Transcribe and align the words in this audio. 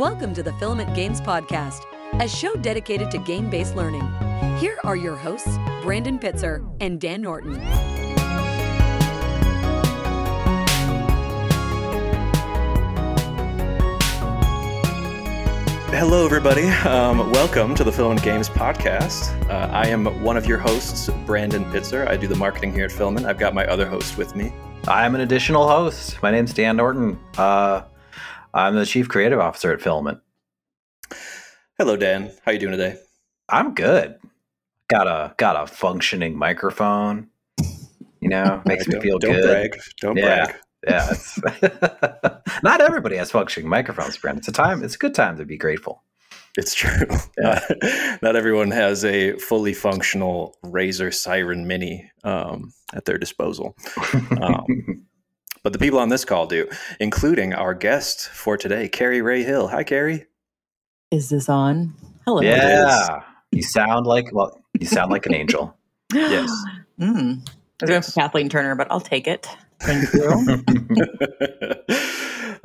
Welcome 0.00 0.32
to 0.32 0.42
the 0.42 0.54
Filament 0.54 0.94
Games 0.94 1.20
Podcast, 1.20 1.84
a 2.14 2.26
show 2.26 2.54
dedicated 2.54 3.10
to 3.10 3.18
game 3.18 3.50
based 3.50 3.76
learning. 3.76 4.00
Here 4.56 4.78
are 4.82 4.96
your 4.96 5.14
hosts, 5.14 5.58
Brandon 5.82 6.18
Pitzer 6.18 6.66
and 6.80 6.98
Dan 6.98 7.20
Norton. 7.20 7.56
Hello, 15.90 16.24
everybody. 16.24 16.68
Um, 16.68 17.30
welcome 17.30 17.74
to 17.74 17.84
the 17.84 17.92
Filament 17.92 18.22
Games 18.22 18.48
podcast. 18.48 19.38
Uh, 19.50 19.70
I 19.70 19.88
am 19.88 20.06
one 20.22 20.38
of 20.38 20.46
your 20.46 20.56
hosts, 20.56 21.10
Brandon 21.26 21.66
Pitzer. 21.66 22.08
I 22.08 22.16
do 22.16 22.26
the 22.26 22.36
marketing 22.36 22.72
here 22.72 22.86
at 22.86 22.92
Filament. 22.92 23.26
I've 23.26 23.36
got 23.38 23.52
my 23.52 23.66
other 23.66 23.86
host 23.86 24.16
with 24.16 24.34
me. 24.34 24.50
I'm 24.88 25.14
an 25.14 25.20
additional 25.20 25.68
host. 25.68 26.22
My 26.22 26.30
name's 26.30 26.54
Dan 26.54 26.78
Norton. 26.78 27.20
Uh, 27.36 27.82
I'm 28.52 28.74
the 28.74 28.86
chief 28.86 29.08
creative 29.08 29.38
officer 29.38 29.72
at 29.72 29.80
Filament. 29.80 30.20
Hello, 31.78 31.96
Dan. 31.96 32.32
How 32.44 32.50
are 32.50 32.52
you 32.52 32.58
doing 32.58 32.72
today? 32.72 32.98
I'm 33.48 33.74
good. 33.74 34.16
Got 34.88 35.06
a 35.06 35.34
got 35.36 35.62
a 35.62 35.66
functioning 35.66 36.36
microphone. 36.36 37.28
You 38.20 38.28
know, 38.28 38.60
makes 38.66 38.88
me 38.88 39.00
feel 39.00 39.18
good. 39.18 39.26
don't 39.26 39.40
good. 39.40 39.70
Brag. 39.70 39.82
Don't 40.00 40.16
yeah. 40.16 40.44
brag. 40.46 40.56
Yeah, 40.88 41.10
it's 41.10 41.38
not 42.62 42.80
everybody 42.80 43.16
has 43.16 43.30
functioning 43.30 43.68
microphones, 43.68 44.16
Brandon. 44.16 44.38
It's 44.38 44.48
a 44.48 44.52
time. 44.52 44.82
It's 44.82 44.94
a 44.94 44.98
good 44.98 45.14
time 45.14 45.36
to 45.36 45.44
be 45.44 45.58
grateful. 45.58 46.02
It's 46.56 46.74
true. 46.74 47.06
Yeah. 47.38 47.60
Not, 47.70 48.22
not 48.22 48.36
everyone 48.36 48.70
has 48.72 49.04
a 49.04 49.36
fully 49.38 49.74
functional 49.74 50.56
Razer 50.64 51.10
Seiren 51.10 51.66
Mini 51.66 52.10
um, 52.24 52.72
at 52.94 53.04
their 53.04 53.18
disposal. 53.18 53.76
Um, 54.40 55.06
but 55.62 55.72
the 55.72 55.78
people 55.78 55.98
on 55.98 56.08
this 56.08 56.24
call 56.24 56.46
do, 56.46 56.68
including 56.98 57.52
our 57.54 57.74
guest 57.74 58.28
for 58.28 58.56
today, 58.56 58.88
Carrie 58.88 59.22
Ray-Hill. 59.22 59.68
Hi, 59.68 59.84
Carrie. 59.84 60.26
Is 61.10 61.28
this 61.28 61.48
on? 61.48 61.94
Hello. 62.24 62.40
yeah, 62.40 63.22
you 63.50 63.62
sound 63.62 64.06
like 64.06 64.32
well, 64.32 64.60
you 64.78 64.86
sound 64.86 65.10
like 65.10 65.26
an 65.26 65.34
angel. 65.34 65.76
Yes. 66.12 66.50
Mm. 67.00 67.38
I 67.46 67.84
was 67.84 67.88
going 67.88 67.90
Yes. 67.90 68.12
for 68.12 68.20
Kathleen 68.20 68.48
Turner, 68.48 68.74
but 68.74 68.88
I'll 68.90 69.00
take 69.00 69.26
it. 69.28 69.48
Thank 69.80 70.12
you. 70.12 70.64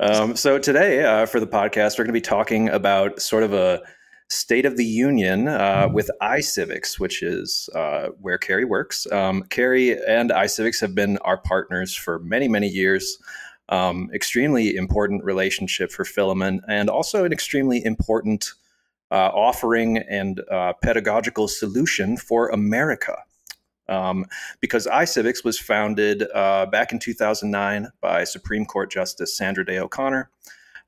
um, 0.00 0.36
so 0.36 0.58
today, 0.58 1.04
uh, 1.04 1.26
for 1.26 1.38
the 1.40 1.46
podcast, 1.46 1.92
we're 1.98 2.04
going 2.04 2.08
to 2.08 2.12
be 2.12 2.20
talking 2.20 2.68
about 2.68 3.22
sort 3.22 3.44
of 3.44 3.52
a 3.54 3.80
state 4.28 4.66
of 4.66 4.76
the 4.76 4.84
union 4.84 5.48
uh, 5.48 5.88
with 5.92 6.10
iCivics, 6.20 6.98
which 6.98 7.22
is 7.22 7.68
uh, 7.74 8.08
where 8.20 8.38
Carrie 8.38 8.64
works. 8.64 9.10
Um, 9.12 9.44
Carrie 9.44 10.02
and 10.04 10.30
iCivics 10.30 10.80
have 10.80 10.94
been 10.94 11.18
our 11.18 11.38
partners 11.38 11.94
for 11.94 12.18
many, 12.18 12.48
many 12.48 12.68
years. 12.68 13.18
Um, 13.68 14.10
extremely 14.14 14.76
important 14.76 15.24
relationship 15.24 15.90
for 15.90 16.04
Filament, 16.04 16.62
and 16.68 16.88
also 16.88 17.24
an 17.24 17.32
extremely 17.32 17.84
important 17.84 18.52
uh, 19.10 19.30
offering 19.34 19.98
and 19.98 20.40
uh, 20.50 20.72
pedagogical 20.82 21.48
solution 21.48 22.16
for 22.16 22.48
America. 22.48 23.16
Um, 23.88 24.26
because 24.60 24.86
iCivics 24.86 25.44
was 25.44 25.58
founded 25.58 26.24
uh, 26.34 26.66
back 26.66 26.92
in 26.92 26.98
2009 26.98 27.88
by 28.00 28.24
Supreme 28.24 28.66
Court 28.66 28.90
Justice 28.90 29.36
Sandra 29.36 29.64
Day 29.64 29.78
O'Connor. 29.78 30.28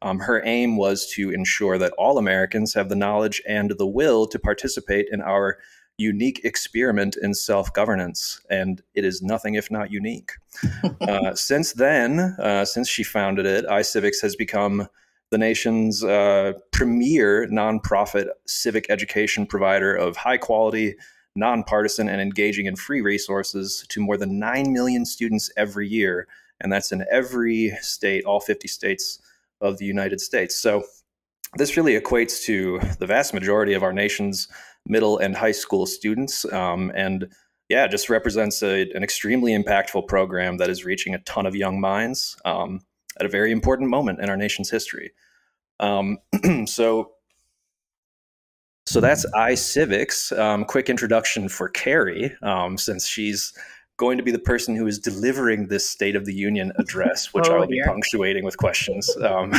Um, 0.00 0.20
her 0.20 0.42
aim 0.44 0.76
was 0.76 1.10
to 1.14 1.30
ensure 1.30 1.78
that 1.78 1.92
all 1.98 2.18
Americans 2.18 2.74
have 2.74 2.88
the 2.88 2.96
knowledge 2.96 3.42
and 3.48 3.72
the 3.78 3.86
will 3.86 4.26
to 4.28 4.38
participate 4.38 5.08
in 5.10 5.20
our 5.20 5.58
unique 5.98 6.44
experiment 6.44 7.16
in 7.20 7.34
self 7.34 7.72
governance. 7.72 8.40
And 8.48 8.80
it 8.94 9.04
is 9.04 9.20
nothing 9.20 9.54
if 9.54 9.70
not 9.70 9.90
unique. 9.90 10.32
uh, 11.00 11.34
since 11.34 11.72
then, 11.72 12.20
uh, 12.38 12.64
since 12.64 12.88
she 12.88 13.02
founded 13.02 13.44
it, 13.46 13.66
iCivics 13.66 14.22
has 14.22 14.36
become 14.36 14.88
the 15.30 15.38
nation's 15.38 16.02
uh, 16.02 16.52
premier 16.70 17.46
nonprofit 17.48 18.28
civic 18.46 18.86
education 18.88 19.46
provider 19.46 19.94
of 19.94 20.16
high 20.16 20.38
quality, 20.38 20.94
nonpartisan, 21.34 22.08
and 22.08 22.20
engaging 22.20 22.66
and 22.66 22.78
free 22.78 23.02
resources 23.02 23.84
to 23.90 24.00
more 24.00 24.16
than 24.16 24.38
9 24.38 24.72
million 24.72 25.04
students 25.04 25.50
every 25.56 25.86
year. 25.86 26.26
And 26.60 26.72
that's 26.72 26.92
in 26.92 27.04
every 27.10 27.76
state, 27.82 28.24
all 28.24 28.40
50 28.40 28.68
states 28.68 29.20
of 29.60 29.78
the 29.78 29.84
United 29.84 30.20
States. 30.20 30.56
So 30.56 30.84
this 31.56 31.76
really 31.76 31.98
equates 31.98 32.42
to 32.44 32.80
the 32.98 33.06
vast 33.06 33.32
majority 33.32 33.72
of 33.72 33.82
our 33.82 33.92
nation's 33.92 34.48
middle 34.86 35.18
and 35.18 35.36
high 35.36 35.52
school 35.52 35.86
students. 35.86 36.50
Um, 36.52 36.92
and 36.94 37.28
yeah, 37.68 37.86
just 37.86 38.08
represents 38.08 38.62
a, 38.62 38.90
an 38.92 39.02
extremely 39.02 39.52
impactful 39.52 40.06
program 40.08 40.56
that 40.58 40.70
is 40.70 40.84
reaching 40.84 41.14
a 41.14 41.18
ton 41.20 41.46
of 41.46 41.54
young 41.54 41.80
minds 41.80 42.36
um, 42.44 42.80
at 43.18 43.26
a 43.26 43.28
very 43.28 43.52
important 43.52 43.90
moment 43.90 44.20
in 44.20 44.30
our 44.30 44.36
nation's 44.36 44.70
history. 44.70 45.12
Um, 45.80 46.18
so 46.66 47.12
so 48.86 49.02
that's 49.02 49.26
iCivics. 49.34 50.36
Um, 50.38 50.64
quick 50.64 50.88
introduction 50.88 51.50
for 51.50 51.68
Carrie, 51.68 52.34
um, 52.40 52.78
since 52.78 53.06
she's 53.06 53.52
going 53.98 54.16
to 54.16 54.22
be 54.22 54.30
the 54.30 54.38
person 54.38 54.76
who 54.76 54.86
is 54.86 54.98
delivering 54.98 55.66
this 55.66 55.88
State 55.88 56.16
of 56.16 56.24
the 56.24 56.32
Union 56.32 56.72
address, 56.78 57.26
which 57.34 57.46
Oh, 57.48 57.56
I 57.56 57.58
will 57.58 57.66
be 57.66 57.82
punctuating 57.84 58.44
with 58.44 58.56
questions. 58.56 59.14
Um, 59.18 59.52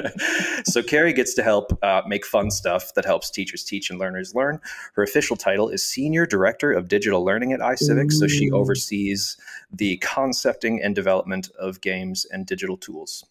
so 0.64 0.82
Carrie 0.82 1.12
gets 1.12 1.34
to 1.34 1.42
help 1.42 1.78
uh, 1.84 2.02
make 2.06 2.26
fun 2.26 2.50
stuff 2.50 2.94
that 2.94 3.04
helps 3.04 3.30
teachers 3.30 3.62
teach 3.62 3.90
and 3.90 3.98
learners 4.00 4.34
learn. 4.34 4.58
Her 4.94 5.02
official 5.02 5.36
title 5.36 5.68
is 5.68 5.84
Senior 5.84 6.26
Director 6.26 6.72
of 6.72 6.88
Digital 6.88 7.24
Learning 7.24 7.52
at 7.52 7.60
iCivics. 7.60 8.14
So 8.14 8.26
she 8.26 8.50
oversees 8.50 9.36
the 9.70 9.98
concepting 9.98 10.82
and 10.82 10.94
development 10.94 11.50
of 11.58 11.80
games 11.80 12.24
and 12.32 12.46
digital 12.46 12.76
tools. 12.76 13.24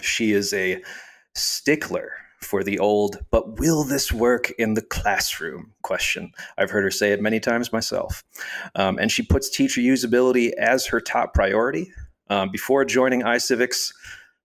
She 0.00 0.32
is 0.32 0.52
a 0.52 0.82
stickler 1.34 2.12
for 2.40 2.62
the 2.62 2.78
old, 2.78 3.18
but 3.30 3.58
will 3.58 3.84
this 3.84 4.12
work 4.12 4.50
in 4.58 4.74
the 4.74 4.82
classroom 4.82 5.72
question. 5.82 6.32
I've 6.56 6.70
heard 6.70 6.84
her 6.84 6.90
say 6.90 7.12
it 7.12 7.20
many 7.20 7.40
times 7.40 7.72
myself. 7.72 8.22
Um, 8.74 8.98
and 8.98 9.10
she 9.10 9.22
puts 9.22 9.50
teacher 9.50 9.80
usability 9.80 10.52
as 10.52 10.86
her 10.86 11.00
top 11.00 11.34
priority. 11.34 11.92
Um, 12.30 12.50
before 12.50 12.84
joining 12.84 13.22
iCivics 13.22 13.92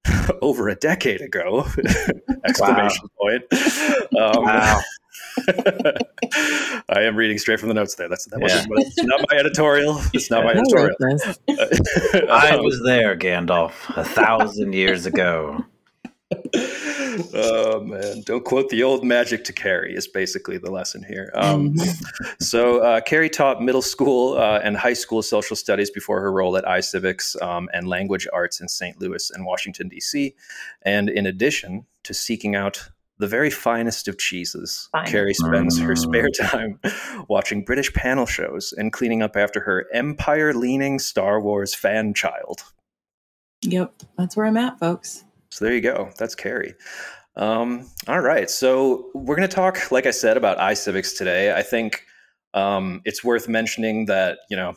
over 0.41 0.69
a 0.69 0.75
decade 0.75 1.21
ago, 1.21 1.65
exclamation 2.45 3.07
point. 3.19 3.43
Um, 4.17 4.43
Wow. 4.45 4.79
I 6.89 7.01
am 7.01 7.15
reading 7.15 7.37
straight 7.37 7.59
from 7.59 7.69
the 7.69 7.73
notes 7.73 7.95
there. 7.95 8.07
That's 8.09 8.25
that 8.25 8.39
Yeah. 8.39 8.63
wasn't 8.69 8.87
it's 8.87 9.03
not 9.03 9.25
my 9.29 9.37
editorial. 9.37 10.01
It's 10.13 10.29
not 10.31 10.43
my 10.43 10.51
editorial. 10.51 10.95
I 12.29 12.51
Um, 12.57 12.63
was 12.63 12.81
there, 12.85 13.15
Gandalf, 13.17 13.73
a 13.97 14.03
thousand 14.03 14.73
years 14.73 15.05
ago. 15.05 15.63
Oh 17.83 17.87
man, 17.87 18.21
don't 18.21 18.43
quote 18.45 18.69
the 18.69 18.83
old 18.83 19.03
magic 19.03 19.43
to 19.45 19.53
Carrie 19.53 19.95
is 19.95 20.07
basically 20.07 20.57
the 20.57 20.71
lesson 20.71 21.03
here. 21.03 21.31
Um, 21.43 21.75
so 22.39 22.79
uh, 22.79 23.01
Carrie 23.01 23.29
taught 23.29 23.61
middle 23.61 23.81
school 23.81 24.37
uh, 24.37 24.59
and 24.63 24.77
high 24.77 24.93
school 24.93 25.21
social 25.21 25.55
studies 25.55 25.89
before 25.91 26.21
her 26.21 26.31
role 26.31 26.55
at 26.57 26.63
iCivics 26.65 27.41
um, 27.41 27.69
and 27.73 27.87
language 27.87 28.27
arts 28.33 28.61
in 28.61 28.67
St. 28.67 28.99
Louis 29.01 29.29
and 29.31 29.45
Washington 29.45 29.89
D.C. 29.89 30.35
And 30.83 31.09
in 31.09 31.25
addition 31.25 31.85
to 32.03 32.13
seeking 32.13 32.55
out 32.55 32.89
the 33.19 33.27
very 33.27 33.49
finest 33.49 34.07
of 34.07 34.17
cheeses, 34.17 34.89
Fine. 34.91 35.07
Carrie 35.07 35.33
spends 35.33 35.79
her 35.79 35.93
Mm. 35.93 35.97
spare 35.97 36.29
time 36.49 36.79
watching 37.27 37.63
British 37.63 37.93
panel 37.93 38.25
shows 38.25 38.73
and 38.77 38.91
cleaning 38.91 39.21
up 39.21 39.35
after 39.35 39.59
her 39.61 39.85
empire-leaning 39.93 40.99
Star 40.99 41.39
Wars 41.41 41.75
fan 41.75 42.13
child. 42.13 42.63
Yep, 43.61 43.93
that's 44.17 44.35
where 44.35 44.45
I'm 44.45 44.57
at, 44.57 44.79
folks. 44.79 45.23
So 45.51 45.65
there 45.65 45.73
you 45.73 45.81
go. 45.81 46.09
That's 46.17 46.35
Carrie. 46.35 46.73
Um, 47.35 47.89
all 48.07 48.21
right. 48.21 48.49
So 48.49 49.09
we're 49.13 49.35
going 49.35 49.47
to 49.47 49.55
talk, 49.55 49.91
like 49.91 50.05
I 50.05 50.11
said, 50.11 50.37
about 50.37 50.57
iCivics 50.57 51.17
today. 51.17 51.53
I 51.53 51.63
think 51.63 52.05
um, 52.53 53.01
it's 53.05 53.23
worth 53.23 53.47
mentioning 53.47 54.05
that, 54.05 54.39
you 54.49 54.57
know, 54.57 54.75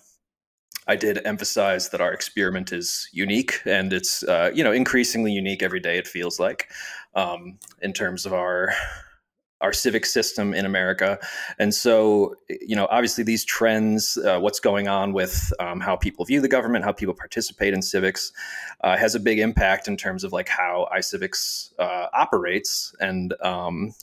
I 0.88 0.96
did 0.96 1.26
emphasize 1.26 1.90
that 1.90 2.00
our 2.00 2.12
experiment 2.12 2.72
is 2.72 3.08
unique 3.12 3.60
and 3.66 3.92
it's, 3.92 4.22
uh, 4.22 4.50
you 4.54 4.62
know, 4.62 4.72
increasingly 4.72 5.32
unique 5.32 5.62
every 5.62 5.80
day, 5.80 5.98
it 5.98 6.06
feels 6.06 6.38
like, 6.38 6.68
um, 7.14 7.58
in 7.82 7.92
terms 7.92 8.24
of 8.24 8.32
our 8.32 8.72
our 9.60 9.72
civic 9.72 10.04
system 10.04 10.52
in 10.52 10.66
America. 10.66 11.18
And 11.58 11.74
so, 11.74 12.34
you 12.48 12.76
know, 12.76 12.86
obviously 12.90 13.24
these 13.24 13.44
trends, 13.44 14.18
uh, 14.18 14.38
what's 14.38 14.60
going 14.60 14.86
on 14.88 15.12
with 15.12 15.52
um, 15.60 15.80
how 15.80 15.96
people 15.96 16.24
view 16.24 16.40
the 16.40 16.48
government, 16.48 16.84
how 16.84 16.92
people 16.92 17.14
participate 17.14 17.72
in 17.72 17.80
civics, 17.80 18.32
uh, 18.82 18.96
has 18.96 19.14
a 19.14 19.20
big 19.20 19.38
impact 19.38 19.88
in 19.88 19.96
terms 19.96 20.24
of 20.24 20.32
like 20.32 20.48
how 20.48 20.88
iCivics 20.94 21.72
uh, 21.78 22.06
operates 22.12 22.94
and, 23.00 23.34
um, 23.42 23.94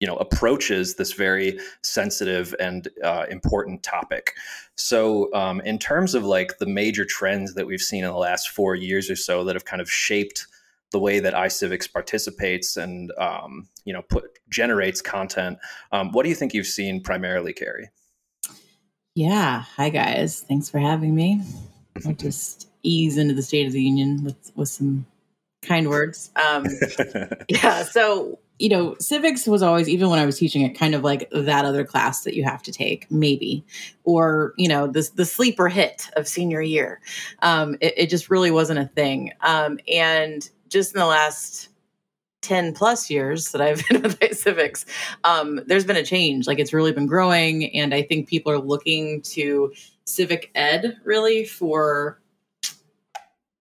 you 0.00 0.08
know, 0.08 0.16
approaches 0.16 0.96
this 0.96 1.12
very 1.12 1.60
sensitive 1.84 2.56
and 2.58 2.88
uh, 3.04 3.24
important 3.30 3.84
topic. 3.84 4.32
So, 4.74 5.32
um, 5.32 5.60
in 5.60 5.78
terms 5.78 6.16
of 6.16 6.24
like 6.24 6.58
the 6.58 6.66
major 6.66 7.04
trends 7.04 7.54
that 7.54 7.66
we've 7.66 7.80
seen 7.80 8.02
in 8.02 8.10
the 8.10 8.16
last 8.16 8.48
four 8.48 8.74
years 8.74 9.08
or 9.08 9.14
so 9.14 9.44
that 9.44 9.54
have 9.54 9.64
kind 9.64 9.80
of 9.80 9.88
shaped 9.88 10.48
the 10.92 11.00
way 11.00 11.18
that 11.18 11.34
iCivics 11.34 11.92
participates 11.92 12.76
and 12.76 13.12
um, 13.18 13.68
you 13.84 13.92
know 13.92 14.02
put 14.02 14.38
generates 14.48 15.02
content. 15.02 15.58
Um, 15.90 16.12
what 16.12 16.22
do 16.22 16.28
you 16.28 16.34
think 16.34 16.54
you've 16.54 16.66
seen 16.66 17.02
primarily, 17.02 17.52
Carrie? 17.52 17.88
Yeah. 19.14 19.64
Hi, 19.76 19.90
guys. 19.90 20.40
Thanks 20.40 20.70
for 20.70 20.78
having 20.78 21.14
me. 21.14 21.42
I'll 22.06 22.14
just 22.14 22.68
ease 22.82 23.18
into 23.18 23.34
the 23.34 23.42
State 23.42 23.66
of 23.66 23.72
the 23.72 23.82
Union 23.82 24.24
with, 24.24 24.52
with 24.54 24.68
some 24.68 25.06
kind 25.62 25.88
words. 25.88 26.30
Um, 26.36 26.66
yeah. 27.48 27.84
So, 27.84 28.38
you 28.58 28.70
know, 28.70 28.96
civics 28.98 29.46
was 29.46 29.62
always, 29.62 29.88
even 29.88 30.08
when 30.08 30.18
I 30.18 30.24
was 30.24 30.38
teaching 30.38 30.62
it, 30.62 30.70
kind 30.70 30.94
of 30.94 31.04
like 31.04 31.28
that 31.30 31.64
other 31.64 31.84
class 31.84 32.24
that 32.24 32.34
you 32.34 32.44
have 32.44 32.62
to 32.62 32.72
take, 32.72 33.10
maybe, 33.10 33.64
or, 34.04 34.54
you 34.56 34.68
know, 34.68 34.86
the, 34.86 35.08
the 35.14 35.26
sleeper 35.26 35.68
hit 35.68 36.08
of 36.16 36.26
senior 36.26 36.62
year. 36.62 37.00
Um, 37.42 37.76
it, 37.80 37.94
it 37.96 38.06
just 38.10 38.30
really 38.30 38.50
wasn't 38.50 38.78
a 38.78 38.86
thing. 38.86 39.32
Um, 39.42 39.78
and 39.92 40.48
just 40.72 40.94
in 40.94 40.98
the 40.98 41.06
last 41.06 41.68
10 42.40 42.74
plus 42.74 43.08
years 43.08 43.52
that 43.52 43.60
I've 43.60 43.86
been 43.88 44.02
with 44.02 44.36
civics, 44.36 44.84
um, 45.24 45.60
there's 45.66 45.84
been 45.84 45.96
a 45.96 46.04
change. 46.04 46.46
Like 46.46 46.58
it's 46.58 46.72
really 46.72 46.92
been 46.92 47.06
growing. 47.06 47.74
And 47.74 47.94
I 47.94 48.02
think 48.02 48.28
people 48.28 48.50
are 48.52 48.58
looking 48.58 49.22
to 49.22 49.72
civic 50.04 50.50
ed 50.54 50.96
really 51.04 51.44
for 51.44 52.20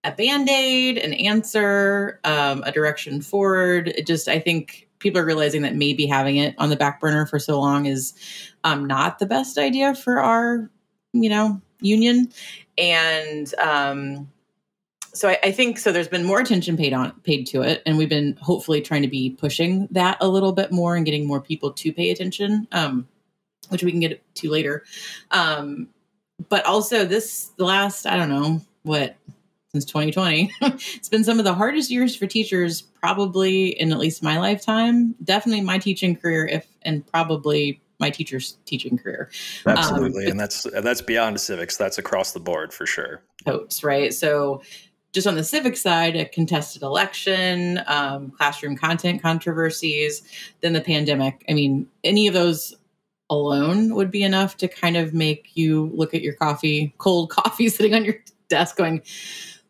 a 0.04 0.12
band-aid 0.12 0.98
an 0.98 1.14
answer 1.14 2.20
um, 2.24 2.64
a 2.66 2.72
direction 2.72 3.22
forward 3.22 3.90
it 3.90 4.08
just 4.08 4.28
i 4.28 4.40
think 4.40 4.90
people 4.98 5.22
are 5.22 5.26
realizing 5.26 5.62
that 5.62 5.76
maybe 5.76 6.06
having 6.06 6.38
it 6.38 6.56
on 6.58 6.70
the 6.70 6.76
back 6.76 7.00
burner 7.00 7.26
for 7.26 7.40
so 7.40 7.60
long 7.60 7.86
is 7.86 8.14
um, 8.64 8.86
not 8.86 9.20
the 9.20 9.26
best 9.26 9.58
idea 9.58 9.94
for 9.94 10.20
our 10.20 10.70
you 11.14 11.30
know 11.30 11.62
union 11.82 12.32
and 12.78 13.54
um, 13.56 14.28
so 15.14 15.30
I, 15.30 15.40
I, 15.44 15.52
think 15.52 15.78
so 15.78 15.92
there's 15.92 16.08
been 16.08 16.24
more 16.24 16.40
attention 16.40 16.78
paid 16.78 16.94
on 16.94 17.12
paid 17.22 17.46
to 17.48 17.62
it 17.62 17.82
and 17.86 17.98
we've 17.98 18.10
been 18.10 18.38
hopefully 18.42 18.82
trying 18.82 19.02
to 19.02 19.08
be 19.08 19.32
pushing 19.32 19.88
that 19.92 20.18
a 20.22 20.28
little 20.28 20.54
bit 20.54 20.72
more 20.72 20.96
and 20.96 21.06
getting 21.06 21.28
more 21.28 21.42
people 21.42 21.72
to 21.74 21.92
pay 21.92 22.12
attention 22.12 22.68
um, 22.72 23.08
which 23.70 23.84
we 23.84 23.92
can 23.92 24.00
get 24.00 24.24
to 24.36 24.50
later 24.50 24.84
um, 25.32 25.88
but 26.50 26.66
also 26.66 27.06
this 27.06 27.52
the 27.58 27.66
last 27.66 28.06
i 28.06 28.16
don't 28.16 28.30
know 28.30 28.62
what 28.84 29.18
since 29.72 29.86
2020. 29.86 30.52
it's 30.62 31.10
been 31.10 31.24
some 31.24 31.40
of 31.40 31.46
the 31.46 31.54
hardest 31.54 31.90
years 31.90 32.16
for 32.16 32.28
teachers, 32.28 32.82
probably 32.82 33.68
in 33.68 33.92
at 33.92 34.00
least 34.00 34.22
my 34.22 34.38
lifetime. 34.38 35.16
Definitely 35.24 35.62
my 35.62 35.78
teaching 35.78 36.16
career, 36.16 36.46
if 36.46 36.68
and 36.82 37.06
probably 37.08 37.82
my 38.00 38.10
teacher's 38.10 38.58
teaching 38.66 38.98
career. 38.98 39.30
Absolutely, 39.66 40.26
um, 40.26 40.32
and 40.32 40.40
that's 40.40 40.64
that's 40.64 41.02
beyond 41.02 41.40
civics. 41.40 41.78
That's 41.78 41.98
across 41.98 42.34
the 42.34 42.40
board 42.40 42.74
for 42.74 42.86
sure. 42.86 43.22
Votes, 43.46 43.84
right? 43.84 44.14
So. 44.14 44.62
Just 45.14 45.28
on 45.28 45.36
the 45.36 45.44
civic 45.44 45.76
side, 45.76 46.16
a 46.16 46.26
contested 46.26 46.84
election, 46.84 47.82
um, 47.88 48.32
classroom 48.32 48.78
content 48.78 49.22
controversies, 49.22 50.24
then 50.62 50.74
the 50.74 50.82
pandemic. 50.82 51.44
I 51.50 51.54
mean, 51.54 51.88
any 52.04 52.28
of 52.28 52.34
those 52.34 52.74
alone 53.30 53.96
would 53.96 54.12
be 54.12 54.24
enough 54.24 54.58
to 54.58 54.68
kind 54.68 54.98
of 54.98 55.14
make 55.14 55.50
you 55.56 55.92
look 55.94 56.14
at 56.14 56.22
your 56.22 56.34
coffee, 56.34 56.94
cold 56.98 57.30
coffee 57.32 57.70
sitting 57.70 57.94
on 57.94 58.06
your 58.06 58.16
desk, 58.50 58.76
going, 58.76 59.02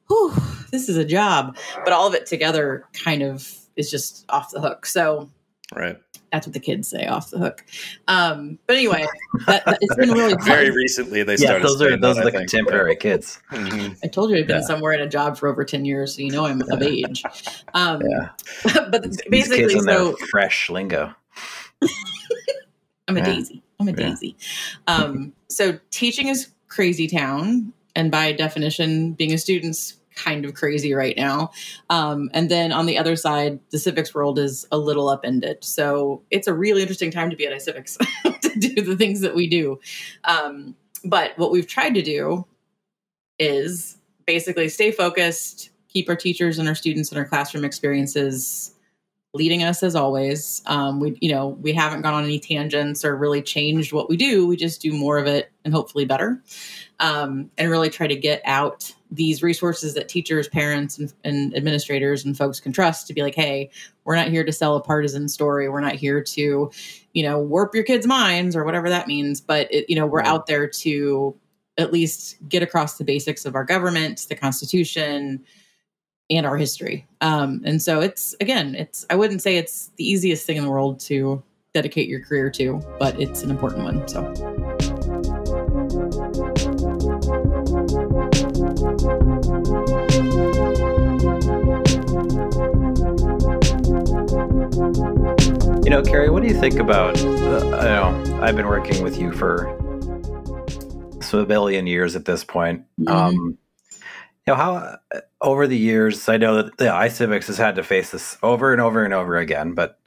whew, 0.07 0.33
this 0.71 0.89
is 0.89 0.97
a 0.97 1.05
job. 1.05 1.57
But 1.83 1.93
all 1.93 2.07
of 2.07 2.13
it 2.13 2.25
together 2.25 2.85
kind 2.93 3.21
of 3.21 3.57
is 3.75 3.89
just 3.89 4.25
off 4.29 4.51
the 4.51 4.59
hook. 4.59 4.85
So 4.85 5.29
right. 5.79 5.97
That's 6.31 6.47
what 6.47 6.53
the 6.53 6.61
kids 6.61 6.87
say, 6.87 7.07
off 7.07 7.29
the 7.29 7.39
hook. 7.39 7.65
Um, 8.07 8.57
but 8.65 8.77
anyway, 8.77 9.05
that, 9.47 9.65
that, 9.65 9.79
it's 9.81 9.95
been 9.95 10.11
really 10.11 10.35
very 10.45 10.71
recently. 10.71 11.23
They 11.23 11.35
started. 11.35 11.67
Those 11.67 11.81
are 11.81 11.97
those 11.97 12.17
are 12.17 12.23
the 12.23 12.31
contemporary 12.31 12.95
kids. 12.95 13.39
Mm-hmm. 13.51 13.93
I 14.01 14.07
told 14.07 14.31
you 14.31 14.37
I've 14.37 14.47
been 14.47 14.61
yeah. 14.61 14.65
somewhere 14.65 14.93
in 14.93 15.01
a 15.01 15.09
job 15.09 15.37
for 15.37 15.49
over 15.49 15.65
ten 15.65 15.83
years, 15.83 16.15
so 16.15 16.21
you 16.21 16.31
know 16.31 16.45
I'm 16.45 16.61
of 16.71 16.81
age. 16.81 17.23
Um, 17.73 18.01
yeah, 18.01 18.29
but 18.89 19.03
These 19.03 19.21
basically, 19.29 19.79
so 19.81 20.15
fresh 20.29 20.69
lingo. 20.69 21.13
I'm 23.07 23.17
a 23.17 23.19
yeah. 23.19 23.25
daisy. 23.25 23.63
I'm 23.79 23.87
a 23.89 23.93
daisy. 23.93 24.37
Um, 24.87 25.33
so 25.49 25.79
teaching 25.89 26.27
is 26.27 26.51
crazy 26.69 27.07
town, 27.07 27.73
and 27.93 28.09
by 28.09 28.31
definition, 28.31 29.13
being 29.13 29.33
a 29.33 29.37
student's 29.37 29.97
kind 30.15 30.45
of 30.45 30.53
crazy 30.53 30.93
right 30.93 31.15
now. 31.15 31.51
Um, 31.89 32.29
and 32.33 32.49
then 32.49 32.71
on 32.71 32.85
the 32.85 32.97
other 32.97 33.15
side, 33.15 33.59
the 33.71 33.79
civics 33.79 34.13
world 34.13 34.39
is 34.39 34.65
a 34.71 34.77
little 34.77 35.09
upended. 35.09 35.63
So 35.63 36.21
it's 36.31 36.47
a 36.47 36.53
really 36.53 36.81
interesting 36.81 37.11
time 37.11 37.29
to 37.29 37.35
be 37.35 37.45
at 37.45 37.53
iCivics 37.53 37.97
to 38.41 38.59
do 38.59 38.81
the 38.81 38.95
things 38.95 39.21
that 39.21 39.35
we 39.35 39.47
do. 39.47 39.79
Um, 40.23 40.75
but 41.03 41.37
what 41.37 41.51
we've 41.51 41.67
tried 41.67 41.95
to 41.95 42.01
do 42.01 42.45
is 43.39 43.97
basically 44.25 44.69
stay 44.69 44.91
focused, 44.91 45.71
keep 45.87 46.07
our 46.09 46.15
teachers 46.15 46.59
and 46.59 46.67
our 46.67 46.75
students 46.75 47.09
and 47.09 47.17
our 47.17 47.25
classroom 47.25 47.65
experiences 47.65 48.75
leading 49.33 49.63
us 49.63 49.81
as 49.81 49.95
always. 49.95 50.61
Um, 50.65 50.99
we, 50.99 51.17
you 51.21 51.31
know, 51.31 51.47
we 51.47 51.73
haven't 51.73 52.01
gone 52.01 52.13
on 52.13 52.23
any 52.23 52.39
tangents 52.39 53.05
or 53.05 53.15
really 53.15 53.41
changed 53.41 53.93
what 53.93 54.09
we 54.09 54.17
do. 54.17 54.45
We 54.45 54.57
just 54.57 54.81
do 54.81 54.91
more 54.91 55.17
of 55.17 55.27
it 55.27 55.51
and 55.63 55.73
hopefully 55.73 56.05
better, 56.05 56.41
um, 56.99 57.49
and 57.57 57.71
really 57.71 57.89
try 57.89 58.07
to 58.07 58.15
get 58.15 58.41
out 58.45 58.93
these 59.11 59.43
resources 59.43 59.93
that 59.93 60.07
teachers, 60.07 60.47
parents, 60.47 60.97
and, 60.97 61.13
and, 61.25 61.55
administrators 61.55 62.23
and 62.23 62.37
folks 62.37 62.61
can 62.61 62.71
trust 62.71 63.07
to 63.07 63.13
be 63.13 63.21
like, 63.21 63.35
hey, 63.35 63.69
we're 64.05 64.15
not 64.15 64.29
here 64.29 64.43
to 64.43 64.53
sell 64.53 64.75
a 64.75 64.81
partisan 64.81 65.27
story. 65.27 65.67
We're 65.67 65.81
not 65.81 65.95
here 65.95 66.23
to, 66.23 66.71
you 67.13 67.23
know, 67.23 67.39
warp 67.39 67.75
your 67.75 67.83
kids' 67.83 68.07
minds 68.07 68.55
or 68.55 68.63
whatever 68.63 68.89
that 68.89 69.07
means. 69.07 69.41
But 69.41 69.71
it, 69.71 69.89
you 69.89 69.95
know, 69.95 70.05
we're 70.05 70.23
out 70.23 70.47
there 70.47 70.65
to 70.67 71.35
at 71.77 71.91
least 71.91 72.37
get 72.47 72.63
across 72.63 72.97
the 72.97 73.03
basics 73.03 73.45
of 73.45 73.55
our 73.55 73.65
government, 73.65 74.25
the 74.29 74.35
Constitution, 74.35 75.43
and 76.29 76.45
our 76.45 76.55
history. 76.55 77.05
Um, 77.19 77.61
and 77.65 77.81
so 77.81 77.99
it's 77.99 78.35
again, 78.39 78.75
it's 78.75 79.05
I 79.09 79.15
wouldn't 79.15 79.41
say 79.41 79.57
it's 79.57 79.91
the 79.97 80.09
easiest 80.09 80.45
thing 80.45 80.57
in 80.57 80.63
the 80.63 80.69
world 80.69 80.99
to 81.01 81.43
dedicate 81.73 82.07
your 82.07 82.21
career 82.21 82.49
to, 82.51 82.81
but 82.99 83.19
it's 83.19 83.43
an 83.43 83.51
important 83.51 83.83
one. 83.83 84.07
So. 84.07 84.50
You 95.91 95.97
know, 95.97 96.03
Carrie, 96.03 96.29
what 96.29 96.41
do 96.41 96.47
you 96.47 96.57
think 96.57 96.79
about? 96.79 97.21
Uh, 97.21 97.75
I 97.75 97.83
know 97.83 98.39
I've 98.41 98.55
been 98.55 98.67
working 98.67 99.03
with 99.03 99.19
you 99.19 99.33
for 99.33 99.67
a 101.33 101.45
billion 101.45 101.85
years 101.85 102.15
at 102.15 102.23
this 102.23 102.45
point. 102.45 102.85
Mm-hmm. 102.97 103.09
Um, 103.09 103.57
you 103.97 103.99
know 104.47 104.55
how 104.55 104.99
over 105.41 105.67
the 105.67 105.77
years 105.77 106.29
i 106.29 106.37
know 106.37 106.55
that 106.55 106.77
the 106.77 106.85
iCivics 106.85 107.47
has 107.47 107.57
had 107.57 107.75
to 107.75 107.83
face 107.83 108.11
this 108.11 108.37
over 108.41 108.71
and 108.71 108.81
over 108.81 109.03
and 109.03 109.13
over 109.13 109.35
again 109.35 109.73
but 109.73 109.99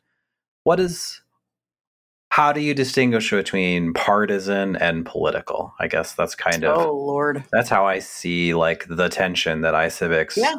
what 0.62 0.80
is 0.80 1.20
how 2.30 2.50
do 2.52 2.60
you 2.60 2.72
distinguish 2.72 3.30
between 3.30 3.92
partisan 3.92 4.76
and 4.76 5.04
political 5.04 5.74
i 5.78 5.86
guess 5.86 6.14
that's 6.14 6.34
kind 6.34 6.64
of 6.64 6.78
oh 6.78 6.92
lord 6.92 7.44
that's 7.52 7.68
how 7.68 7.86
i 7.86 7.98
see 7.98 8.54
like 8.54 8.86
the 8.88 9.08
tension 9.08 9.60
that 9.60 9.74
iCivics 9.74 10.36
yeah 10.36 10.56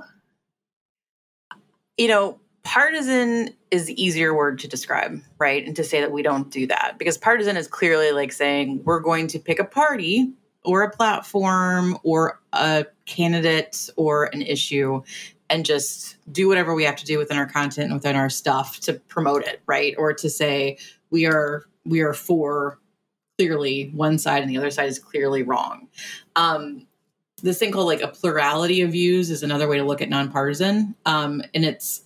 you 1.97 2.07
know 2.07 2.39
partisan 2.65 3.51
is 3.71 3.85
the 3.85 4.03
easier 4.03 4.33
word 4.35 4.59
to 4.59 4.67
describe 4.67 5.21
right? 5.37 5.65
And 5.65 5.75
to 5.75 5.83
say 5.83 6.01
that 6.01 6.11
we 6.11 6.21
don't 6.21 6.51
do 6.51 6.67
that. 6.67 6.95
Because 6.97 7.17
partisan 7.17 7.55
is 7.55 7.67
clearly 7.67 8.11
like 8.11 8.33
saying 8.33 8.81
we're 8.83 8.99
going 8.99 9.27
to 9.27 9.39
pick 9.39 9.59
a 9.59 9.63
party 9.63 10.33
or 10.65 10.81
a 10.81 10.89
platform 10.89 11.97
or 12.03 12.41
a 12.51 12.85
candidate 13.05 13.89
or 13.95 14.25
an 14.33 14.41
issue 14.41 15.01
and 15.49 15.63
just 15.63 16.17
do 16.31 16.47
whatever 16.47 16.73
we 16.73 16.83
have 16.83 16.95
to 16.95 17.05
do 17.05 17.19
within 17.19 17.37
our 17.37 17.45
content 17.45 17.85
and 17.85 17.93
within 17.93 18.15
our 18.15 18.29
stuff 18.29 18.79
to 18.81 18.93
promote 18.93 19.43
it 19.43 19.61
right? 19.67 19.93
Or 19.97 20.11
to 20.13 20.29
say 20.29 20.77
we 21.11 21.25
are 21.27 21.65
we 21.85 22.01
are 22.01 22.13
for 22.13 22.79
clearly 23.37 23.91
one 23.93 24.17
side 24.17 24.41
and 24.41 24.49
the 24.49 24.57
other 24.57 24.71
side 24.71 24.89
is 24.89 24.97
clearly 24.97 25.43
wrong. 25.43 25.87
Um, 26.35 26.87
this 27.43 27.59
thing 27.59 27.71
called 27.71 27.85
like 27.85 28.01
a 28.01 28.07
plurality 28.07 28.81
of 28.81 28.91
views 28.91 29.29
is 29.29 29.43
another 29.43 29.67
way 29.67 29.77
to 29.77 29.83
look 29.83 30.01
at 30.01 30.09
nonpartisan. 30.09 30.95
Um, 31.05 31.43
and 31.53 31.63
it's 31.63 32.01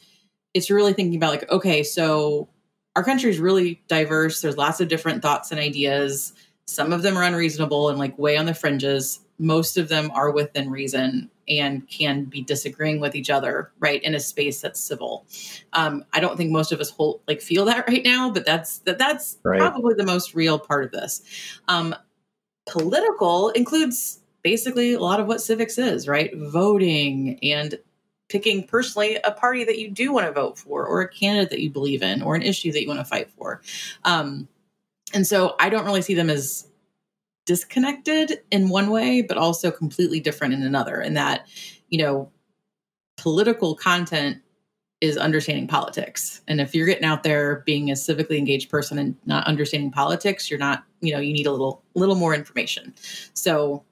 it's 0.54 0.70
really 0.70 0.94
thinking 0.94 1.16
about 1.16 1.32
like 1.32 1.52
okay 1.52 1.84
so 1.84 2.48
our 2.96 3.04
country 3.04 3.30
is 3.30 3.40
really 3.40 3.82
diverse 3.88 4.42
there's 4.42 4.58
lots 4.58 4.82
of 4.82 4.88
different 4.88 5.22
thoughts 5.22 5.52
and 5.52 5.60
ideas 5.60 6.34
some 6.70 6.94
of 6.94 7.02
them 7.02 7.18
are 7.18 7.24
unreasonable 7.24 7.90
and 7.90 7.98
like 7.98 8.16
way 8.20 8.38
on 8.38 8.46
the 8.46 8.54
fringes. 8.54 9.22
Most 9.40 9.76
of 9.76 9.90
them 9.90 10.12
are 10.12 10.30
within 10.30 10.70
reason 10.70 11.32
and 11.48 11.88
can 11.90 12.26
be 12.26 12.44
disagreeing 12.44 13.00
with 13.00 13.16
each 13.16 13.32
other, 13.32 13.72
right, 13.80 14.04
in 14.04 14.14
a 14.14 14.20
space 14.20 14.62
that's 14.62 14.80
civil. 14.80 15.26
Um, 15.74 16.06
I 16.14 16.20
don't 16.20 16.38
think 16.38 16.52
most 16.52 16.72
of 16.72 16.80
us 16.80 16.92
hold, 16.92 17.22
like 17.28 17.42
feel 17.42 17.66
that 17.66 17.88
right 17.88 18.04
now, 18.04 18.30
but 18.30 18.46
that's 18.46 18.80
that 18.80 19.00
that's 19.00 19.40
right. 19.44 19.60
probably 19.60 19.96
the 19.96 20.06
most 20.06 20.36
real 20.36 20.60
part 20.60 20.84
of 20.84 20.92
this. 20.92 21.24
Um, 21.68 21.96
political 22.70 23.50
includes 23.50 24.20
basically 24.44 24.94
a 24.94 25.00
lot 25.00 25.20
of 25.20 25.26
what 25.26 25.42
civics 25.42 25.80
is, 25.80 26.08
right? 26.08 26.30
Voting 26.36 27.40
and 27.42 27.80
picking 28.30 28.66
personally 28.66 29.18
a 29.24 29.32
party 29.32 29.64
that 29.66 29.80
you 29.80 29.90
do 29.90 30.14
want 30.14 30.26
to 30.26 30.32
vote 30.32 30.58
for, 30.58 30.86
or 30.86 31.02
a 31.02 31.10
candidate 31.10 31.50
that 31.50 31.62
you 31.62 31.70
believe 31.70 32.02
in, 32.02 32.22
or 32.22 32.36
an 32.36 32.42
issue 32.42 32.72
that 32.72 32.82
you 32.82 32.88
want 32.88 33.00
to 33.00 33.06
fight 33.06 33.30
for. 33.32 33.62
Um, 34.06 34.48
and 35.14 35.26
so 35.28 35.56
I 35.60 35.70
don't 35.70 35.86
really 35.86 36.04
see 36.04 36.14
them 36.14 36.30
as 36.30 36.68
disconnected 37.46 38.42
in 38.52 38.70
one 38.70 38.92
way, 38.92 39.24
but 39.24 39.38
also 39.38 39.72
completely 39.72 40.20
different 40.20 40.54
in 40.54 40.62
another. 40.62 41.00
And 41.00 41.18
that, 41.18 41.48
you 41.90 41.98
know, 41.98 42.32
political 43.18 43.76
content 43.76 44.38
is 45.02 45.18
understanding 45.18 45.68
politics. 45.68 46.42
And 46.48 46.62
if 46.62 46.76
you're 46.76 46.86
getting 46.86 47.06
out 47.06 47.24
there 47.24 47.64
being 47.66 47.90
a 47.90 47.94
civically 47.94 48.38
engaged 48.38 48.70
person 48.70 49.00
and 49.00 49.16
not 49.26 49.48
understanding 49.48 49.92
politics, 49.92 50.50
you're 50.50 50.60
not, 50.60 50.84
you 51.00 51.14
know, 51.14 51.20
you 51.20 51.34
need 51.34 51.48
a 51.48 51.52
little 51.52 51.82
little 51.96 52.16
more 52.16 52.36
information. 52.36 52.94
So 53.34 53.84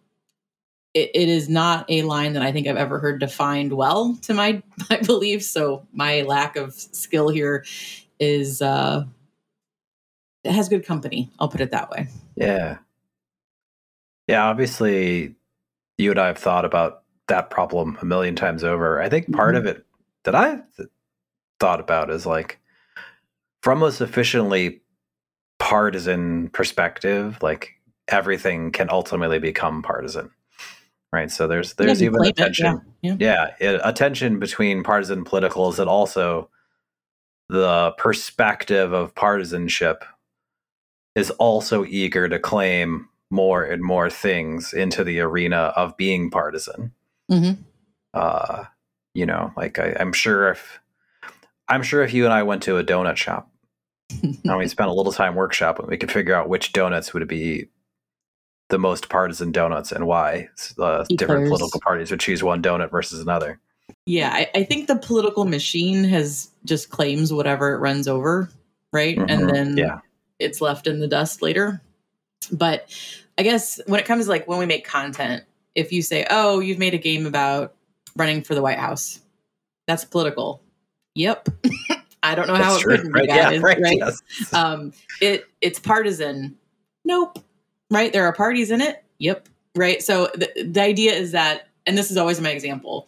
it, 0.94 1.12
it 1.14 1.30
is 1.30 1.50
not 1.50 1.86
a 1.90 2.02
line 2.04 2.34
that 2.34 2.42
I 2.44 2.52
think 2.52 2.68
I've 2.68 2.78
ever 2.78 3.00
heard 3.00 3.20
defined 3.20 3.74
well 3.74 4.16
to 4.24 4.34
my 4.34 4.62
my 4.90 5.00
belief. 5.02 5.44
So 5.44 5.86
my 5.94 6.22
lack 6.24 6.56
of 6.56 6.74
skill 6.74 7.30
here 7.30 7.66
is 8.20 8.62
uh 8.62 9.06
it 10.44 10.52
has 10.52 10.70
good 10.70 10.86
company. 10.86 11.30
I'll 11.40 11.50
put 11.50 11.62
it 11.62 11.72
that 11.72 11.90
way. 11.92 12.08
Yeah. 12.36 12.78
Yeah, 14.28 14.46
obviously 14.46 15.36
you 15.98 16.12
and 16.12 16.20
I 16.20 16.28
have 16.28 16.38
thought 16.38 16.66
about 16.66 17.04
that 17.28 17.50
problem 17.50 17.98
a 18.02 18.06
million 18.06 18.36
times 18.36 18.64
over. 18.64 19.02
I 19.02 19.10
think 19.10 19.32
part 19.34 19.56
Mm-hmm. 19.56 19.68
of 19.68 19.76
it 19.76 19.86
that 20.24 20.36
I 20.36 20.62
th- 20.78 20.90
thought 21.60 21.80
about 21.80 22.10
is 22.10 22.26
like 22.26 22.60
from 23.64 23.84
a 23.84 23.92
sufficiently 23.92 24.82
partisan 25.60 26.50
perspective, 26.50 27.38
like 27.42 27.74
everything 28.08 28.72
can 28.72 28.90
ultimately 28.90 29.40
become 29.40 29.82
partisan. 29.82 30.30
Right? 31.18 31.32
So 31.32 31.48
there's 31.48 31.74
there's 31.74 32.04
even 32.04 32.24
a 32.24 32.28
it, 32.28 32.36
tension 32.36 32.80
yeah, 33.02 33.16
yeah. 33.20 33.54
yeah, 33.60 33.80
a 33.84 33.92
tension 33.92 34.38
between 34.38 34.84
partisan 34.84 35.24
politicals 35.24 35.80
and 35.80 35.90
also 35.90 36.50
the 37.50 37.92
perspective 37.98 38.94
of 38.94 39.16
partisanship 39.16 40.06
is 41.16 41.32
also 41.32 41.84
eager 41.86 42.30
to 42.30 42.38
claim 42.38 43.10
more 43.32 43.64
and 43.64 43.82
more 43.82 44.12
things 44.12 44.74
into 44.74 45.04
the 45.04 45.20
arena 45.20 45.74
of 45.76 45.98
being 45.98 46.30
partisan. 46.30 46.92
Mhm. 47.32 47.58
Uh, 48.14 48.66
you 49.16 49.26
know, 49.26 49.52
like 49.58 49.80
I, 49.80 49.96
I'm 50.00 50.14
sure 50.14 50.52
if 50.52 50.80
I'm 51.68 51.82
sure 51.82 52.04
if 52.04 52.14
you 52.14 52.26
and 52.26 52.34
I 52.34 52.44
went 52.44 52.62
to 52.64 52.78
a 52.78 52.84
donut 52.84 53.18
shop 53.18 53.50
and 54.22 54.58
we 54.58 54.68
spent 54.68 54.92
a 54.92 54.94
little 54.94 55.12
time 55.12 55.34
workshopping, 55.34 55.88
we 55.88 55.98
could 55.98 56.12
figure 56.12 56.36
out 56.36 56.48
which 56.48 56.74
donuts 56.74 57.12
would 57.16 57.28
be 57.28 57.70
the 58.70 58.78
most 58.80 59.10
partisan 59.10 59.52
donuts 59.52 59.92
and 59.92 60.06
why 60.08 60.50
uh, 60.80 61.06
different 61.16 61.48
political 61.48 61.80
parties 61.80 62.12
would 62.12 62.20
choose 62.20 62.44
one 62.44 62.62
donut 62.62 62.92
versus 62.92 63.22
another. 63.22 63.60
Yeah, 64.06 64.30
I, 64.34 64.50
I 64.56 64.64
think 64.64 64.88
the 64.88 64.98
political 64.98 65.46
machine 65.46 66.04
has 66.06 66.50
just 66.66 66.90
claims 66.90 67.32
whatever 67.32 67.74
it 67.74 67.80
runs 67.80 68.08
over, 68.08 68.50
right? 68.92 69.18
Mhm. 69.18 69.26
And 69.30 69.50
then 69.50 69.78
Yeah. 69.78 70.00
it's 70.40 70.60
left 70.62 70.88
in 70.88 71.00
the 71.00 71.08
dust 71.08 71.42
later. 71.42 71.82
But 72.52 72.94
I 73.38 73.44
guess 73.44 73.80
when 73.88 74.00
it 74.00 74.06
comes 74.06 74.26
to 74.26 74.30
like 74.32 74.48
when 74.48 74.60
we 74.60 74.66
make 74.66 74.86
content, 74.86 75.44
if 75.76 75.92
you 75.92 76.02
say, 76.02 76.26
"Oh, 76.30 76.60
you've 76.60 76.80
made 76.80 76.94
a 76.94 76.98
game 76.98 77.26
about 77.26 77.74
running 78.16 78.42
for 78.44 78.56
the 78.56 78.62
White 78.62 78.80
House," 78.80 79.22
that's 79.88 80.04
political. 80.06 80.62
Yep. 81.16 81.50
I 82.24 82.36
don't 82.36 82.48
know 82.48 82.56
how 82.56 82.72
That's 82.72 82.78
it 82.80 82.82
true, 82.84 82.96
couldn't 82.98 83.14
be, 83.14 83.20
right? 83.20 83.28
Yeah, 83.30 83.52
guys, 83.52 83.62
right, 83.62 83.80
right? 83.82 83.98
yes. 83.98 84.22
um 84.54 84.92
it 85.22 85.46
it's 85.62 85.80
partisan 85.80 86.58
nope 87.06 87.40
right? 87.90 88.12
There 88.12 88.26
are 88.26 88.34
parties 88.34 88.72
in 88.72 88.82
it. 88.82 89.04
Yep. 89.20 89.48
Right? 89.76 90.02
So 90.02 90.30
the, 90.34 90.52
the 90.64 90.82
idea 90.82 91.14
is 91.14 91.32
that 91.32 91.68
and 91.86 91.98
this 91.98 92.12
is 92.12 92.18
always 92.18 92.42
my 92.42 92.50
example 92.50 93.08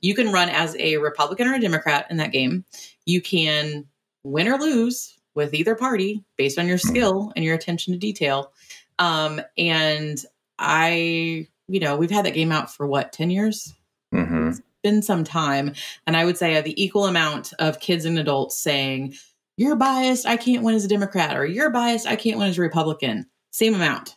you 0.00 0.14
can 0.14 0.32
run 0.32 0.48
as 0.48 0.76
a 0.76 0.96
republican 0.96 1.46
or 1.46 1.54
a 1.54 1.60
democrat 1.60 2.06
in 2.10 2.16
that 2.18 2.32
game. 2.32 2.64
You 3.06 3.20
can 3.20 3.86
win 4.24 4.48
or 4.48 4.58
lose 4.58 5.16
with 5.34 5.54
either 5.54 5.74
party 5.74 6.24
based 6.36 6.58
on 6.58 6.66
your 6.66 6.78
skill 6.78 7.32
and 7.36 7.44
your 7.44 7.54
attention 7.54 7.92
to 7.92 7.98
detail. 7.98 8.52
Um 8.98 9.40
and 9.56 10.18
i 10.58 11.46
you 11.68 11.80
know 11.80 11.96
we've 11.96 12.10
had 12.10 12.26
that 12.26 12.34
game 12.34 12.52
out 12.52 12.74
for 12.74 12.86
what 12.86 13.12
10 13.12 13.30
years? 13.30 13.72
Hmm 14.12 14.48
It's 14.48 14.62
been 14.82 15.02
some 15.02 15.24
time. 15.24 15.74
And 16.06 16.16
i 16.16 16.24
would 16.24 16.38
say 16.38 16.56
I 16.56 16.60
the 16.60 16.82
equal 16.82 17.06
amount 17.06 17.52
of 17.58 17.80
kids 17.80 18.04
and 18.04 18.18
adults 18.18 18.58
saying 18.58 19.14
you're 19.56 19.76
biased 19.76 20.26
i 20.26 20.36
can't 20.36 20.62
win 20.62 20.74
as 20.74 20.84
a 20.84 20.88
democrat 20.88 21.36
or 21.36 21.44
you're 21.44 21.70
biased 21.70 22.06
i 22.06 22.16
can't 22.16 22.38
win 22.38 22.48
as 22.48 22.58
a 22.58 22.62
republican. 22.62 23.26
Same 23.52 23.74
amount 23.74 24.16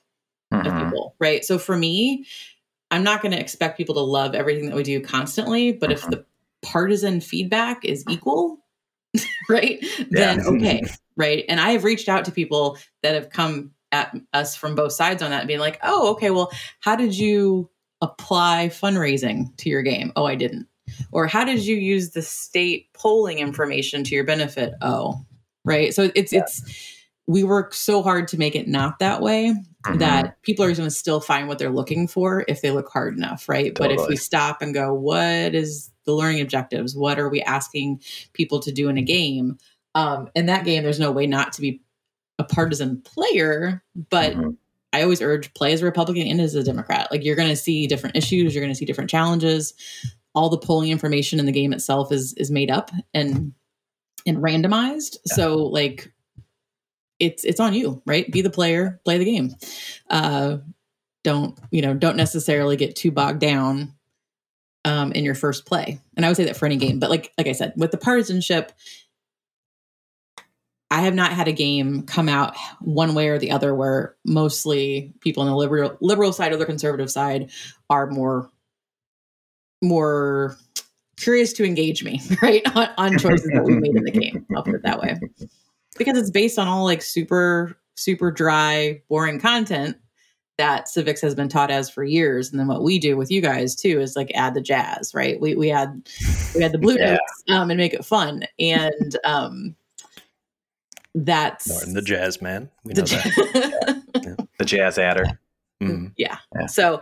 of 0.54 0.74
Mhm. 0.74 0.86
people 0.86 1.16
right? 1.20 1.44
So 1.46 1.58
for 1.60 1.76
me 1.78 2.26
i'm 2.92 3.04
not 3.04 3.22
going 3.22 3.32
to 3.32 3.40
expect 3.40 3.76
people 3.78 3.96
to 3.96 4.02
love 4.02 4.36
everything 4.36 4.68
that 4.70 4.76
we 4.76 4.84
do 4.84 5.02
constantly 5.02 5.72
but 5.72 5.92
if 5.92 6.02
the 6.10 6.24
partisan 6.62 7.20
feedback 7.20 7.84
is 7.84 8.04
equal 8.08 8.60
right 9.50 9.84
then 10.12 10.40
Yeah. 10.40 10.46
okay 10.48 10.84
right? 11.18 11.44
And 11.50 11.60
i 11.60 11.72
have 11.72 11.84
reached 11.84 12.10
out 12.10 12.26
to 12.26 12.32
people 12.32 12.78
that 13.02 13.14
have 13.16 13.30
come 13.30 13.72
at 13.92 14.16
us 14.34 14.56
from 14.56 14.76
both 14.76 14.92
sides 14.92 15.22
on 15.24 15.30
that 15.32 15.42
and 15.42 15.48
being 15.48 15.60
like 15.60 15.80
oh 15.84 16.12
okay 16.12 16.30
well 16.30 16.52
how 16.82 16.96
did 16.96 17.16
you 17.18 17.70
apply 18.02 18.70
fundraising 18.70 19.56
to 19.58 19.70
your 19.70 19.82
game? 19.82 20.12
Oh 20.16 20.26
i 20.26 20.36
didn't. 20.36 20.68
Or 21.12 21.26
how 21.28 21.46
did 21.46 21.66
you 21.66 21.78
use 21.78 22.12
the 22.12 22.22
state 22.22 22.92
polling 22.94 23.40
information 23.40 24.04
to 24.04 24.14
your 24.16 24.26
benefit? 24.26 24.74
Oh 24.82 25.26
right? 25.64 25.94
So 25.94 26.12
it's 26.14 26.34
it's 26.34 26.62
we 27.28 27.44
work 27.44 27.74
so 27.74 28.04
hard 28.04 28.28
to 28.30 28.38
make 28.38 28.56
it 28.56 28.68
not 28.68 29.00
that 29.00 29.22
way 29.22 29.56
Mhm. 29.86 30.00
that 30.00 30.42
people 30.44 30.64
are 30.66 30.74
going 30.74 30.88
to 30.88 30.92
still 30.96 31.20
find 31.20 31.48
what 31.48 31.60
they're 31.60 31.70
looking 31.70 32.08
for 32.08 32.46
if 32.48 32.62
they 32.62 32.72
look 32.72 32.90
hard 32.90 33.18
enough, 33.18 33.50
right? 33.50 33.74
But 33.76 33.92
if 33.92 34.08
we 34.08 34.16
stop 34.16 34.62
and 34.62 34.74
go, 34.74 34.94
what 34.94 35.54
is 35.54 35.92
the 36.06 36.14
learning 36.14 36.42
objectives? 36.42 36.96
What 36.96 37.20
are 37.20 37.30
we 37.30 37.42
asking 37.42 38.02
people 38.34 38.60
to 38.62 38.72
do 38.72 38.88
in 38.90 38.98
a 38.98 39.02
game? 39.02 39.58
Um, 39.96 40.30
in 40.36 40.46
that 40.46 40.66
game, 40.66 40.84
there's 40.84 41.00
no 41.00 41.12
way 41.12 41.28
not 41.28 41.54
to 41.54 41.62
be 41.62 41.82
a 42.40 42.44
partisan 42.44 43.02
player, 43.02 43.84
but 44.10 44.34
Mhm. 44.34 44.58
I 44.94 45.02
always 45.02 45.22
urge 45.22 45.54
play 45.56 45.74
as 45.74 45.82
a 45.82 45.86
Republican 45.86 46.28
and 46.28 46.40
as 46.40 46.56
a 46.56 46.64
Democrat. 46.64 47.08
Like 47.12 47.24
you're 47.26 47.36
going 47.36 47.50
to 47.50 47.56
see 47.56 47.88
different 47.88 48.16
issues, 48.16 48.54
you're 48.54 48.64
going 48.64 48.74
to 48.74 48.78
see 48.78 48.86
different 48.86 49.10
challenges. 49.10 49.74
All 50.36 50.50
the 50.50 50.58
polling 50.58 50.92
information 50.92 51.40
in 51.40 51.46
the 51.46 51.52
game 51.52 51.74
itself 51.74 52.12
is 52.12 52.34
is 52.36 52.50
made 52.52 52.72
up 52.72 52.92
and 53.14 53.54
and 54.26 54.38
randomized. 54.38 55.18
So 55.26 55.58
like 55.58 56.13
it's 57.26 57.44
it's 57.44 57.60
on 57.60 57.74
you, 57.74 58.02
right? 58.06 58.30
Be 58.32 58.42
the 58.42 58.50
player, 58.50 59.00
play 59.06 59.18
the 59.18 59.26
game. 59.26 59.56
Uh 60.10 60.58
don't, 61.24 61.58
you 61.72 61.82
know, 61.82 61.94
don't 61.94 62.18
necessarily 62.18 62.76
get 62.76 62.96
too 62.96 63.12
bogged 63.12 63.40
down 63.40 63.94
um 64.86 65.12
in 65.14 65.24
your 65.24 65.36
first 65.36 65.66
play. 65.66 66.00
And 66.16 66.26
I 66.26 66.30
would 66.30 66.38
say 66.38 66.46
that 66.46 66.58
for 66.58 66.66
any 66.66 66.78
game, 66.78 67.00
but 67.00 67.10
like 67.10 67.32
like 67.38 67.48
I 67.48 67.54
said, 67.54 67.74
with 67.78 67.92
the 67.92 67.98
partisanship 67.98 68.72
I 70.94 71.02
have 71.02 71.16
not 71.16 71.34
had 71.34 71.48
a 71.48 71.54
game 71.54 72.04
come 72.04 72.30
out 72.30 72.56
one 72.80 73.16
way 73.16 73.30
or 73.30 73.40
the 73.40 73.50
other 73.50 73.74
where 73.74 74.16
mostly 74.26 75.12
people 75.22 75.42
on 75.42 75.50
the 75.50 75.56
liberal 75.56 75.98
liberal 76.02 76.32
side 76.32 76.52
or 76.52 76.58
the 76.58 76.68
conservative 76.68 77.10
side 77.10 77.50
are 77.90 78.06
more 78.12 78.52
more 79.82 80.56
curious 81.18 81.54
to 81.54 81.66
engage 81.66 82.04
me, 82.04 82.22
right? 82.44 82.62
On, 82.76 82.90
on 82.98 83.18
choices 83.18 83.50
that 83.54 83.64
we 83.64 83.74
made 83.74 83.96
in 83.96 84.04
the 84.04 84.12
game. 84.12 84.46
I'll 84.56 84.64
put 84.64 84.76
it 84.76 84.84
that 84.84 85.00
way. 85.02 85.20
Because 85.98 86.18
it's 86.18 86.32
based 86.32 86.58
on 86.60 86.68
all 86.68 86.84
like 86.86 87.02
super, 87.02 87.78
super 87.96 88.32
dry, 88.32 89.02
boring 89.10 89.40
content 89.40 89.98
that 90.58 90.88
civics 90.88 91.20
has 91.22 91.34
been 91.36 91.50
taught 91.50 91.72
as 91.72 91.90
for 91.90 92.04
years. 92.04 92.52
And 92.52 92.60
then 92.60 92.68
what 92.68 92.84
we 92.84 93.00
do 93.00 93.18
with 93.18 93.32
you 93.32 93.42
guys 93.42 93.76
too 93.76 94.00
is 94.00 94.16
like 94.16 94.32
add 94.36 94.54
the 94.54 94.62
jazz, 94.62 95.14
right? 95.16 95.40
We 95.42 95.56
we 95.56 95.72
add 95.72 96.08
we 96.56 96.64
add 96.64 96.72
the 96.74 96.78
blue 96.78 96.96
Yeah. 96.98 97.12
notes 97.14 97.44
um, 97.50 97.72
and 97.72 97.78
make 97.78 97.94
it 97.94 98.06
fun. 98.06 98.44
And 98.60 99.18
um 99.24 99.76
that's 101.16 101.66
the 101.94 102.02
Jazz 102.02 102.42
Man. 102.42 102.70
We 102.84 102.94
the 102.94 103.02
know 103.02 103.08
that. 103.08 104.04
ja- 104.38 104.46
The 104.60 104.66
jazz 104.66 104.98
adder. 104.98 105.26
Mhm. 105.82 106.12
yeah. 106.18 106.38
Yeah. 106.56 106.66
So, 106.68 107.02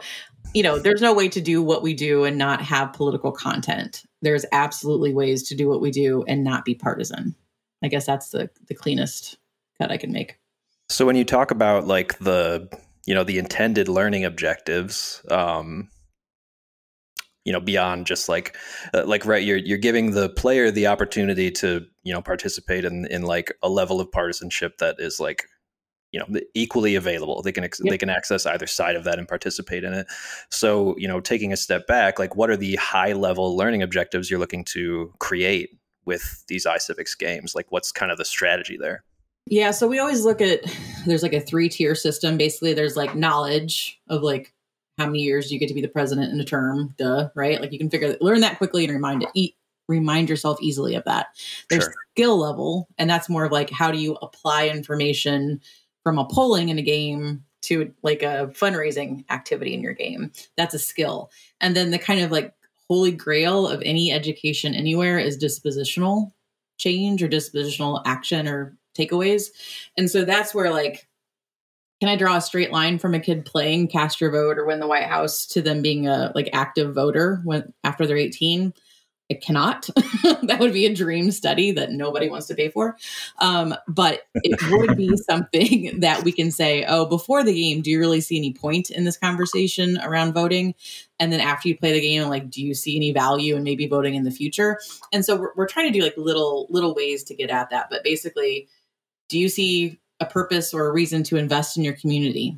you 0.54 0.64
know, 0.64 0.80
there's 0.80 1.02
no 1.02 1.14
way 1.14 1.30
to 1.30 1.40
do 1.42 1.62
what 1.62 1.84
we 1.84 1.94
do 1.94 2.24
and 2.24 2.38
not 2.38 2.62
have 2.62 2.94
political 2.94 3.32
content. 3.32 4.04
There's 4.22 4.46
absolutely 4.52 5.14
ways 5.14 5.44
to 5.50 5.56
do 5.56 5.70
what 5.70 5.82
we 5.82 5.92
do 5.92 6.24
and 6.28 6.44
not 6.44 6.66
be 6.66 6.74
partisan. 6.76 7.36
I 7.84 7.88
guess 7.88 8.06
that's 8.06 8.30
the 8.30 8.50
the 8.68 8.76
cleanest 8.76 9.38
cut 9.78 9.92
I 9.92 9.98
can 9.98 10.12
make. 10.12 10.38
So 10.90 11.06
when 11.06 11.16
you 11.16 11.26
talk 11.26 11.52
about 11.52 11.88
like 11.88 12.18
the 12.20 12.68
you 13.06 13.16
know 13.16 13.24
the 13.24 13.40
intended 13.40 13.88
learning 13.88 14.26
objectives, 14.26 15.22
um, 15.30 15.90
you 17.46 17.54
know 17.54 17.60
beyond 17.60 18.06
just 18.06 18.30
like 18.30 18.56
uh, 18.94 19.04
like 19.06 19.26
right 19.26 19.44
you're 19.44 19.58
you're 19.58 19.78
giving 19.78 20.12
the 20.12 20.30
player 20.30 20.72
the 20.72 20.88
opportunity 20.88 21.50
to 21.52 21.86
you 22.04 22.14
know 22.14 22.22
participate 22.22 22.86
in 22.86 23.06
in 23.08 23.24
like 23.24 23.54
a 23.64 23.70
level 23.70 24.00
of 24.00 24.12
partisanship 24.12 24.78
that 24.78 24.96
is 25.00 25.20
like 25.20 25.46
you 26.12 26.20
know 26.20 26.40
equally 26.54 26.96
available 26.96 27.42
they 27.42 27.52
can 27.52 27.64
ex- 27.64 27.80
Yep. 27.84 27.90
they 27.90 27.98
can 27.98 28.10
access 28.10 28.46
either 28.46 28.68
side 28.68 28.96
of 28.96 29.06
that 29.06 29.18
and 29.18 29.28
participate 29.28 29.84
in 29.84 29.94
it 29.94 30.08
so 30.50 30.96
you 30.98 31.08
know 31.08 31.20
taking 31.20 31.52
a 31.52 31.58
step 31.58 31.88
back 31.88 32.20
like 32.20 32.36
what 32.36 32.50
are 32.50 32.58
the 32.58 32.76
high 32.76 33.14
level 33.14 33.56
learning 33.56 33.82
objectives 33.82 34.30
you're 34.30 34.40
looking 34.40 34.66
to 34.66 35.12
create 35.20 35.70
with 36.12 36.44
these 36.48 36.66
iCivics 36.66 37.18
games 37.18 37.56
like 37.56 37.68
what's 37.70 37.92
kind 37.92 38.12
of 38.12 38.18
the 38.18 38.26
strategy 38.26 38.78
there 38.78 39.04
Yeah, 39.48 39.72
so 39.72 39.88
we 39.88 39.98
always 40.00 40.26
look 40.26 40.42
at 40.42 40.60
there's 41.08 41.24
like 41.24 41.34
a 41.34 41.42
three 41.42 41.70
tier 41.70 41.96
system. 41.96 42.38
Basically, 42.38 42.74
there's 42.74 42.96
like 42.96 43.16
knowledge 43.16 44.00
of 44.08 44.22
like 44.22 44.54
how 44.98 45.08
many 45.08 45.20
years 45.20 45.52
you 45.52 45.60
get 45.60 45.68
to 45.70 45.74
be 45.74 45.82
the 45.82 45.88
president 45.88 46.32
in 46.32 46.40
a 46.40 46.46
term, 46.46 46.94
duh, 46.98 47.30
right? 47.34 47.60
Like 47.62 47.72
you 47.72 47.80
can 47.80 47.90
figure 47.90 48.16
learn 48.22 48.42
that 48.42 48.58
quickly 48.58 48.84
and 48.84 48.94
remind 48.94 49.26
it 49.34 49.54
remind 49.88 50.30
yourself 50.30 50.62
easily 50.62 50.96
of 50.96 51.04
that. 51.06 51.28
There's 51.70 51.84
Sure. 51.86 51.94
skill 52.16 52.38
level, 52.38 52.88
and 52.98 53.10
that's 53.10 53.30
more 53.30 53.46
of 53.46 53.52
like 53.52 53.70
how 53.70 53.92
do 53.92 53.98
you 53.98 54.14
apply 54.22 54.70
information 54.70 55.62
from 56.04 56.18
a 56.18 56.26
polling 56.26 56.70
in 56.70 56.78
a 56.78 56.84
game 56.84 57.44
to 57.64 57.94
like 58.02 58.24
a 58.24 58.52
fundraising 58.54 59.24
activity 59.30 59.74
in 59.74 59.82
your 59.82 59.94
game. 59.94 60.32
That's 60.58 60.74
a 60.74 60.80
skill. 60.80 61.30
And 61.60 61.76
then 61.76 61.92
the 61.92 62.00
kind 62.00 62.22
of 62.22 62.32
like 62.32 62.54
holy 62.92 63.14
grail 63.14 63.70
of 63.70 63.82
any 63.86 64.12
education 64.12 64.76
anywhere 64.76 65.18
is 65.18 65.42
dispositional 65.42 66.30
change 66.78 67.24
or 67.24 67.30
dispositional 67.30 68.02
action 68.06 68.50
or 68.50 68.78
takeaways. 69.00 69.46
And 69.98 70.12
so 70.12 70.26
that's 70.26 70.54
where 70.54 70.72
like 70.72 71.08
can 72.02 72.10
I 72.10 72.18
draw 72.18 72.36
a 72.36 72.42
straight 72.42 72.74
line 72.74 73.00
from 73.00 73.14
a 73.14 73.22
kid 73.22 73.46
playing 73.46 73.88
cast 73.88 74.20
your 74.20 74.30
vote 74.30 74.58
or 74.58 74.66
win 74.66 74.82
the 74.82 74.88
White 74.88 75.06
House 75.06 75.46
to 75.48 75.62
them 75.62 75.82
being 75.82 76.06
a 76.06 76.34
like 76.36 76.50
active 76.52 76.94
voter 76.94 77.40
when 77.46 77.72
after 77.86 78.06
they're 78.06 78.18
18? 78.18 78.74
I 79.32 79.36
cannot. 79.36 79.90
that 80.44 80.58
would 80.60 80.74
be 80.74 80.86
a 80.86 80.94
dream 80.94 81.32
study 81.32 81.72
that 81.72 81.94
nobody 81.94 82.30
wants 82.30 82.48
to 82.48 82.56
pay 82.56 82.68
for. 82.68 82.98
Um, 83.40 83.74
but 83.88 84.24
it 84.36 84.60
would 84.70 84.98
be 84.98 85.16
something 85.30 86.02
that 86.02 86.24
we 86.26 86.34
can 86.34 86.52
say, 86.52 86.84
oh, 86.84 87.06
before 87.06 87.42
the 87.42 87.54
game, 87.54 87.82
do 87.82 87.90
you 87.90 87.98
really 87.98 88.20
see 88.20 88.38
any 88.38 88.52
point 88.54 88.90
in 88.90 89.06
this 89.06 89.18
conversation 89.18 89.98
around 90.04 90.34
voting? 90.34 90.76
And 91.18 91.32
then 91.32 91.40
after 91.40 91.70
you 91.70 91.78
play 91.78 91.94
the 91.94 92.02
game, 92.02 92.28
like, 92.28 92.50
do 92.50 92.62
you 92.62 92.74
see 92.74 92.98
any 92.98 93.14
value 93.14 93.56
in 93.56 93.64
maybe 93.64 93.88
voting 93.88 94.16
in 94.16 94.26
the 94.26 94.32
future? 94.32 94.80
And 95.14 95.24
so 95.24 95.38
we're, 95.38 95.54
we're 95.56 95.68
trying 95.68 95.92
to 95.92 95.98
do 95.98 96.04
like 96.04 96.18
little 96.18 96.68
little 96.70 96.94
ways 96.94 97.24
to 97.26 97.36
get 97.36 97.50
at 97.50 97.70
that. 97.70 97.88
But 97.90 98.04
basically, 98.04 98.68
do 99.30 99.40
you 99.40 99.48
see 99.48 100.02
a 100.20 100.26
purpose 100.26 100.74
or 100.74 100.88
a 100.88 100.92
reason 100.92 101.24
to 101.24 101.38
invest 101.38 101.78
in 101.78 101.84
your 101.84 101.94
community? 101.94 102.58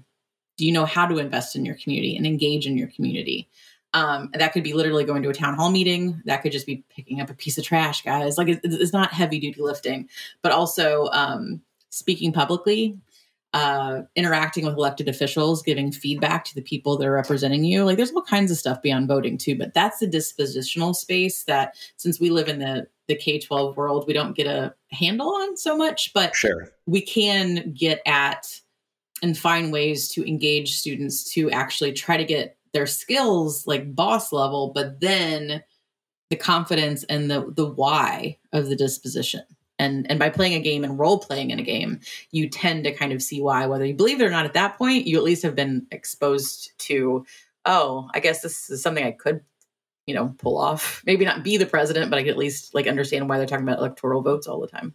Do 0.58 0.65
you 0.65 0.72
know 0.72 0.86
how 0.86 1.06
to 1.06 1.20
invest 1.20 1.56
in 1.56 1.65
your 1.65 1.75
community 1.75 2.18
and 2.18 2.25
engage 2.25 2.65
in 2.65 2.77
your 2.77 2.88
community? 2.88 3.48
Um, 3.93 4.31
that 4.33 4.53
could 4.53 4.63
be 4.63 4.73
literally 4.73 5.03
going 5.03 5.21
to 5.23 5.29
a 5.29 5.33
town 5.33 5.53
hall 5.53 5.69
meeting. 5.69 6.21
That 6.25 6.41
could 6.41 6.51
just 6.51 6.65
be 6.65 6.83
picking 6.89 7.21
up 7.21 7.29
a 7.29 7.35
piece 7.35 7.57
of 7.57 7.63
trash, 7.63 8.03
guys. 8.03 8.38
Like 8.38 8.47
it, 8.47 8.62
it's 8.63 8.93
not 8.93 9.13
heavy 9.13 9.39
duty 9.39 9.62
lifting, 9.62 10.09
but 10.41 10.51
also 10.51 11.09
um, 11.12 11.62
speaking 11.89 12.33
publicly, 12.33 12.97
uh, 13.53 14.01
interacting 14.15 14.65
with 14.65 14.75
elected 14.75 15.07
officials, 15.07 15.62
giving 15.62 15.91
feedback 15.91 16.43
to 16.45 16.55
the 16.55 16.62
people 16.62 16.97
that 16.97 17.07
are 17.07 17.13
representing 17.13 17.63
you. 17.63 17.83
Like 17.83 17.97
there's 17.97 18.12
all 18.12 18.23
kinds 18.23 18.50
of 18.50 18.57
stuff 18.57 18.81
beyond 18.81 19.07
voting 19.07 19.38
too, 19.38 19.55
but 19.55 19.75
that's 19.75 20.00
the 20.00 20.07
dispositional 20.07 20.95
space 20.95 21.43
that 21.43 21.75
since 21.97 22.19
we 22.19 22.29
live 22.29 22.50
in 22.50 22.59
the 22.59 22.88
the 23.07 23.15
K 23.15 23.38
12 23.38 23.75
world, 23.75 24.05
we 24.07 24.13
don't 24.13 24.35
get 24.35 24.47
a 24.47 24.73
handle 24.91 25.27
on 25.27 25.57
so 25.57 25.75
much, 25.77 26.13
but 26.13 26.35
sure. 26.35 26.71
we 26.85 27.01
can 27.01 27.73
get 27.73 28.01
at 28.05 28.62
and 29.21 29.38
find 29.38 29.71
ways 29.71 30.07
to 30.09 30.27
engage 30.27 30.73
students 30.75 31.23
to 31.33 31.51
actually 31.51 31.93
try 31.93 32.17
to 32.17 32.25
get 32.25 32.57
their 32.74 32.88
skills 32.88 33.65
like 33.68 33.96
boss 33.96 34.32
level, 34.32 34.72
but 34.74 35.00
then 35.00 35.63
the 36.30 36.36
confidence 36.36 37.03
and 37.06 37.30
the 37.30 37.51
the 37.56 37.65
why 37.65 38.38
of 38.51 38.68
the 38.68 38.75
disposition. 38.75 39.44
And 39.80 40.10
and 40.10 40.20
by 40.20 40.30
playing 40.30 40.53
a 40.53 40.60
game 40.60 40.84
and 40.84 40.98
role 41.00 41.20
playing 41.20 41.51
in 41.51 41.60
a 41.60 41.63
game, 41.63 42.00
you 42.32 42.50
tend 42.50 42.84
to 42.86 42.94
kind 42.94 43.12
of 43.12 43.22
see 43.22 43.42
why, 43.42 43.65
whether 43.65 43.86
you 43.86 43.94
believe 43.94 44.22
it 44.22 44.25
or 44.25 44.32
not 44.32 44.46
at 44.46 44.53
that 44.53 44.77
point, 44.77 45.08
you 45.08 45.18
at 45.18 45.24
least 45.24 45.44
have 45.44 45.56
been 45.56 45.86
exposed 45.92 46.72
to, 46.80 47.25
oh, 47.65 48.10
I 48.13 48.20
guess 48.20 48.42
this 48.42 48.70
is 48.70 48.82
something 48.82 49.03
I 49.03 49.12
could, 49.12 49.42
you 50.06 50.15
know, 50.15 50.34
pull 50.38 50.58
off. 50.58 51.03
Maybe 51.06 51.25
not 51.25 51.44
be 51.44 51.58
the 51.58 51.65
president, 51.65 52.10
but 52.10 52.18
I 52.18 52.24
could 52.24 52.32
at 52.32 52.38
least 52.38 52.74
like 52.74 52.88
understand 52.88 53.30
why 53.30 53.38
they're 53.38 53.48
talking 53.48 53.68
about 53.68 53.80
electoral 53.80 54.22
votes 54.22 54.48
all 54.48 54.62
the 54.62 54.68
time. 54.68 54.94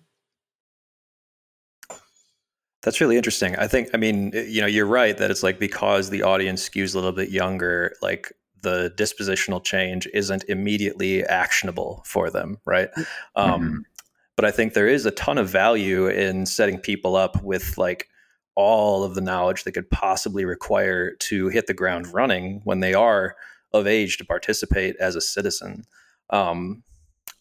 That's 2.82 3.00
really 3.00 3.16
interesting. 3.16 3.56
I 3.56 3.66
think, 3.66 3.88
I 3.92 3.96
mean, 3.96 4.32
you 4.32 4.60
know, 4.60 4.66
you're 4.66 4.86
right 4.86 5.16
that 5.18 5.30
it's 5.30 5.42
like 5.42 5.58
because 5.58 6.10
the 6.10 6.22
audience 6.22 6.68
skews 6.68 6.94
a 6.94 6.98
little 6.98 7.12
bit 7.12 7.30
younger, 7.30 7.94
like 8.02 8.32
the 8.62 8.92
dispositional 8.96 9.64
change 9.64 10.06
isn't 10.14 10.44
immediately 10.48 11.24
actionable 11.24 12.02
for 12.06 12.30
them, 12.30 12.58
right? 12.64 12.88
Mm-hmm. 12.96 13.40
Um, 13.40 13.84
but 14.36 14.44
I 14.44 14.52
think 14.52 14.74
there 14.74 14.86
is 14.86 15.06
a 15.06 15.10
ton 15.10 15.38
of 15.38 15.48
value 15.48 16.06
in 16.06 16.46
setting 16.46 16.78
people 16.78 17.16
up 17.16 17.42
with 17.42 17.76
like 17.76 18.08
all 18.54 19.02
of 19.02 19.16
the 19.16 19.20
knowledge 19.20 19.64
they 19.64 19.72
could 19.72 19.90
possibly 19.90 20.44
require 20.44 21.14
to 21.16 21.48
hit 21.48 21.66
the 21.66 21.74
ground 21.74 22.06
running 22.12 22.60
when 22.64 22.78
they 22.78 22.94
are 22.94 23.34
of 23.72 23.88
age 23.88 24.18
to 24.18 24.24
participate 24.24 24.94
as 25.00 25.16
a 25.16 25.20
citizen. 25.20 25.84
Um, 26.30 26.84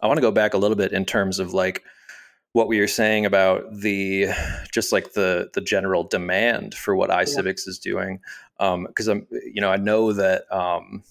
I 0.01 0.07
want 0.07 0.17
to 0.17 0.21
go 0.21 0.31
back 0.31 0.55
a 0.55 0.57
little 0.57 0.77
bit 0.77 0.91
in 0.91 1.05
terms 1.05 1.37
of 1.37 1.53
like, 1.53 1.83
what 2.53 2.67
we 2.67 2.79
were 2.79 2.87
saying 2.87 3.25
about 3.25 3.63
the 3.71 4.27
just 4.71 4.91
like 4.91 5.13
the 5.13 5.49
the 5.53 5.61
general 5.61 6.03
demand 6.03 6.73
for 6.73 6.95
what 6.95 7.09
iCivics 7.09 7.65
yeah. 7.65 7.69
is 7.69 7.79
doing 7.79 8.19
because 8.57 9.07
um, 9.07 9.27
I'm 9.31 9.39
you 9.53 9.61
know 9.61 9.71
I 9.71 9.77
know 9.77 10.13
that 10.13 10.51
um, 10.51 11.03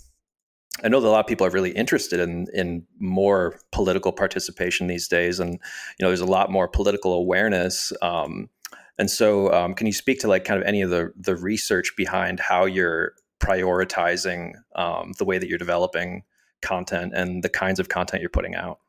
I 0.83 0.89
know 0.89 1.01
that 1.01 1.09
a 1.09 1.11
lot 1.11 1.21
of 1.21 1.27
people 1.27 1.47
are 1.47 1.51
really 1.51 1.71
interested 1.71 2.21
in 2.21 2.49
in 2.53 2.87
more 2.99 3.59
political 3.71 4.13
participation 4.13 4.87
these 4.87 5.09
days 5.09 5.39
and 5.39 5.53
you 5.53 6.03
know 6.03 6.09
there's 6.09 6.21
a 6.21 6.27
lot 6.27 6.51
more 6.51 6.69
political 6.69 7.13
awareness 7.13 7.93
um, 8.03 8.51
and 8.99 9.11
so 9.11 9.53
um, 9.53 9.75
can 9.75 9.87
you 9.87 9.93
speak 9.93 10.21
to 10.21 10.29
like 10.29 10.45
kind 10.45 10.61
of 10.61 10.67
any 10.67 10.83
of 10.83 10.91
the 10.91 11.13
the 11.17 11.37
research 11.37 11.95
behind 11.97 12.41
how 12.41 12.65
you're 12.65 13.13
prioritizing 13.41 14.55
um, 14.75 15.13
the 15.19 15.25
way 15.25 15.39
that 15.39 15.49
you're 15.49 15.59
developing 15.59 16.25
content 16.63 17.13
and 17.15 17.43
the 17.43 17.49
kinds 17.49 17.79
of 17.79 17.89
content 17.89 18.21
you're 18.21 18.31
putting 18.31 18.55
out 18.55 18.81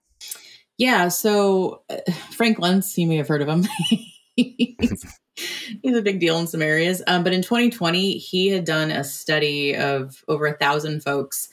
yeah. 0.77 1.07
So 1.07 1.81
uh, 1.89 2.11
Frank 2.31 2.57
Luntz, 2.57 2.97
you 2.97 3.07
may 3.07 3.17
have 3.17 3.27
heard 3.27 3.41
of 3.41 3.47
him. 3.47 3.65
he's, 4.35 5.19
he's, 5.81 5.95
a 5.95 6.01
big 6.01 6.19
deal 6.19 6.37
in 6.37 6.47
some 6.47 6.61
areas. 6.61 7.01
Um, 7.07 7.23
but 7.23 7.33
in 7.33 7.41
2020, 7.41 8.17
he 8.17 8.47
had 8.49 8.65
done 8.65 8.91
a 8.91 9.03
study 9.03 9.75
of 9.75 10.23
over 10.27 10.45
a 10.45 10.57
thousand 10.57 11.01
folks 11.01 11.49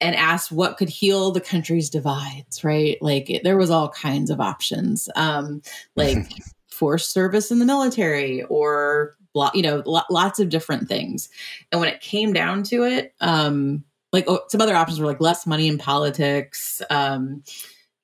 and 0.00 0.16
asked 0.16 0.50
what 0.50 0.78
could 0.78 0.88
heal 0.88 1.30
the 1.30 1.40
country's 1.40 1.88
divides, 1.88 2.64
right? 2.64 2.98
Like 3.00 3.30
it, 3.30 3.44
there 3.44 3.56
was 3.56 3.70
all 3.70 3.88
kinds 3.88 4.30
of 4.30 4.40
options, 4.40 5.08
um, 5.14 5.62
like 5.94 6.18
forced 6.68 7.12
service 7.12 7.50
in 7.50 7.60
the 7.60 7.64
military 7.64 8.42
or, 8.42 9.16
you 9.54 9.62
know, 9.62 9.82
lots 10.10 10.40
of 10.40 10.48
different 10.48 10.88
things. 10.88 11.28
And 11.70 11.80
when 11.80 11.88
it 11.88 12.00
came 12.00 12.32
down 12.32 12.64
to 12.64 12.82
it, 12.84 13.14
um, 13.20 13.84
like 14.12 14.24
oh, 14.26 14.40
some 14.48 14.60
other 14.60 14.74
options 14.74 15.00
were 15.00 15.06
like 15.06 15.20
less 15.20 15.46
money 15.46 15.68
in 15.68 15.78
politics, 15.78 16.82
um, 16.90 17.42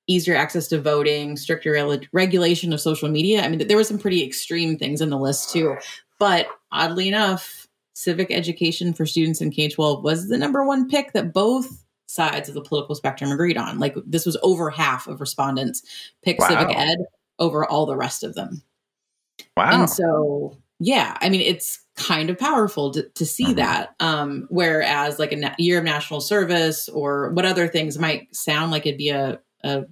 easier 0.08 0.34
access 0.34 0.66
to 0.68 0.80
voting, 0.80 1.36
stricter 1.36 1.72
re- 1.72 2.08
regulation 2.12 2.72
of 2.72 2.80
social 2.80 3.08
media. 3.08 3.42
I 3.42 3.48
mean, 3.48 3.66
there 3.68 3.76
were 3.76 3.84
some 3.84 3.98
pretty 3.98 4.24
extreme 4.24 4.76
things 4.76 5.00
in 5.00 5.10
the 5.10 5.18
list 5.18 5.52
too. 5.52 5.76
But 6.18 6.48
oddly 6.72 7.06
enough, 7.06 7.68
civic 7.94 8.30
education 8.30 8.92
for 8.92 9.06
students 9.06 9.40
in 9.40 9.50
K 9.50 9.68
12 9.68 10.02
was 10.02 10.28
the 10.28 10.38
number 10.38 10.64
one 10.64 10.88
pick 10.88 11.12
that 11.12 11.32
both 11.32 11.84
sides 12.06 12.48
of 12.48 12.54
the 12.54 12.62
political 12.62 12.94
spectrum 12.94 13.30
agreed 13.30 13.58
on. 13.58 13.78
Like, 13.78 13.94
this 14.06 14.26
was 14.26 14.36
over 14.42 14.70
half 14.70 15.06
of 15.06 15.20
respondents 15.20 15.82
picked 16.22 16.40
wow. 16.40 16.48
civic 16.48 16.76
ed 16.76 16.98
over 17.38 17.64
all 17.64 17.86
the 17.86 17.96
rest 17.96 18.24
of 18.24 18.34
them. 18.34 18.62
Wow. 19.56 19.80
And 19.82 19.90
so, 19.90 20.56
yeah, 20.80 21.16
I 21.20 21.28
mean, 21.28 21.42
it's 21.42 21.80
kind 21.96 22.30
of 22.30 22.38
powerful 22.38 22.92
to, 22.92 23.08
to 23.10 23.26
see 23.26 23.44
mm-hmm. 23.44 23.56
that. 23.56 23.94
Um, 24.00 24.46
whereas, 24.48 25.18
like 25.18 25.32
a 25.32 25.36
na- 25.36 25.54
year 25.58 25.78
of 25.78 25.84
national 25.84 26.20
service 26.20 26.88
or 26.88 27.30
what 27.32 27.44
other 27.44 27.68
things 27.68 27.98
might 27.98 28.34
sound 28.34 28.70
like 28.70 28.86
it'd 28.86 28.98
be 28.98 29.10
a, 29.10 29.40
a 29.62 29.84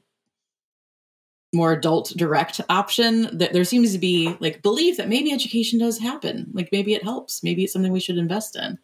more 1.57 1.73
adult 1.73 2.13
direct 2.17 2.61
option 2.69 3.29
that 3.37 3.53
there 3.53 3.65
seems 3.65 3.93
to 3.93 3.99
be 3.99 4.37
like 4.41 4.63
belief 4.63 4.97
that 4.97 5.09
maybe 5.09 5.33
education 5.33 5.79
does 5.79 5.99
happen. 5.99 6.47
Like 6.53 6.69
maybe 6.71 6.95
it 6.95 7.03
helps. 7.03 7.43
Maybe 7.43 7.65
it's 7.65 7.73
something 7.73 7.93
we 7.93 8.01
should 8.01 8.19
invest 8.19 8.57
in. 8.57 8.79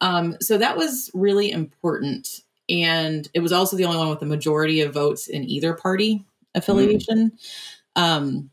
Um, 0.00 0.36
so 0.40 0.58
that 0.58 0.76
was 0.76 1.10
really 1.14 1.50
important. 1.50 2.40
And 2.68 3.28
it 3.32 3.40
was 3.40 3.52
also 3.52 3.76
the 3.76 3.84
only 3.84 3.98
one 3.98 4.10
with 4.10 4.20
the 4.20 4.26
majority 4.26 4.80
of 4.82 4.92
votes 4.92 5.28
in 5.28 5.44
either 5.44 5.72
party 5.72 6.24
affiliation. 6.54 7.32
Mm. 7.96 8.02
um, 8.02 8.50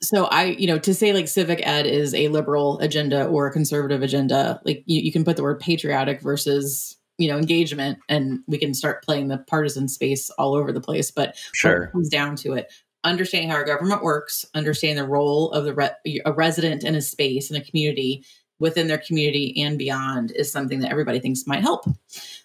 so 0.00 0.24
i 0.26 0.44
you 0.44 0.66
know 0.66 0.78
to 0.78 0.92
say 0.92 1.12
like 1.12 1.28
civic 1.28 1.64
ed 1.66 1.86
is 1.86 2.14
a 2.14 2.28
liberal 2.28 2.78
agenda 2.80 3.26
or 3.26 3.46
a 3.46 3.52
conservative 3.52 4.02
agenda 4.02 4.60
like 4.64 4.82
you, 4.86 5.00
you 5.00 5.12
can 5.12 5.24
put 5.24 5.36
the 5.36 5.42
word 5.42 5.60
patriotic 5.60 6.20
versus 6.20 6.98
you 7.18 7.28
know 7.28 7.38
engagement 7.38 7.98
and 8.08 8.40
we 8.46 8.58
can 8.58 8.74
start 8.74 9.04
playing 9.04 9.28
the 9.28 9.38
partisan 9.38 9.88
space 9.88 10.30
all 10.30 10.54
over 10.54 10.72
the 10.72 10.80
place 10.80 11.10
but 11.10 11.36
sure. 11.52 11.88
comes 11.88 12.08
down 12.08 12.36
to 12.36 12.54
it 12.54 12.72
understanding 13.04 13.50
how 13.50 13.56
our 13.56 13.64
government 13.64 14.02
works 14.02 14.46
understanding 14.54 15.02
the 15.02 15.08
role 15.08 15.50
of 15.52 15.64
the 15.64 15.74
re- 15.74 16.22
a 16.24 16.32
resident 16.32 16.84
in 16.84 16.94
a 16.94 17.02
space 17.02 17.50
in 17.50 17.56
a 17.56 17.64
community 17.64 18.24
within 18.62 18.86
their 18.86 18.98
community 18.98 19.60
and 19.60 19.76
beyond 19.76 20.30
is 20.36 20.50
something 20.50 20.78
that 20.78 20.92
everybody 20.92 21.18
thinks 21.18 21.48
might 21.48 21.62
help. 21.62 21.84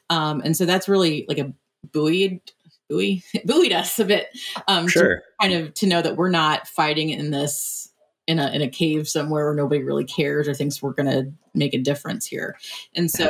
Um, 0.09 0.41
and 0.43 0.57
so 0.57 0.65
that's 0.65 0.89
really 0.89 1.25
like 1.29 1.37
a 1.37 1.53
buoyed 1.93 2.41
buoy 2.89 3.23
buoyed 3.45 3.71
us 3.71 3.99
a 3.99 4.05
bit 4.05 4.27
um, 4.67 4.87
sure. 4.87 5.21
kind 5.39 5.53
of 5.53 5.73
to 5.75 5.85
know 5.85 6.01
that 6.01 6.17
we're 6.17 6.29
not 6.29 6.67
fighting 6.67 7.11
in 7.11 7.29
this 7.29 7.93
in 8.25 8.39
a 8.39 8.49
in 8.49 8.63
a 8.63 8.69
cave 8.69 9.07
somewhere 9.07 9.45
where 9.45 9.55
nobody 9.55 9.83
really 9.83 10.05
cares 10.05 10.47
or 10.47 10.55
thinks 10.55 10.81
we're 10.81 10.91
going 10.91 11.09
to 11.09 11.31
make 11.53 11.75
a 11.75 11.79
difference 11.79 12.25
here. 12.25 12.57
And 12.95 13.11
so 13.11 13.29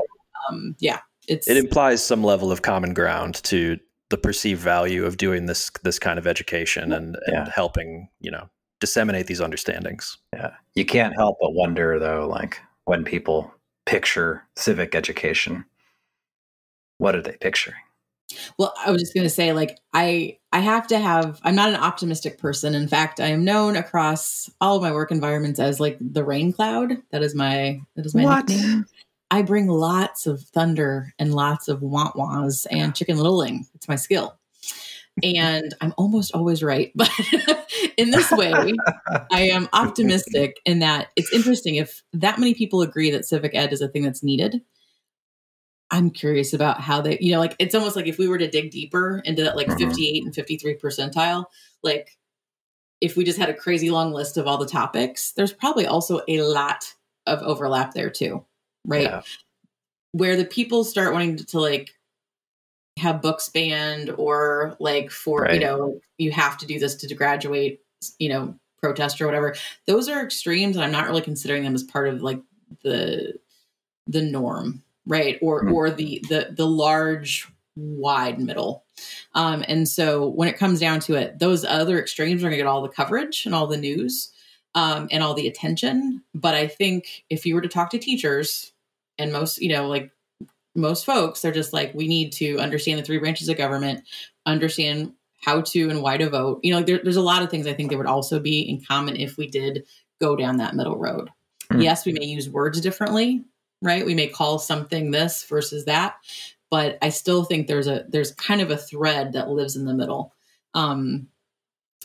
um, 0.49 0.75
yeah 0.79 0.99
it's 1.27 1.47
it 1.47 1.57
implies 1.57 2.03
some 2.03 2.23
level 2.23 2.51
of 2.51 2.61
common 2.61 2.93
ground 2.93 3.35
to 3.43 3.77
the 4.09 4.17
perceived 4.17 4.61
value 4.61 5.05
of 5.05 5.17
doing 5.17 5.45
this 5.45 5.69
this 5.83 5.99
kind 5.99 6.17
of 6.17 6.25
education 6.25 6.91
and, 6.91 7.17
yeah. 7.27 7.41
and 7.41 7.49
helping 7.49 8.09
you 8.19 8.31
know 8.31 8.49
disseminate 8.79 9.27
these 9.27 9.41
understandings. 9.41 10.17
Yeah. 10.33 10.51
You 10.75 10.85
can't 10.85 11.15
help 11.15 11.37
but 11.41 11.53
wonder 11.53 11.99
though 11.99 12.27
like 12.27 12.59
when 12.85 13.03
people 13.03 13.53
picture 13.85 14.43
civic 14.55 14.95
education 14.95 15.65
what 16.99 17.15
are 17.15 17.21
they 17.21 17.37
picturing? 17.39 17.77
Well 18.57 18.73
i 18.85 18.91
was 18.91 19.01
just 19.01 19.13
going 19.13 19.25
to 19.25 19.29
say 19.29 19.53
like 19.53 19.77
i 19.93 20.37
i 20.51 20.59
have 20.59 20.87
to 20.87 20.99
have 20.99 21.39
i'm 21.43 21.55
not 21.55 21.69
an 21.69 21.75
optimistic 21.75 22.37
person. 22.37 22.75
In 22.75 22.87
fact 22.87 23.19
i 23.19 23.27
am 23.27 23.43
known 23.43 23.75
across 23.75 24.49
all 24.61 24.77
of 24.77 24.81
my 24.81 24.91
work 24.91 25.11
environments 25.11 25.59
as 25.59 25.79
like 25.79 25.97
the 25.99 26.23
rain 26.23 26.53
cloud. 26.53 26.97
That 27.11 27.23
is 27.23 27.35
my 27.35 27.81
that 27.95 28.05
is 28.05 28.15
my 28.15 28.23
what? 28.23 28.47
nickname 28.47 28.85
I 29.29 29.41
bring 29.41 29.67
lots 29.67 30.25
of 30.25 30.41
thunder 30.41 31.13
and 31.19 31.33
lots 31.33 31.67
of 31.67 31.81
want 31.81 32.15
wahs 32.15 32.65
and 32.71 32.95
chicken 32.95 33.17
littling. 33.17 33.67
It's 33.75 33.87
my 33.87 33.95
skill. 33.95 34.37
and 35.23 35.73
I'm 35.81 35.93
almost 35.97 36.33
always 36.33 36.63
right. 36.63 36.91
But 36.95 37.11
in 37.97 38.11
this 38.11 38.31
way, 38.31 38.53
I 39.31 39.41
am 39.41 39.67
optimistic 39.73 40.59
in 40.65 40.79
that 40.79 41.09
it's 41.15 41.33
interesting 41.33 41.75
if 41.75 42.03
that 42.13 42.39
many 42.39 42.53
people 42.53 42.81
agree 42.81 43.11
that 43.11 43.25
civic 43.25 43.55
ed 43.55 43.73
is 43.73 43.81
a 43.81 43.87
thing 43.87 44.03
that's 44.03 44.23
needed. 44.23 44.61
I'm 45.89 46.09
curious 46.09 46.53
about 46.53 46.81
how 46.81 47.01
they, 47.01 47.17
you 47.19 47.31
know, 47.31 47.39
like 47.39 47.55
it's 47.59 47.75
almost 47.75 47.95
like 47.95 48.07
if 48.07 48.17
we 48.17 48.27
were 48.27 48.37
to 48.37 48.49
dig 48.49 48.71
deeper 48.71 49.21
into 49.25 49.43
that 49.43 49.55
like 49.55 49.67
mm-hmm. 49.67 49.89
58 49.89 50.23
and 50.25 50.35
53 50.35 50.75
percentile, 50.77 51.45
like 51.81 52.17
if 53.01 53.15
we 53.15 53.23
just 53.23 53.39
had 53.39 53.49
a 53.49 53.53
crazy 53.53 53.89
long 53.89 54.11
list 54.11 54.37
of 54.37 54.47
all 54.47 54.57
the 54.57 54.67
topics, 54.67 55.31
there's 55.33 55.53
probably 55.53 55.85
also 55.85 56.21
a 56.27 56.41
lot 56.41 56.93
of 57.25 57.41
overlap 57.41 57.93
there 57.93 58.09
too, 58.09 58.45
right? 58.87 59.03
Yeah. 59.03 59.21
Where 60.13 60.35
the 60.35 60.45
people 60.45 60.83
start 60.83 61.13
wanting 61.13 61.35
to, 61.37 61.45
to, 61.47 61.59
like 61.59 61.93
have 62.97 63.21
books 63.21 63.49
banned 63.49 64.09
or 64.17 64.75
like 64.79 65.11
for, 65.11 65.41
right. 65.41 65.53
you 65.53 65.59
know, 65.59 65.99
you 66.17 66.31
have 66.31 66.57
to 66.57 66.65
do 66.65 66.79
this 66.79 66.95
to 66.95 67.13
graduate, 67.13 67.81
you 68.17 68.29
know, 68.29 68.55
protest 68.81 69.21
or 69.21 69.25
whatever. 69.25 69.55
Those 69.85 70.09
are 70.09 70.23
extremes 70.23 70.75
and 70.75 70.83
I'm 70.85 70.91
not 70.91 71.07
really 71.07 71.21
considering 71.21 71.63
them 71.63 71.75
as 71.75 71.83
part 71.83 72.07
of 72.07 72.21
like 72.21 72.41
the 72.83 73.35
the 74.07 74.21
norm, 74.21 74.83
right? 75.05 75.37
Or 75.41 75.63
mm-hmm. 75.63 75.73
or 75.73 75.91
the 75.91 76.23
the 76.29 76.53
the 76.55 76.67
large 76.67 77.47
wide 77.75 78.39
middle. 78.39 78.83
Um, 79.35 79.63
and 79.67 79.87
so 79.87 80.27
when 80.29 80.47
it 80.47 80.57
comes 80.57 80.79
down 80.79 80.99
to 81.01 81.15
it, 81.15 81.39
those 81.39 81.63
other 81.63 81.99
extremes 81.99 82.41
are 82.41 82.47
going 82.47 82.51
to 82.51 82.57
get 82.57 82.65
all 82.65 82.81
the 82.81 82.89
coverage 82.89 83.45
and 83.45 83.53
all 83.53 83.67
the 83.67 83.77
news 83.77 84.31
um, 84.73 85.07
and 85.11 85.23
all 85.23 85.33
the 85.33 85.47
attention. 85.47 86.23
But 86.33 86.55
I 86.55 86.67
think 86.67 87.25
if 87.29 87.45
you 87.45 87.55
were 87.55 87.61
to 87.61 87.67
talk 87.67 87.91
to 87.91 87.99
teachers 87.99 88.71
and 89.17 89.31
most, 89.31 89.61
you 89.61 89.69
know, 89.69 89.87
like 89.87 90.11
most 90.75 91.05
folks, 91.05 91.41
they're 91.41 91.51
just 91.51 91.73
like, 91.73 91.93
we 91.93 92.07
need 92.07 92.31
to 92.33 92.57
understand 92.59 92.99
the 92.99 93.03
three 93.03 93.17
branches 93.17 93.49
of 93.49 93.57
government, 93.57 94.03
understand 94.45 95.13
how 95.43 95.61
to 95.61 95.89
and 95.89 96.01
why 96.01 96.17
to 96.17 96.29
vote. 96.29 96.59
You 96.63 96.73
know, 96.73 96.81
there, 96.81 96.99
there's 97.03 97.15
a 97.15 97.21
lot 97.21 97.43
of 97.43 97.49
things 97.49 97.67
I 97.67 97.73
think 97.73 97.89
that 97.89 97.97
would 97.97 98.05
also 98.05 98.39
be 98.39 98.61
in 98.61 98.83
common 98.83 99.15
if 99.15 99.37
we 99.37 99.47
did 99.47 99.85
go 100.19 100.35
down 100.35 100.57
that 100.57 100.75
middle 100.75 100.97
road. 100.97 101.29
Mm-hmm. 101.71 101.81
Yes, 101.81 102.05
we 102.05 102.13
may 102.13 102.25
use 102.25 102.49
words 102.49 102.79
differently, 102.81 103.43
right? 103.81 104.05
We 104.05 104.15
may 104.15 104.27
call 104.27 104.59
something 104.59 105.11
this 105.11 105.43
versus 105.43 105.85
that, 105.85 106.15
but 106.69 106.97
I 107.01 107.09
still 107.09 107.43
think 107.43 107.67
there's 107.67 107.87
a 107.87 108.05
there's 108.07 108.31
kind 108.31 108.61
of 108.61 108.71
a 108.71 108.77
thread 108.77 109.33
that 109.33 109.49
lives 109.49 109.75
in 109.75 109.85
the 109.85 109.93
middle. 109.93 110.33
Um, 110.73 111.27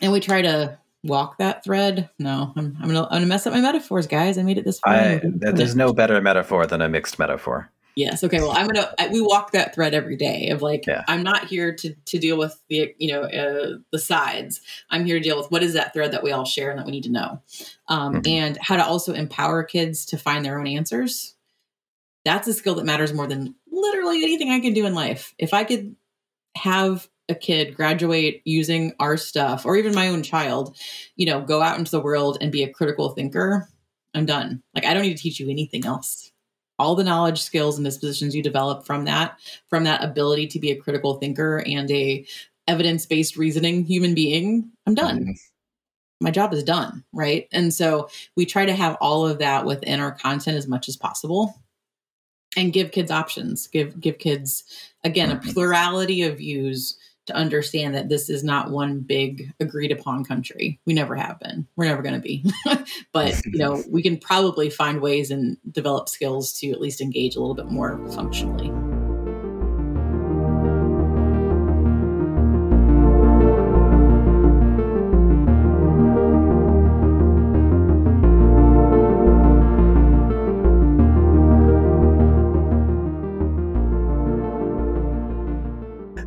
and 0.01 0.13
we 0.13 0.21
try 0.21 0.43
to 0.43 0.79
walk 1.05 1.39
that 1.39 1.65
thread. 1.65 2.11
No, 2.19 2.53
I'm 2.57 2.77
I'm 2.81 2.89
gonna, 2.89 3.05
I'm 3.05 3.11
gonna 3.11 3.27
mess 3.27 3.47
up 3.47 3.53
my 3.53 3.61
metaphors, 3.61 4.07
guys. 4.07 4.39
I 4.39 4.43
made 4.43 4.59
it 4.59 4.65
this 4.65 4.81
far. 4.81 4.95
I, 4.95 5.21
there's 5.23 5.77
no 5.77 5.93
better 5.93 6.21
metaphor 6.21 6.67
than 6.67 6.83
a 6.83 6.89
mixed 6.89 7.19
metaphor. 7.19 7.71
Yes. 7.95 8.25
Okay. 8.25 8.41
Well, 8.41 8.53
I'm 8.53 8.67
gonna. 8.67 8.95
I, 8.99 9.09
we 9.09 9.21
walk 9.21 9.53
that 9.53 9.75
thread 9.75 9.93
every 9.93 10.17
day 10.17 10.49
of 10.49 10.63
like, 10.63 10.87
yeah. 10.87 11.05
I'm 11.09 11.23
not 11.23 11.47
here 11.47 11.75
to 11.75 11.95
to 11.95 12.19
deal 12.19 12.39
with 12.39 12.59
the 12.69 12.95
you 12.99 13.13
know 13.13 13.23
uh, 13.23 13.79
the 13.91 13.99
sides. 13.99 14.61
I'm 14.91 15.05
here 15.05 15.19
to 15.19 15.23
deal 15.23 15.37
with 15.37 15.51
what 15.51 15.63
is 15.63 15.75
that 15.75 15.93
thread 15.93 16.13
that 16.13 16.23
we 16.23 16.33
all 16.33 16.47
share 16.47 16.71
and 16.71 16.79
that 16.79 16.87
we 16.87 16.93
need 16.93 17.05
to 17.05 17.13
know, 17.13 17.43
um, 17.89 18.15
mm-hmm. 18.15 18.27
and 18.27 18.59
how 18.61 18.77
to 18.77 18.85
also 18.85 19.13
empower 19.13 19.63
kids 19.63 20.07
to 20.07 20.17
find 20.17 20.45
their 20.45 20.59
own 20.59 20.67
answers 20.67 21.35
that's 22.25 22.49
a 22.49 22.53
skill 22.53 22.77
that 22.77 22.85
matters 22.85 23.13
more 23.13 23.27
than 23.27 23.55
literally 23.71 24.23
anything 24.23 24.51
I 24.51 24.61
can 24.61 24.75
do 24.75 24.87
in 24.87 24.95
life. 24.95 25.35
If 25.39 25.55
I 25.55 25.65
could 25.65 25.97
have 26.57 27.09
a 27.29 27.35
kid 27.35 27.75
graduate 27.75 28.43
using 28.45 28.93
our 28.99 29.17
stuff 29.17 29.65
or 29.65 29.77
even 29.77 29.95
my 29.95 30.09
own 30.09 30.23
child, 30.23 30.77
you 31.17 31.27
know, 31.27 31.41
go 31.41 31.63
out 31.63 31.79
into 31.79 31.91
the 31.91 32.01
world 32.01 32.39
and 32.41 32.53
be 32.53 32.63
a 32.63 32.73
critical 32.73 33.11
thinker, 33.11 33.69
I'm 34.15 34.27
done. 34.27 34.63
Like 34.75 34.85
I 34.85 34.95
don't 34.95 35.03
need 35.03 35.17
to 35.17 35.23
teach 35.23 35.41
you 35.41 35.49
anything 35.49 35.87
else. 35.87 36.31
All 36.79 36.95
the 36.95 37.05
knowledge, 37.05 37.41
skills 37.41 37.79
and 37.79 37.85
dispositions 37.85 38.35
you 38.35 38.43
develop 38.43 38.85
from 38.85 39.05
that, 39.05 39.39
from 39.69 39.85
that 39.85 40.03
ability 40.03 40.49
to 40.49 40.59
be 40.59 40.71
a 40.71 40.77
critical 40.77 41.15
thinker 41.15 41.63
and 41.67 41.91
a 41.91 42.27
evidence-based 42.69 43.37
reasoning 43.37 43.85
human 43.85 44.15
being, 44.15 44.71
I'm 44.87 44.95
done. 44.95 45.21
Mm-hmm 45.21 45.33
my 46.23 46.31
job 46.31 46.55
is 46.55 46.63
done 46.63 47.05
right 47.13 47.49
and 47.53 47.75
so 47.75 48.09
we 48.37 48.47
try 48.47 48.65
to 48.65 48.75
have 48.75 48.97
all 49.01 49.27
of 49.27 49.39
that 49.39 49.67
within 49.67 50.01
our 50.01 50.13
content 50.13 50.57
as 50.57 50.69
much 50.69 50.89
as 50.89 50.97
possible 50.97 51.61
and 52.57 52.73
give 52.73 52.93
kids 52.93 53.11
options 53.11 53.67
give 53.67 54.01
give 54.01 54.19
kids 54.19 54.65
again 55.05 55.33
a 55.33 55.37
plurality 55.53 56.23
of 56.23 56.39
views 56.39 56.97
to 57.27 57.35
understand 57.35 57.95
that 57.95 58.09
this 58.09 58.29
is 58.29 58.43
not 58.43 58.71
one 58.71 59.01
big 59.01 59.53
agreed 59.61 59.93
upon 59.93 60.25
country. 60.25 60.81
We 60.87 60.95
never 60.95 61.15
have 61.15 61.39
been. 61.39 61.67
We're 61.77 61.87
never 61.87 62.03
going 62.03 62.15
to 62.15 62.21
be. 62.21 62.45
But 63.13 63.45
you 63.45 63.59
know 63.59 63.83
we 63.91 64.03
can 64.03 64.19
probably 64.19 64.71
find 64.71 65.01
ways 65.01 65.31
and 65.31 65.57
develop 65.71 66.09
skills 66.09 66.53
to 66.55 66.71
at 66.71 66.81
least 66.81 67.01
engage 67.01 67.37
a 67.37 67.41
little 67.41 67.55
bit 67.55 67.67
more 67.67 68.01
functionally 68.09 68.72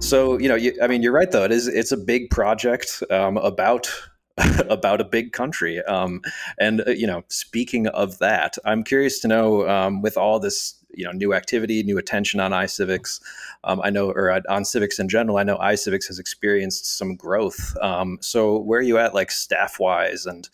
So 0.05 0.37
you 0.37 0.47
know, 0.47 0.53
you, 0.53 0.77
I 0.83 0.87
mean, 0.87 1.01
you're 1.01 1.11
right 1.11 1.31
though. 1.31 1.45
It 1.45 1.51
is 1.51 1.67
it's 1.67 1.91
a 1.91 1.97
big 1.97 2.29
project 2.29 3.01
um, 3.09 3.37
about 3.37 3.91
about 4.69 5.01
a 5.01 5.03
big 5.03 5.33
country. 5.33 5.81
Um, 5.85 6.21
and 6.59 6.87
uh, 6.87 6.91
you 6.91 7.07
know, 7.07 7.23
speaking 7.29 7.87
of 7.87 8.19
that, 8.19 8.55
I'm 8.65 8.83
curious 8.83 9.19
to 9.21 9.27
know 9.27 9.67
um, 9.67 10.03
with 10.03 10.15
all 10.15 10.39
this 10.39 10.75
you 10.93 11.05
know 11.05 11.11
new 11.11 11.33
activity, 11.33 11.81
new 11.81 11.97
attention 11.97 12.39
on 12.39 12.51
iCivics. 12.51 13.19
Um, 13.63 13.81
I 13.83 13.89
know, 13.89 14.11
or 14.11 14.39
on 14.47 14.63
civics 14.63 14.99
in 14.99 15.09
general, 15.09 15.37
I 15.37 15.43
know 15.43 15.57
iCivics 15.57 16.05
has 16.05 16.19
experienced 16.19 16.97
some 16.99 17.15
growth. 17.15 17.75
Um, 17.81 18.19
so 18.21 18.59
where 18.59 18.81
are 18.81 18.83
you 18.83 18.99
at, 18.99 19.15
like 19.15 19.31
staff 19.31 19.79
wise, 19.79 20.27
and 20.27 20.47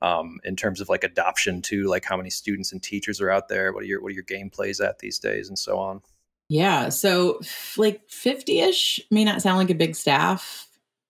um, 0.00 0.38
in 0.44 0.54
terms 0.54 0.80
of 0.80 0.88
like 0.88 1.02
adoption 1.02 1.60
to 1.62 1.88
like 1.88 2.04
how 2.04 2.16
many 2.16 2.30
students 2.30 2.70
and 2.70 2.80
teachers 2.80 3.20
are 3.20 3.32
out 3.32 3.48
there? 3.48 3.72
What 3.72 3.82
are 3.82 3.86
your 3.86 4.00
what 4.00 4.12
are 4.12 4.14
your 4.14 4.22
game 4.22 4.48
plays 4.48 4.80
at 4.80 5.00
these 5.00 5.18
days, 5.18 5.48
and 5.48 5.58
so 5.58 5.80
on? 5.80 6.02
Yeah. 6.48 6.90
So, 6.90 7.40
like 7.76 8.02
50 8.08 8.60
ish 8.60 9.00
may 9.10 9.24
not 9.24 9.42
sound 9.42 9.58
like 9.58 9.70
a 9.70 9.74
big 9.74 9.96
staff, 9.96 10.68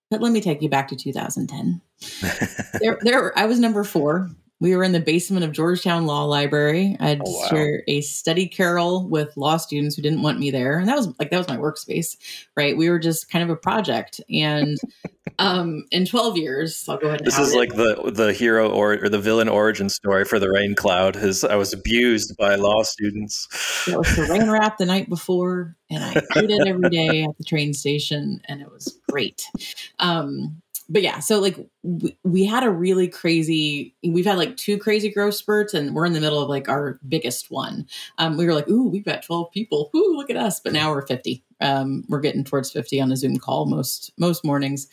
but 0.09 0.21
let 0.21 0.31
me 0.31 0.41
take 0.41 0.61
you 0.61 0.69
back 0.69 0.87
to 0.89 0.95
2010. 0.95 1.81
there, 2.79 2.97
there, 3.01 3.37
I 3.37 3.45
was 3.45 3.59
number 3.59 3.83
four 3.83 4.29
we 4.63 4.77
were 4.77 4.83
in 4.85 4.93
the 4.93 4.99
basement 5.01 5.43
of 5.43 5.51
Georgetown 5.51 6.05
Law 6.05 6.23
Library. 6.23 6.95
I 6.97 7.09
had 7.09 7.21
oh, 7.25 7.37
wow. 7.37 7.47
share 7.49 7.83
a 7.85 7.99
study 7.99 8.47
carrel 8.47 9.05
with 9.09 9.35
law 9.35 9.57
students 9.57 9.97
who 9.97 10.01
didn't 10.01 10.21
want 10.21 10.39
me 10.39 10.51
there, 10.51 10.79
and 10.79 10.87
that 10.87 10.95
was 10.95 11.07
like 11.19 11.31
that 11.31 11.37
was 11.37 11.49
my 11.49 11.57
workspace, 11.57 12.15
right? 12.55 12.77
We 12.77 12.89
were 12.89 12.97
just 12.97 13.29
kind 13.29 13.43
of 13.43 13.49
a 13.49 13.57
project, 13.57 14.21
and 14.29 14.77
um, 15.37 15.83
in 15.91 16.05
twelve 16.05 16.37
years, 16.37 16.87
I'll 16.87 16.97
go 16.97 17.07
ahead. 17.07 17.25
this 17.25 17.37
is 17.37 17.53
it. 17.53 17.57
like 17.57 17.75
the 17.75 18.13
the 18.15 18.31
hero 18.31 18.69
or, 18.69 19.03
or 19.03 19.09
the 19.09 19.19
villain 19.19 19.49
origin 19.49 19.89
story 19.89 20.23
for 20.23 20.39
the 20.39 20.49
Rain 20.49 20.75
Cloud. 20.75 21.17
Is 21.17 21.43
I 21.43 21.57
was 21.57 21.73
abused 21.73 22.37
by 22.37 22.55
law 22.55 22.83
students. 22.83 23.49
It 23.85 23.97
was 23.97 24.15
the 24.15 24.27
rain 24.31 24.49
wrap 24.49 24.77
the 24.77 24.85
night 24.85 25.09
before, 25.09 25.75
and 25.89 26.05
I 26.05 26.11
ate 26.37 26.49
it 26.49 26.65
every 26.65 26.89
day 26.89 27.23
at 27.23 27.37
the 27.37 27.43
train 27.43 27.73
station, 27.73 28.39
and 28.47 28.61
it 28.61 28.71
was 28.71 28.97
great. 29.09 29.45
Um, 29.99 30.62
but 30.89 31.01
yeah, 31.01 31.19
so 31.19 31.39
like 31.39 31.57
we, 31.83 32.17
we 32.23 32.45
had 32.45 32.63
a 32.63 32.69
really 32.69 33.07
crazy, 33.07 33.95
we've 34.03 34.25
had 34.25 34.37
like 34.37 34.57
two 34.57 34.77
crazy 34.77 35.09
growth 35.09 35.35
spurts 35.35 35.73
and 35.73 35.95
we're 35.95 36.05
in 36.05 36.13
the 36.13 36.21
middle 36.21 36.41
of 36.41 36.49
like 36.49 36.67
our 36.69 36.99
biggest 37.07 37.51
one. 37.51 37.87
Um, 38.17 38.37
we 38.37 38.45
were 38.45 38.53
like, 38.53 38.67
ooh, 38.69 38.87
we've 38.87 39.05
got 39.05 39.23
12 39.23 39.51
people. 39.51 39.89
Ooh, 39.95 40.15
look 40.15 40.29
at 40.29 40.37
us. 40.37 40.59
But 40.59 40.73
now 40.73 40.91
we're 40.91 41.05
50. 41.05 41.43
Um, 41.61 42.03
we're 42.09 42.19
getting 42.19 42.43
towards 42.43 42.71
50 42.71 43.01
on 43.01 43.11
a 43.11 43.17
Zoom 43.17 43.37
call 43.37 43.65
most, 43.65 44.11
most 44.17 44.43
mornings. 44.43 44.87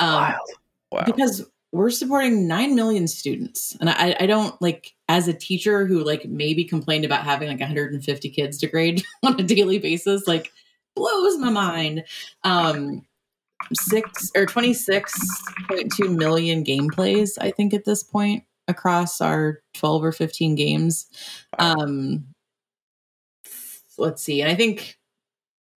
Um, 0.00 0.14
wild. 0.14 0.50
Wow. 0.90 1.02
Because 1.04 1.44
we're 1.72 1.90
supporting 1.90 2.46
9 2.46 2.74
million 2.74 3.08
students. 3.08 3.76
And 3.80 3.90
I, 3.90 4.16
I 4.20 4.26
don't 4.26 4.60
like, 4.62 4.94
as 5.08 5.28
a 5.28 5.34
teacher 5.34 5.86
who 5.86 6.04
like 6.04 6.24
maybe 6.26 6.64
complained 6.64 7.04
about 7.04 7.24
having 7.24 7.48
like 7.48 7.60
150 7.60 8.30
kids 8.30 8.58
to 8.58 8.66
grade 8.66 9.02
on 9.22 9.38
a 9.38 9.42
daily 9.42 9.78
basis, 9.78 10.26
like 10.26 10.52
blows 10.94 11.36
my 11.38 11.50
mind. 11.50 12.04
Um, 12.44 13.04
six 13.72 14.30
or 14.36 14.46
26.2 14.46 16.16
million 16.16 16.64
gameplays, 16.64 17.38
I 17.40 17.50
think, 17.50 17.74
at 17.74 17.84
this 17.84 18.02
point 18.02 18.44
across 18.68 19.20
our 19.20 19.60
12 19.74 20.04
or 20.04 20.12
15 20.12 20.54
games. 20.54 21.06
Um, 21.58 22.24
let's 23.98 24.22
see. 24.22 24.40
And 24.40 24.50
I 24.50 24.54
think 24.54 24.98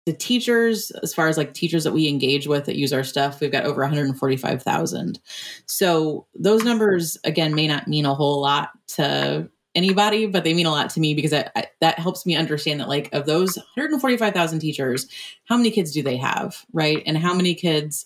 the 0.06 0.14
teachers, 0.14 0.92
as 1.04 1.14
far 1.14 1.28
as 1.28 1.38
like 1.38 1.54
teachers 1.54 1.84
that 1.84 1.92
we 1.92 2.08
engage 2.08 2.48
with 2.48 2.66
that 2.66 2.78
use 2.78 2.94
our 2.94 3.04
stuff, 3.04 3.42
we've 3.42 3.52
got 3.52 3.66
over 3.66 3.82
145,000. 3.82 5.20
So 5.66 6.28
those 6.34 6.64
numbers, 6.64 7.18
again, 7.26 7.54
may 7.54 7.68
not 7.68 7.90
mean 7.90 8.06
a 8.06 8.16
whole 8.16 8.42
lot 8.42 8.70
to 8.96 9.50
anybody, 9.76 10.26
but 10.26 10.44
they 10.44 10.54
mean 10.54 10.66
a 10.66 10.72
lot 10.72 10.90
to 10.92 11.00
me 11.00 11.14
because 11.14 11.34
I, 11.34 11.50
I, 11.56 11.66
that 11.82 12.00
helps 12.00 12.26
me 12.26 12.36
understand 12.36 12.80
that 12.80 12.90
like 12.90 13.14
of 13.14 13.26
those 13.26 13.58
145,000 13.58 14.60
teachers, 14.60 15.08
how 15.46 15.58
many 15.58 15.72
kids 15.72 15.92
do 15.92 16.02
they 16.02 16.18
have, 16.18 16.66
right? 16.74 17.04
And 17.06 17.18
how 17.18 17.34
many 17.34 17.54
kids 17.54 18.06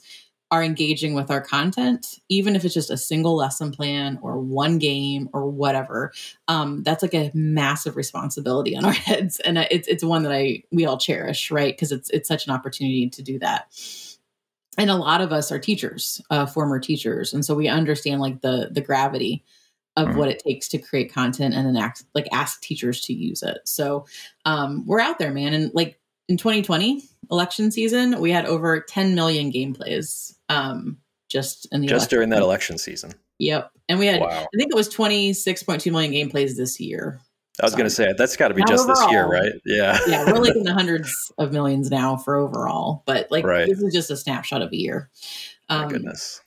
are 0.51 0.61
engaging 0.61 1.13
with 1.13 1.31
our 1.31 1.39
content, 1.39 2.19
even 2.27 2.57
if 2.57 2.65
it's 2.65 2.73
just 2.73 2.91
a 2.91 2.97
single 2.97 3.37
lesson 3.37 3.71
plan 3.71 4.19
or 4.21 4.37
one 4.37 4.77
game 4.77 5.29
or 5.31 5.49
whatever. 5.49 6.11
Um, 6.49 6.83
that's 6.83 7.01
like 7.01 7.13
a 7.13 7.31
massive 7.33 7.95
responsibility 7.95 8.75
on 8.75 8.83
our 8.83 8.91
heads, 9.07 9.39
and 9.39 9.57
it's 9.57 9.87
it's 9.87 10.03
one 10.03 10.23
that 10.23 10.33
I 10.33 10.63
we 10.71 10.85
all 10.85 10.97
cherish, 10.97 11.49
right? 11.51 11.73
Because 11.73 11.93
it's 11.93 12.09
it's 12.09 12.27
such 12.27 12.45
an 12.45 12.53
opportunity 12.53 13.09
to 13.09 13.23
do 13.23 13.39
that. 13.39 13.73
and 14.77 14.89
a 14.89 14.95
lot 14.95 15.21
of 15.21 15.31
us 15.31 15.51
are 15.51 15.59
teachers, 15.59 16.21
uh, 16.29 16.45
former 16.45 16.79
teachers, 16.79 17.33
and 17.33 17.45
so 17.45 17.55
we 17.55 17.69
understand 17.69 18.19
like 18.19 18.41
the 18.41 18.69
the 18.71 18.81
gravity 18.81 19.45
of 19.97 20.09
Mhm. 20.09 20.15
what 20.15 20.29
it 20.29 20.39
takes 20.39 20.67
to 20.69 20.77
create 20.77 21.11
content 21.13 21.53
and 21.53 21.65
then 21.67 21.75
ask 21.75 22.05
like 22.15 22.27
ask 22.31 22.61
teachers 22.61 23.01
to 23.01 23.13
use 23.13 23.43
it. 23.43 23.59
So 23.65 24.05
um, 24.45 24.85
we're 24.87 24.99
out 25.01 25.19
there, 25.19 25.31
man, 25.31 25.53
and 25.53 25.71
like 25.73 25.99
in 26.29 26.37
2020 26.37 27.03
election 27.29 27.71
season, 27.71 28.19
we 28.21 28.31
had 28.31 28.45
over 28.45 28.79
10 28.79 29.15
million 29.15 29.51
gameplays 29.51 30.35
um, 30.49 30.97
just 31.29 31.67
in 31.73 31.81
the 31.81 31.87
Just 31.87 32.09
during 32.09 32.29
that 32.29 32.41
election 32.41 32.77
season. 32.77 33.13
Yep, 33.39 33.71
and 33.89 33.99
we 33.99 34.05
had 34.05 34.21
Wow. 34.21 34.27
I 34.29 34.57
think 34.57 34.71
it 34.71 34.75
was 34.75 34.87
26.2 34.89 35.91
million 35.91 36.11
gameplays 36.13 36.55
this 36.55 36.79
year. 36.79 37.19
I 37.61 37.65
was 37.65 37.73
going 37.73 37.85
to 37.85 37.89
say 37.89 38.13
that's 38.17 38.37
got 38.37 38.47
to 38.47 38.53
be 38.53 38.61
Not 38.61 38.69
just 38.69 38.87
this 38.87 39.11
year, 39.11 39.27
right? 39.27 39.51
Yeah. 39.65 39.99
Yeah, 40.07 40.25
we're 40.31 40.39
like 40.39 40.55
in 40.55 40.63
the 40.63 40.73
hundreds 40.81 41.13
of 41.37 41.51
millions 41.51 41.91
now 41.91 42.15
for 42.15 42.37
overall, 42.37 43.03
but 43.05 43.29
like 43.29 43.43
Right. 43.45 43.67
this 43.67 43.81
is 43.81 43.93
just 43.93 44.09
a 44.09 44.15
snapshot 44.17 44.61
of 44.61 44.71
a 44.71 44.75
year. 44.77 45.09
My 45.69 45.83
Um, 45.83 45.89
goodness. 45.89 46.39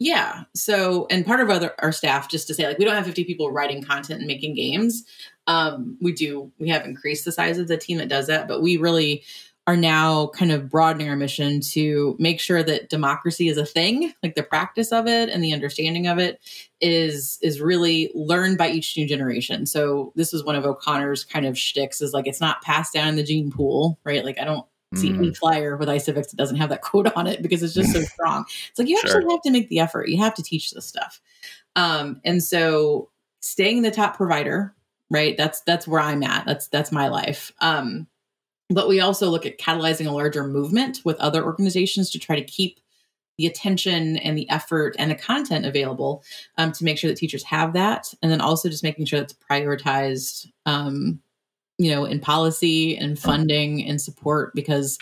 Yeah. 0.00 0.44
So, 0.54 1.06
and 1.10 1.26
part 1.26 1.40
of 1.40 1.50
other, 1.50 1.74
our 1.78 1.92
staff, 1.92 2.28
just 2.30 2.46
to 2.48 2.54
say, 2.54 2.66
like, 2.66 2.78
we 2.78 2.86
don't 2.86 2.94
have 2.94 3.04
50 3.04 3.22
people 3.24 3.52
writing 3.52 3.82
content 3.82 4.20
and 4.20 4.26
making 4.26 4.54
games. 4.54 5.04
Um, 5.46 5.98
we 6.00 6.12
do, 6.12 6.50
we 6.58 6.70
have 6.70 6.86
increased 6.86 7.26
the 7.26 7.32
size 7.32 7.58
of 7.58 7.68
the 7.68 7.76
team 7.76 7.98
that 7.98 8.08
does 8.08 8.26
that, 8.26 8.48
but 8.48 8.62
we 8.62 8.78
really 8.78 9.22
are 9.66 9.76
now 9.76 10.28
kind 10.28 10.52
of 10.52 10.70
broadening 10.70 11.10
our 11.10 11.16
mission 11.16 11.60
to 11.60 12.16
make 12.18 12.40
sure 12.40 12.62
that 12.62 12.88
democracy 12.88 13.48
is 13.48 13.58
a 13.58 13.66
thing, 13.66 14.14
like 14.22 14.34
the 14.34 14.42
practice 14.42 14.90
of 14.90 15.06
it 15.06 15.28
and 15.28 15.44
the 15.44 15.52
understanding 15.52 16.06
of 16.06 16.18
it 16.18 16.40
is 16.80 17.38
is 17.42 17.60
really 17.60 18.10
learned 18.14 18.56
by 18.56 18.70
each 18.70 18.96
new 18.96 19.06
generation. 19.06 19.66
So 19.66 20.12
this 20.16 20.32
is 20.32 20.42
one 20.42 20.56
of 20.56 20.64
O'Connor's 20.64 21.24
kind 21.24 21.44
of 21.44 21.58
shticks 21.58 22.00
is 22.00 22.14
like 22.14 22.26
it's 22.26 22.40
not 22.40 22.62
passed 22.62 22.94
down 22.94 23.08
in 23.08 23.16
the 23.16 23.22
gene 23.22 23.50
pool, 23.50 23.98
right? 24.02 24.24
Like 24.24 24.40
I 24.40 24.44
don't 24.44 24.66
see 24.94 25.10
Mm. 25.10 25.18
any 25.18 25.34
flyer 25.34 25.76
with 25.76 25.88
iCivics 25.88 26.30
that 26.30 26.36
doesn't 26.36 26.56
have 26.56 26.68
that 26.70 26.82
quote 26.82 27.12
on 27.16 27.26
it 27.26 27.42
because 27.42 27.62
it's 27.62 27.74
just 27.74 27.92
so 27.92 28.00
strong. 28.14 28.44
It's 28.70 28.78
like 28.78 28.88
you 28.88 28.98
Sure. 29.00 29.18
actually 29.18 29.32
have 29.32 29.42
to 29.42 29.50
make 29.50 29.68
the 29.68 29.78
effort. 29.80 30.08
You 30.08 30.18
have 30.18 30.34
to 30.34 30.42
teach 30.42 30.70
this 30.72 30.86
stuff. 30.86 31.20
Um, 31.76 32.20
and 32.24 32.42
so 32.42 33.08
staying 33.40 33.82
the 33.82 33.90
top 33.90 34.16
provider, 34.16 34.74
right? 35.10 35.36
That's 35.36 35.60
that's 35.62 35.86
where 35.86 36.00
I'm 36.00 36.22
at. 36.22 36.44
That's 36.46 36.66
that's 36.68 36.90
my 36.92 37.08
life. 37.08 37.52
Um, 37.60 38.06
but 38.68 38.88
we 38.88 39.00
also 39.00 39.28
look 39.30 39.46
at 39.46 39.58
catalyzing 39.58 40.06
a 40.06 40.12
larger 40.12 40.44
movement 40.46 41.00
with 41.04 41.16
other 41.18 41.44
organizations 41.44 42.10
to 42.10 42.18
try 42.18 42.36
to 42.36 42.44
keep 42.44 42.78
the 43.38 43.46
attention 43.46 44.16
and 44.18 44.36
the 44.36 44.48
effort 44.50 44.94
and 44.98 45.10
the 45.10 45.14
content 45.14 45.64
available 45.64 46.22
um, 46.58 46.72
to 46.72 46.84
make 46.84 46.98
sure 46.98 47.08
that 47.10 47.16
teachers 47.16 47.42
have 47.42 47.72
that 47.72 48.12
and 48.22 48.30
then 48.30 48.40
also 48.40 48.68
just 48.68 48.82
making 48.82 49.06
sure 49.06 49.18
that's 49.18 49.32
prioritized 49.50 50.46
um, 50.66 51.20
you 51.80 51.90
know 51.90 52.04
in 52.04 52.20
policy 52.20 52.94
and 52.96 53.18
funding 53.18 53.82
and 53.88 54.00
support 54.00 54.54
because 54.54 54.98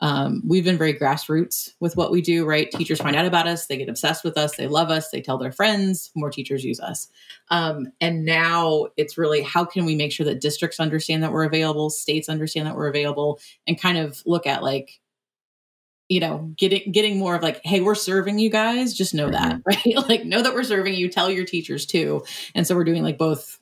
um, 0.00 0.42
we've 0.44 0.64
been 0.64 0.76
very 0.76 0.92
grassroots 0.92 1.70
with 1.80 1.96
what 1.96 2.10
we 2.10 2.20
do 2.20 2.44
right? 2.44 2.70
Teachers 2.70 3.00
find 3.00 3.14
out 3.14 3.26
about 3.26 3.46
us 3.46 3.66
they 3.66 3.76
get 3.76 3.88
obsessed 3.88 4.24
with 4.24 4.36
us 4.36 4.56
they 4.56 4.66
love 4.66 4.90
us 4.90 5.08
they 5.10 5.22
tell 5.22 5.38
their 5.38 5.52
friends 5.52 6.10
more 6.16 6.30
teachers 6.30 6.64
use 6.64 6.80
us. 6.80 7.08
Um, 7.50 7.92
and 8.00 8.24
now 8.24 8.88
it's 8.96 9.16
really 9.16 9.40
how 9.40 9.64
can 9.64 9.84
we 9.86 9.94
make 9.94 10.10
sure 10.10 10.26
that 10.26 10.40
districts 10.40 10.80
understand 10.80 11.22
that 11.22 11.32
we're 11.32 11.44
available 11.44 11.90
states 11.90 12.28
understand 12.28 12.66
that 12.66 12.74
we're 12.74 12.88
available 12.88 13.38
and 13.68 13.80
kind 13.80 13.96
of 13.96 14.20
look 14.26 14.48
at 14.48 14.64
like 14.64 15.00
you 16.08 16.18
know 16.18 16.52
getting 16.56 16.90
getting 16.90 17.18
more 17.18 17.36
of 17.36 17.42
like 17.42 17.60
hey 17.64 17.80
we're 17.80 17.94
serving 17.94 18.40
you 18.40 18.50
guys 18.50 18.94
just 18.94 19.14
know 19.14 19.30
that 19.30 19.60
right? 19.64 20.08
Like 20.08 20.24
know 20.24 20.42
that 20.42 20.54
we're 20.54 20.64
serving 20.64 20.94
you 20.94 21.08
tell 21.08 21.30
your 21.30 21.44
teachers 21.44 21.86
too. 21.86 22.24
And 22.56 22.66
so 22.66 22.74
we're 22.74 22.84
doing 22.84 23.04
like 23.04 23.16
both 23.16 23.60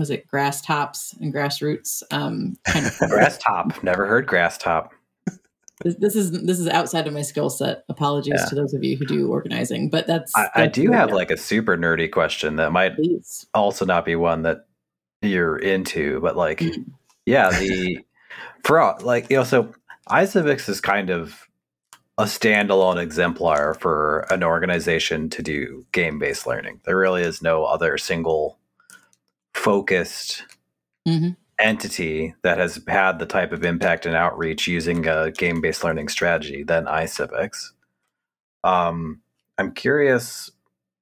was 0.00 0.10
it 0.10 0.26
grass 0.26 0.60
tops 0.60 1.14
and 1.20 1.32
grassroots 1.32 2.02
um 2.10 2.56
kind 2.66 2.86
of 2.86 2.98
grass 3.10 3.38
top. 3.38 3.80
Never 3.84 4.06
heard 4.06 4.26
grass 4.26 4.58
top. 4.58 4.92
this, 5.84 5.94
this 5.96 6.16
is 6.16 6.32
this 6.32 6.58
is 6.58 6.66
outside 6.68 7.06
of 7.06 7.12
my 7.14 7.22
skill 7.22 7.48
set 7.50 7.84
apologies 7.88 8.34
Yeah. 8.36 8.46
to 8.46 8.54
those 8.56 8.74
of 8.74 8.82
you 8.82 8.96
who 8.96 9.06
do 9.06 9.28
organizing 9.28 9.88
but 9.90 10.06
that's 10.06 10.32
I, 10.36 10.48
I 10.54 10.66
do 10.66 10.90
have 10.90 11.12
like 11.12 11.30
a 11.30 11.36
super 11.36 11.76
nerdy 11.76 12.10
question 12.10 12.56
that 12.56 12.72
might 12.72 12.96
Please. 12.96 13.46
also 13.54 13.84
not 13.86 14.04
be 14.04 14.16
one 14.16 14.42
that 14.42 14.66
you're 15.22 15.58
into, 15.58 16.18
but 16.20 16.34
like, 16.36 16.60
Mm. 16.60 16.86
yeah, 17.26 17.50
the 17.50 17.98
for 18.64 18.80
all- 18.80 18.98
like 19.02 19.28
you 19.30 19.36
know, 19.36 19.44
so 19.44 19.70
iCivics 20.08 20.66
is 20.68 20.80
kind 20.80 21.10
of 21.10 21.46
a 22.18 22.24
standalone 22.24 22.98
exemplar 23.00 23.74
for 23.74 24.26
an 24.30 24.42
organization 24.44 25.28
to 25.30 25.42
do 25.42 25.84
game 25.92 26.18
based 26.18 26.46
learning. 26.46 26.80
There 26.84 26.96
really 26.98 27.22
is 27.22 27.40
no 27.42 27.64
other 27.64 27.96
single 27.98 28.58
focused 29.60 30.44
Mhm. 31.06 31.36
entity 31.58 32.34
that 32.42 32.58
has 32.58 32.80
had 32.88 33.18
the 33.18 33.26
type 33.26 33.52
of 33.52 33.64
impact 33.64 34.06
and 34.06 34.16
outreach 34.16 34.66
using 34.66 35.06
a 35.06 35.30
game 35.30 35.60
based 35.60 35.84
learning 35.84 36.08
strategy 36.08 36.62
than 36.62 36.86
iCivics. 36.86 37.72
Um, 38.64 39.20
I'm 39.58 39.72
curious. 39.72 40.50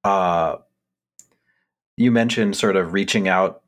Uh, 0.02 0.56
you 1.96 2.10
mentioned 2.10 2.56
sort 2.56 2.76
of 2.76 2.92
reaching 2.92 3.28
out, 3.28 3.62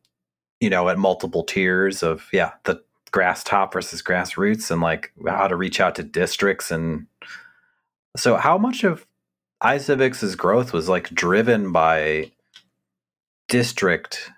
you 0.61 0.71
know, 0.71 0.89
at 0.89 0.99
multiple 0.99 1.45
tiers 1.45 2.03
of 2.03 2.29
yeah, 2.33 2.53
the 2.65 2.83
grass 3.13 3.43
top 3.45 3.73
versus 3.73 4.03
grassroots, 4.03 4.71
and 4.71 4.81
like 4.81 5.13
how 5.29 5.47
to 5.49 5.57
reach 5.57 5.81
out 5.81 5.95
to 5.97 6.03
districts. 6.03 6.71
And 6.71 7.07
so, 8.17 8.37
how 8.37 8.59
much 8.59 8.85
of 8.85 9.07
iCivics' 9.63 10.37
growth 10.37 10.73
was 10.73 10.89
like 10.89 11.11
driven 11.11 11.71
by 11.73 12.31
district 13.49 14.31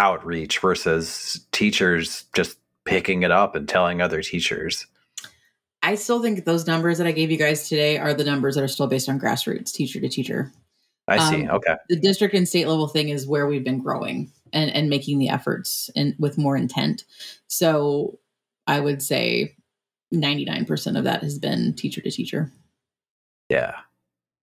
outreach 0.00 0.58
versus 0.58 1.46
teachers 1.52 2.24
just 2.34 2.58
picking 2.84 3.22
it 3.22 3.30
up 3.30 3.54
and 3.54 3.68
telling 3.68 4.00
other 4.00 4.22
teachers? 4.22 4.86
I 5.82 5.94
still 5.94 6.20
think 6.20 6.44
those 6.44 6.66
numbers 6.66 6.98
that 6.98 7.06
I 7.06 7.12
gave 7.12 7.30
you 7.30 7.36
guys 7.36 7.68
today 7.68 7.98
are 7.98 8.12
the 8.12 8.24
numbers 8.24 8.54
that 8.54 8.64
are 8.64 8.68
still 8.68 8.86
based 8.86 9.08
on 9.08 9.20
grassroots, 9.20 9.72
teacher 9.72 10.00
to 10.00 10.08
teacher. 10.08 10.52
I 11.08 11.30
see. 11.30 11.46
Um, 11.46 11.56
okay. 11.56 11.76
The 11.88 11.96
district 11.96 12.34
and 12.34 12.48
state 12.48 12.68
level 12.68 12.86
thing 12.86 13.08
is 13.08 13.26
where 13.26 13.46
we've 13.46 13.64
been 13.64 13.80
growing 13.80 14.30
and, 14.52 14.70
and 14.70 14.90
making 14.90 15.18
the 15.18 15.28
efforts 15.28 15.90
and 15.96 16.14
with 16.18 16.38
more 16.38 16.56
intent. 16.56 17.04
So 17.46 18.18
I 18.66 18.80
would 18.80 19.02
say 19.02 19.56
99% 20.12 20.98
of 20.98 21.04
that 21.04 21.22
has 21.22 21.38
been 21.38 21.74
teacher 21.74 22.00
to 22.00 22.10
teacher. 22.10 22.52
Yeah. 23.48 23.74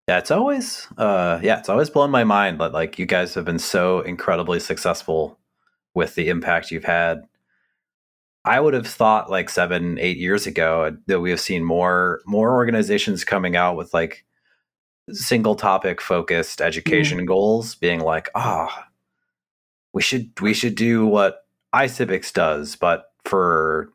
Yeah, 0.09 0.19
it's 0.19 0.31
always 0.31 0.87
uh 0.97 1.39
yeah, 1.43 1.59
it's 1.59 1.67
always 1.67 1.89
blown 1.89 2.11
my 2.11 2.23
mind 2.23 2.61
that 2.61 2.71
like 2.71 2.97
you 2.97 3.05
guys 3.05 3.33
have 3.33 3.43
been 3.43 3.59
so 3.59 3.99
incredibly 4.01 4.59
successful 4.59 5.37
with 5.97 6.13
the 6.13 6.29
impact 6.29 6.69
you've 6.69 6.85
had. 6.85 7.23
I 8.45 8.59
would 8.59 8.75
have 8.75 8.87
thought 8.87 9.31
like 9.31 9.49
7 9.49 9.97
8 9.99 10.17
years 10.17 10.45
ago 10.45 10.95
that 11.07 11.19
we 11.19 11.31
have 11.31 11.41
seen 11.41 11.65
more 11.65 12.21
more 12.25 12.53
organizations 12.53 13.25
coming 13.25 13.57
out 13.57 13.75
with 13.75 13.93
like 13.93 14.23
single 15.11 15.55
topic 15.55 15.99
focused 15.99 16.61
education 16.61 17.25
goals 17.25 17.75
being 17.75 17.99
like, 17.99 18.29
"Ah, 18.35 18.87
we 19.93 20.01
should 20.01 20.31
we 20.39 20.53
should 20.53 20.75
do 20.75 21.05
what 21.07 21.45
iCivics 21.73 22.31
does 22.31 22.75
but 22.75 23.11
for 23.25 23.91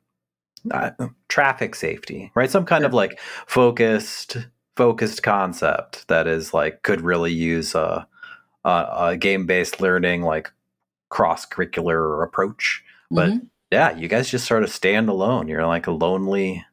uh, 0.71 0.91
traffic 1.29 1.75
safety, 1.75 2.31
right? 2.35 2.51
Some 2.51 2.67
kind 2.67 2.85
of 2.85 2.93
like 2.93 3.21
focused 3.47 4.37
focused 4.77 5.23
concept 5.23 6.09
that 6.09 6.27
is 6.27 6.53
like 6.53 6.83
could 6.83 7.01
really 7.01 7.33
use 7.33 7.75
a 7.77 8.07
a, 8.65 8.87
a 8.97 9.17
game 9.17 9.47
based 9.47 9.81
learning 9.81 10.23
like 10.23 10.51
cross 11.13 11.45
curricular 11.47 12.25
approach. 12.25 12.83
But 13.11 13.29
Mhm. 13.31 13.47
yeah, 13.71 13.95
you 13.95 14.09
guys 14.09 14.31
just 14.31 14.47
sort 14.47 14.63
of 14.65 14.71
stand 14.71 15.11
alone. 15.11 15.47
You're 15.47 15.67
like 15.67 15.87
a 15.87 15.91
lonely 15.93 16.65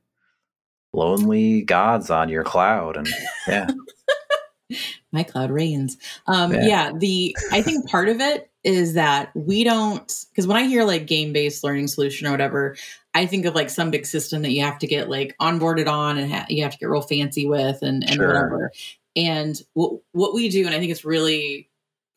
lonely 0.93 1.61
gods 1.61 2.09
on 2.09 2.29
your 2.29 2.43
cloud, 2.43 2.97
and 2.97 3.07
yeah, 3.47 3.67
my 5.11 5.23
cloud 5.23 5.51
reigns. 5.51 5.97
Um, 6.27 6.53
Yeah. 6.53 6.65
yeah. 6.65 6.91
the 6.97 7.35
I 7.51 7.61
think 7.61 7.87
part 7.89 8.07
of 8.09 8.21
it 8.21 8.49
is 8.63 8.93
that 8.93 9.29
we 9.35 9.63
don't 9.63 10.25
because 10.31 10.47
when 10.47 10.57
I 10.57 10.63
hear 10.65 10.83
like 10.83 11.05
game 11.05 11.31
based 11.33 11.63
learning 11.63 11.87
solution 11.87 12.27
or 12.27 12.31
whatever, 12.31 12.75
I 13.13 13.25
think 13.25 13.45
of 13.45 13.55
like 13.55 13.69
some 13.69 13.91
big 13.91 14.05
system 14.05 14.41
that 14.43 14.51
you 14.51 14.63
have 14.63 14.79
to 14.79 14.87
get 14.87 15.09
like 15.09 15.35
onboarded 15.41 15.87
on 15.87 16.17
and 16.17 16.31
ha- 16.31 16.45
you 16.49 16.63
have 16.63 16.71
to 16.71 16.77
get 16.77 16.89
real 16.89 17.01
fancy 17.01 17.45
with 17.45 17.81
and, 17.81 18.03
and 18.03 18.13
Sure. 18.15 18.27
whatever. 18.27 18.71
And 19.15 19.61
what 19.73 19.93
what 20.13 20.33
we 20.33 20.49
do, 20.49 20.65
and 20.65 20.73
I 20.73 20.79
think 20.79 20.91
it's 20.91 21.05
really 21.05 21.69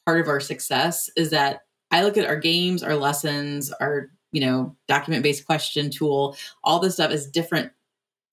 part 0.07 0.21
of 0.21 0.29
our 0.29 0.41
success, 0.41 1.11
is 1.17 1.31
that 1.31 1.63
I 1.93 2.03
look 2.03 2.17
at 2.17 2.27
our 2.27 2.37
games, 2.37 2.83
our 2.83 2.97
lessons, 2.97 3.71
our 3.73 4.11
you 4.33 4.41
know 4.41 4.77
document 4.89 5.23
based 5.23 5.47
question 5.47 5.91
tool, 5.91 6.37
all 6.65 6.81
this 6.81 6.95
stuff 6.95 7.13
is 7.13 7.31
different 7.31 7.71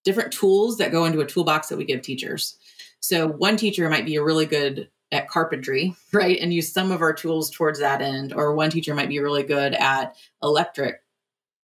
different 0.03 0.31
tools 0.31 0.77
that 0.77 0.91
go 0.91 1.05
into 1.05 1.19
a 1.19 1.25
toolbox 1.25 1.67
that 1.67 1.77
we 1.77 1.85
give 1.85 2.01
teachers. 2.01 2.57
So 3.01 3.27
one 3.27 3.57
teacher 3.57 3.89
might 3.89 4.05
be 4.05 4.15
a 4.15 4.23
really 4.23 4.45
good 4.45 4.89
at 5.11 5.27
carpentry, 5.27 5.95
right? 6.13 6.39
And 6.39 6.53
use 6.53 6.71
some 6.71 6.91
of 6.91 7.01
our 7.01 7.13
tools 7.13 7.49
towards 7.49 7.79
that 7.79 8.01
end. 8.01 8.33
Or 8.33 8.55
one 8.55 8.69
teacher 8.69 8.95
might 8.95 9.09
be 9.09 9.19
really 9.19 9.43
good 9.43 9.73
at 9.73 10.15
electric 10.41 11.01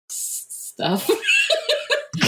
stuff. 0.09 1.09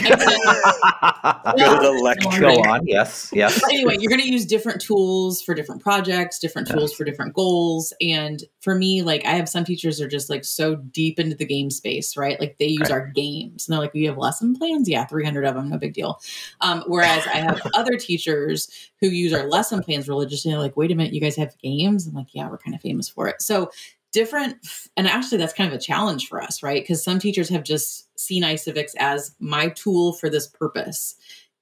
Good 1.56 1.84
electric. 1.84 2.40
Go 2.40 2.48
on. 2.70 2.86
Yes. 2.86 3.30
Yes. 3.32 3.60
But 3.60 3.72
anyway, 3.72 3.96
you're 3.98 4.10
going 4.10 4.22
to 4.22 4.30
use 4.30 4.46
different 4.46 4.80
tools 4.80 5.42
for 5.42 5.54
different 5.54 5.82
projects, 5.82 6.38
different 6.38 6.68
tools 6.68 6.92
for 6.94 7.04
different 7.04 7.34
goals. 7.34 7.92
And 8.00 8.42
for 8.60 8.74
me, 8.74 9.02
like 9.02 9.24
I 9.24 9.30
have 9.32 9.48
some 9.48 9.64
teachers 9.64 10.00
are 10.00 10.08
just 10.08 10.28
like 10.30 10.44
so 10.44 10.76
deep 10.76 11.18
into 11.18 11.36
the 11.36 11.46
game 11.46 11.70
space, 11.70 12.16
right? 12.16 12.38
Like 12.40 12.56
they 12.58 12.66
use 12.68 12.80
Right. 12.86 12.90
our 12.92 13.06
games 13.08 13.66
and 13.66 13.72
they're 13.72 13.80
like, 13.80 13.94
we 13.94 14.04
have 14.04 14.18
lesson 14.18 14.54
plans. 14.56 14.88
Yeah, 14.88 15.06
300 15.06 15.44
of 15.44 15.54
them, 15.54 15.68
no 15.70 15.78
big 15.78 15.94
deal. 15.94 16.20
Um, 16.60 16.84
whereas 16.86 17.26
I 17.26 17.38
have 17.38 17.60
other 17.74 17.96
teachers 17.96 18.68
who 19.00 19.08
use 19.08 19.32
our 19.32 19.48
lesson 19.48 19.82
plans 19.82 20.08
religiously. 20.08 20.50
They're 20.52 20.60
like, 20.60 20.76
wait 20.76 20.90
a 20.90 20.94
minute, 20.94 21.12
you 21.12 21.20
guys 21.20 21.36
have 21.36 21.56
games? 21.58 22.06
I'm 22.06 22.14
like, 22.14 22.34
yeah, 22.34 22.48
we're 22.48 22.58
kind 22.58 22.74
of 22.74 22.80
famous 22.80 23.08
for 23.08 23.28
it. 23.28 23.42
So 23.42 23.70
different, 24.16 24.56
and 24.96 25.06
actually 25.06 25.36
that's 25.36 25.52
kind 25.52 25.70
of 25.70 25.78
a 25.78 25.82
challenge 25.82 26.26
for 26.26 26.42
us, 26.42 26.62
right? 26.62 26.82
Because 26.82 27.04
some 27.04 27.18
teachers 27.18 27.50
have 27.50 27.62
just 27.62 28.08
seen 28.18 28.42
iCivics 28.42 28.94
as 28.98 29.36
my 29.38 29.68
tool 29.68 30.14
for 30.14 30.30
this 30.30 30.46
purpose. 30.46 31.14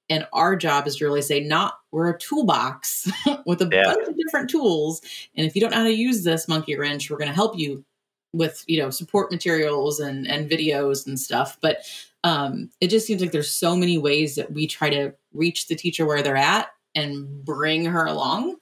And 0.09 0.25
our 0.31 0.55
job 0.55 0.87
is 0.87 0.95
to 0.95 1.05
really 1.05 1.21
say, 1.21 1.41
not 1.41 1.79
we're 1.91 2.09
a 2.11 2.17
toolbox 2.17 3.11
with 3.45 3.61
a 3.61 3.69
Yeah. 3.69 3.83
bunch 3.83 4.07
of 4.07 4.17
different 4.17 4.49
tools. 4.49 5.01
And 5.35 5.45
if 5.45 5.53
you 5.53 5.61
don't 5.61 5.71
know 5.71 5.79
how 5.79 5.83
to 5.83 5.91
use 5.91 6.23
this 6.23 6.47
monkey 6.47 6.77
wrench, 6.77 7.09
we're 7.09 7.17
going 7.17 7.27
to 7.27 7.35
help 7.35 7.59
you 7.59 7.83
with, 8.31 8.63
you 8.67 8.79
know, 8.79 8.89
support 8.89 9.31
materials 9.31 9.99
and 9.99 10.25
and 10.27 10.49
videos 10.49 11.05
and 11.05 11.19
stuff. 11.19 11.57
But 11.61 11.79
um, 12.23 12.69
it 12.79 12.87
just 12.87 13.05
seems 13.05 13.21
like 13.21 13.33
there's 13.33 13.51
so 13.51 13.75
many 13.75 13.97
ways 13.97 14.35
that 14.35 14.53
we 14.53 14.65
try 14.65 14.89
to 14.89 15.13
reach 15.33 15.67
the 15.67 15.75
teacher 15.75 16.05
where 16.05 16.23
they're 16.23 16.37
at 16.37 16.69
and 16.95 17.43
bring 17.43 17.83
her 17.85 18.05
along 18.05 18.55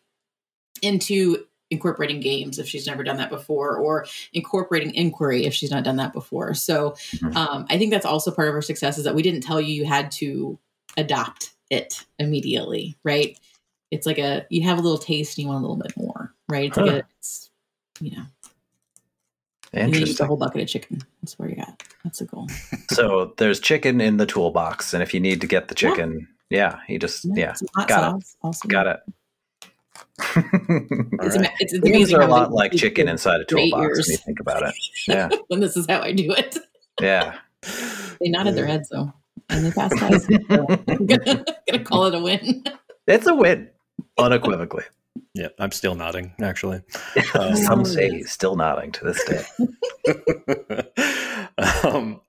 into 0.82 1.46
incorporating 1.74 2.22
games 2.22 2.60
if 2.60 2.68
she's 2.68 2.88
never 2.88 3.04
done 3.04 3.18
that 3.18 3.30
before 3.30 3.76
or 3.78 4.06
incorporating 4.32 4.94
inquiry 4.96 5.46
if 5.46 5.54
she's 5.54 5.72
not 5.72 5.84
done 5.84 5.98
that 5.98 6.14
before. 6.14 6.54
So 6.54 6.92
Mhm. 7.12 7.36
um, 7.36 7.66
i 7.70 7.78
think 7.78 7.92
that's 7.92 8.06
also 8.06 8.32
part 8.32 8.48
of 8.48 8.56
our 8.56 8.62
success 8.62 8.98
is 8.98 9.04
that 9.04 9.16
we 9.16 9.22
didn't 9.22 9.42
tell 9.42 9.60
you 9.60 9.74
you 9.74 9.86
had 9.86 10.12
to 10.12 10.58
adopt 10.98 11.52
it 11.70 12.06
immediately 12.20 12.96
right? 13.04 13.38
It's 13.92 14.06
like 14.06 14.20
a 14.20 14.46
you 14.50 14.62
have 14.64 14.80
a 14.80 14.82
little 14.82 14.98
taste 14.98 15.38
and 15.38 15.44
you 15.44 15.50
want 15.52 15.64
a 15.64 15.68
little 15.68 15.82
bit 15.84 15.96
more 15.98 16.34
right? 16.48 16.68
It's 16.70 16.78
like 16.78 16.92
a 16.92 17.04
it's 17.20 17.50
you 18.00 18.12
know. 18.16 18.24
And 19.76 19.90
you 19.90 20.02
Interesting. 20.02 20.28
whole 20.28 20.38
bucket 20.38 20.62
of 20.62 20.68
chicken. 20.68 21.02
That's 21.22 21.38
where 21.40 21.50
you're 21.50 21.60
at. 21.62 21.84
That's 22.04 22.20
the 22.20 22.26
goal. 22.26 22.48
So 22.90 23.34
there's 23.38 23.60
chicken 23.60 24.02
in 24.02 24.18
the 24.18 24.26
toolbox, 24.28 24.94
and 24.94 25.02
if 25.02 25.16
you 25.16 25.20
need 25.20 25.42
to 25.42 25.48
get 25.48 25.68
the 25.68 25.74
chicken, 25.74 26.28
yeah, 26.52 26.80
you 26.88 27.00
just 27.00 27.26
yeah, 27.26 27.56
hot 27.76 27.88
got 27.88 28.22
sauce 28.22 28.38
also. 28.44 28.68
got 28.68 28.86
it. 28.86 29.00
It's, 30.36 31.38
right. 31.38 31.52
it's, 31.60 31.74
it's 31.74 31.88
amazing 31.88 32.16
are 32.18 32.22
a 32.22 32.28
lot 32.28 32.52
like 32.52 32.72
chicken 32.72 33.08
inside 33.08 33.42
a 33.42 33.46
toolbox 33.46 33.98
when 33.98 34.06
you 34.08 34.18
think 34.18 34.40
about 34.40 34.64
it. 34.64 34.76
Yeah, 35.08 35.30
and 35.50 35.62
this 35.62 35.76
is 35.76 35.86
how 35.88 36.02
I 36.02 36.14
do 36.14 36.32
it. 36.32 36.58
yeah. 37.02 37.38
They 38.22 38.30
nodded 38.30 38.56
their 38.56 38.66
heads 38.66 38.90
though, 38.90 39.12
and 39.50 39.66
they 39.66 39.72
passed 39.72 39.98
ties. 39.98 40.26
So 40.26 40.66
I'm 40.88 41.06
gonna, 41.06 41.46
gonna 41.70 41.84
call 41.84 42.06
it 42.06 42.16
a 42.16 42.20
win. 42.20 42.64
It's 43.08 43.28
a 43.28 43.36
win, 43.36 43.70
unequivocally. 44.18 44.86
Yeah, 45.34 45.50
I'm 45.60 45.72
still 45.72 45.96
nodding, 45.96 46.34
actually. 46.42 46.82
Um, 47.36 47.56
Some 47.56 47.86
say 47.86 48.10
he's 48.10 48.32
still 48.32 48.56
nodding 48.56 48.92
to 48.92 49.06
this 49.06 49.24
day. 49.26 49.44
um, 51.84 52.22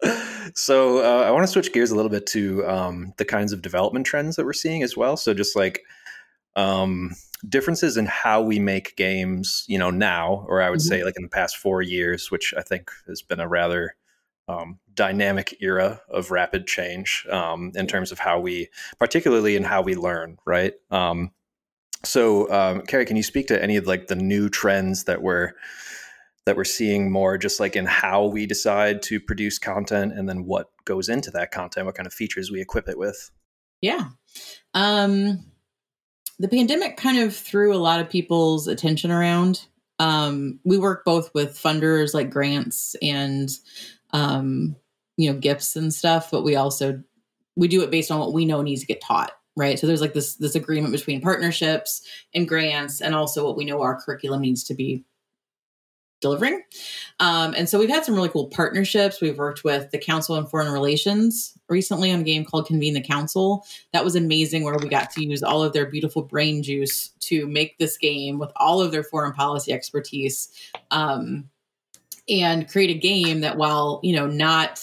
so 0.55 0.99
uh, 0.99 1.27
I 1.27 1.31
want 1.31 1.45
to 1.45 1.47
switch 1.47 1.73
gears 1.73 1.91
a 1.91 1.97
little 1.97 2.11
bit 2.11 2.27
to 2.29 2.67
um, 2.67 3.13
the 3.19 3.25
kinds 3.25 3.53
of 3.53 3.61
development 3.61 4.07
trends 4.07 4.37
that 4.37 4.47
we're 4.47 4.55
seeing 4.55 4.83
as 4.83 4.97
well. 4.97 5.19
So 5.19 5.35
just 5.35 5.55
like 5.55 5.83
um, 6.57 7.15
differences 7.49 7.97
in 7.97 8.07
how 8.07 8.43
we 8.43 8.59
make 8.59 8.97
games, 8.97 9.65
you 9.69 9.79
know, 9.79 9.91
now, 9.91 10.45
or 10.49 10.63
I 10.63 10.71
would 10.71 10.81
Mhm. 10.81 10.89
say 10.89 11.05
like 11.05 11.17
in 11.17 11.23
the 11.23 11.29
past 11.29 11.57
four 11.57 11.83
years, 11.83 12.31
which 12.31 12.55
I 12.57 12.63
think 12.63 12.91
has 13.07 13.23
been 13.23 13.41
a 13.41 13.49
rather 13.49 13.97
um, 14.47 14.79
dynamic 14.93 15.57
era 15.61 16.03
of 16.11 16.31
rapid 16.31 16.67
change 16.67 17.27
um, 17.31 17.73
in 17.75 17.87
terms 17.87 18.13
of 18.13 18.19
how 18.19 18.39
we, 18.39 18.69
particularly 18.99 19.57
in 19.57 19.65
how 19.65 19.81
we 19.81 19.95
learn, 19.95 20.37
right? 20.45 20.75
Um, 20.91 21.33
so, 22.05 22.53
um, 22.53 22.83
Carrie, 22.83 23.07
can 23.07 23.17
you 23.17 23.23
speak 23.23 23.47
to 23.47 23.63
any 23.63 23.77
of 23.77 23.87
like 23.87 24.09
the 24.09 24.17
new 24.17 24.51
trends 24.51 25.05
that 25.05 25.23
we're 25.23 25.53
that 26.45 26.57
we're 26.57 26.65
seeing 26.65 27.11
more, 27.11 27.39
just 27.39 27.59
like 27.59 27.75
in 27.75 27.87
how 27.87 28.27
we 28.27 28.45
decide 28.45 29.01
to 29.05 29.19
produce 29.19 29.59
content, 29.59 30.13
and 30.13 30.29
then 30.29 30.45
what 30.45 30.69
goes 30.85 31.09
into 31.09 31.31
that 31.31 31.51
content, 31.51 31.87
what 31.87 31.95
kind 31.95 32.07
of 32.07 32.13
features 32.13 32.51
we 32.51 32.61
equip 32.61 32.87
it 32.87 32.99
with? 32.99 33.31
Yeah. 33.81 34.09
Um, 34.75 35.39
the 36.45 36.55
pandemic 36.55 36.99
kind 36.99 37.19
of 37.19 37.35
threw 37.35 37.75
a 37.75 37.81
lot 37.81 38.01
of 38.01 38.11
people's 38.11 38.69
attention 38.69 39.11
around. 39.11 39.65
Um, 39.99 40.61
we 40.63 40.77
work 40.77 41.03
both 41.03 41.33
with 41.33 41.59
funders 41.59 42.13
like 42.13 42.29
grants 42.29 42.95
and 43.01 43.49
um, 44.11 44.77
you 45.17 45.33
know 45.33 45.39
gifts 45.39 45.75
and 45.75 45.91
stuff, 45.91 46.31
but 46.31 46.45
we 46.45 46.55
also 46.55 47.03
we 47.57 47.67
do 47.67 47.83
it 47.83 47.91
based 47.91 48.11
on 48.11 48.21
what 48.21 48.35
we 48.35 48.45
know 48.45 48.61
needs 48.61 48.83
to 48.83 48.87
get 48.87 49.01
taught, 49.01 49.33
right? 49.57 49.79
So 49.79 49.87
there's 49.87 50.03
like 50.03 50.13
this 50.13 50.35
this 50.35 50.55
agreement 50.55 50.93
between 50.93 51.23
partnerships 51.23 52.03
and 52.35 52.47
grants, 52.47 53.01
and 53.01 53.15
also 53.15 53.43
what 53.47 53.57
we 53.57 53.65
know 53.65 53.81
our 53.81 53.99
curriculum 53.99 54.43
needs 54.43 54.65
to 54.65 54.75
be 54.75 55.03
delivering. 56.25 56.63
Um, 57.21 57.55
and 57.55 57.69
so 57.69 57.79
we've 57.79 57.91
had 57.91 58.05
some 58.05 58.15
really 58.15 58.31
cool 58.31 58.49
partnerships. 58.49 59.21
We've 59.21 59.37
worked 59.37 59.63
with 59.63 59.91
the 59.91 59.99
Council 59.99 60.35
on 60.35 60.47
Foreign 60.47 60.73
Relations 60.73 61.57
recently 61.69 62.11
on 62.11 62.21
a 62.21 62.25
game 62.25 62.45
called 62.45 62.67
Convene 62.67 62.95
the 62.95 63.03
Council. 63.03 63.65
That 63.93 64.05
was 64.05 64.17
amazing, 64.17 64.65
where 64.65 64.77
we 64.81 64.89
got 64.89 65.11
to 65.11 65.25
use 65.25 65.43
all 65.43 65.63
of 65.63 65.75
their 65.75 65.87
beautiful 65.87 66.23
brain 66.23 66.63
juice 66.63 67.11
to 67.21 67.47
make 67.47 67.77
this 67.79 67.99
game 67.99 68.39
with 68.39 68.51
all 68.57 68.81
of 68.81 68.91
their 68.91 69.05
foreign 69.05 69.33
policy 69.33 69.73
expertise 69.73 70.49
um, 70.91 71.49
and 72.29 72.69
create 72.71 72.91
a 72.91 72.99
game 72.99 73.43
that, 73.43 73.59
while, 73.59 74.01
you 74.03 74.17
know, 74.17 74.27
not 74.27 74.83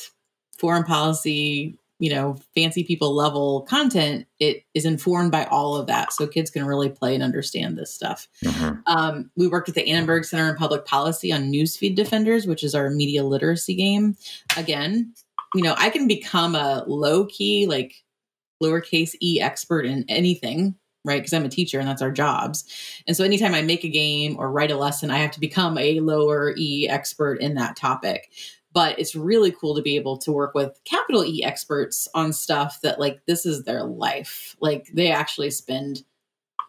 foreign 0.60 0.84
policy 0.84 1.78
you 2.02 2.10
know 2.10 2.36
fancy 2.56 2.84
people 2.84 3.14
level 3.14 3.62
content 3.70 4.26
it 4.40 4.64
is 4.74 4.86
informed 4.86 5.32
by 5.32 5.46
all 5.46 5.76
of 5.76 5.86
that 5.86 6.12
so 6.12 6.26
kids 6.26 6.50
can 6.50 6.66
really 6.66 6.90
play 6.90 7.14
and 7.14 7.24
understand 7.24 7.78
this 7.78 7.94
stuff 7.94 8.28
Mhm. 8.44 8.82
um, 8.88 9.30
we 9.38 9.48
worked 9.48 9.68
with 9.68 9.76
the 9.76 9.88
Annenberg 9.88 10.26
Center 10.26 10.50
on 10.50 10.56
Public 10.58 10.84
Policy 10.86 11.32
on 11.32 11.52
Newsfeed 11.52 11.96
Defenders, 11.96 12.48
which 12.48 12.64
is 12.64 12.74
our 12.74 12.90
media 12.90 13.24
literacy 13.24 13.76
game. 13.76 14.18
Again, 14.58 15.14
you 15.54 15.62
know, 15.62 15.76
I 15.78 15.90
can 15.92 16.08
become 16.08 16.56
a 16.56 16.84
low 16.88 17.26
key, 17.26 17.68
like 17.68 17.94
lowercase 18.64 19.16
e 19.22 19.40
expert 19.42 19.86
in 19.86 20.06
anything, 20.10 20.76
right? 21.06 21.20
Because 21.20 21.34
I'm 21.34 21.46
a 21.46 21.50
teacher 21.50 21.80
and 21.80 21.88
that's 21.88 22.02
our 22.02 22.12
jobs. 22.12 22.64
And 23.08 23.16
so 23.18 23.24
anytime 23.24 23.54
I 23.54 23.62
make 23.62 23.84
a 23.84 23.90
game 23.90 24.36
or 24.40 24.52
write 24.52 24.72
a 24.72 24.78
lesson, 24.78 25.12
I 25.12 25.18
have 25.20 25.32
to 25.32 25.40
become 25.40 25.78
a 25.78 26.00
lower 26.00 26.54
e 26.58 26.88
expert 26.90 27.42
in 27.42 27.56
that 27.56 27.76
topic. 27.76 28.30
But 28.74 28.98
it's 29.00 29.16
really 29.16 29.52
cool 29.52 29.76
to 29.76 29.82
be 29.82 29.96
able 29.98 30.18
to 30.20 30.32
work 30.32 30.54
with 30.54 30.80
capital 30.86 31.26
E 31.26 31.44
experts 31.44 32.08
on 32.14 32.32
stuff 32.32 32.80
that, 32.82 33.00
like, 33.00 33.22
this 33.26 33.46
is 33.46 33.64
their 33.64 33.84
life. 33.84 34.56
Like, 34.62 34.88
they 34.94 35.12
actually 35.12 35.52
spend 35.52 36.04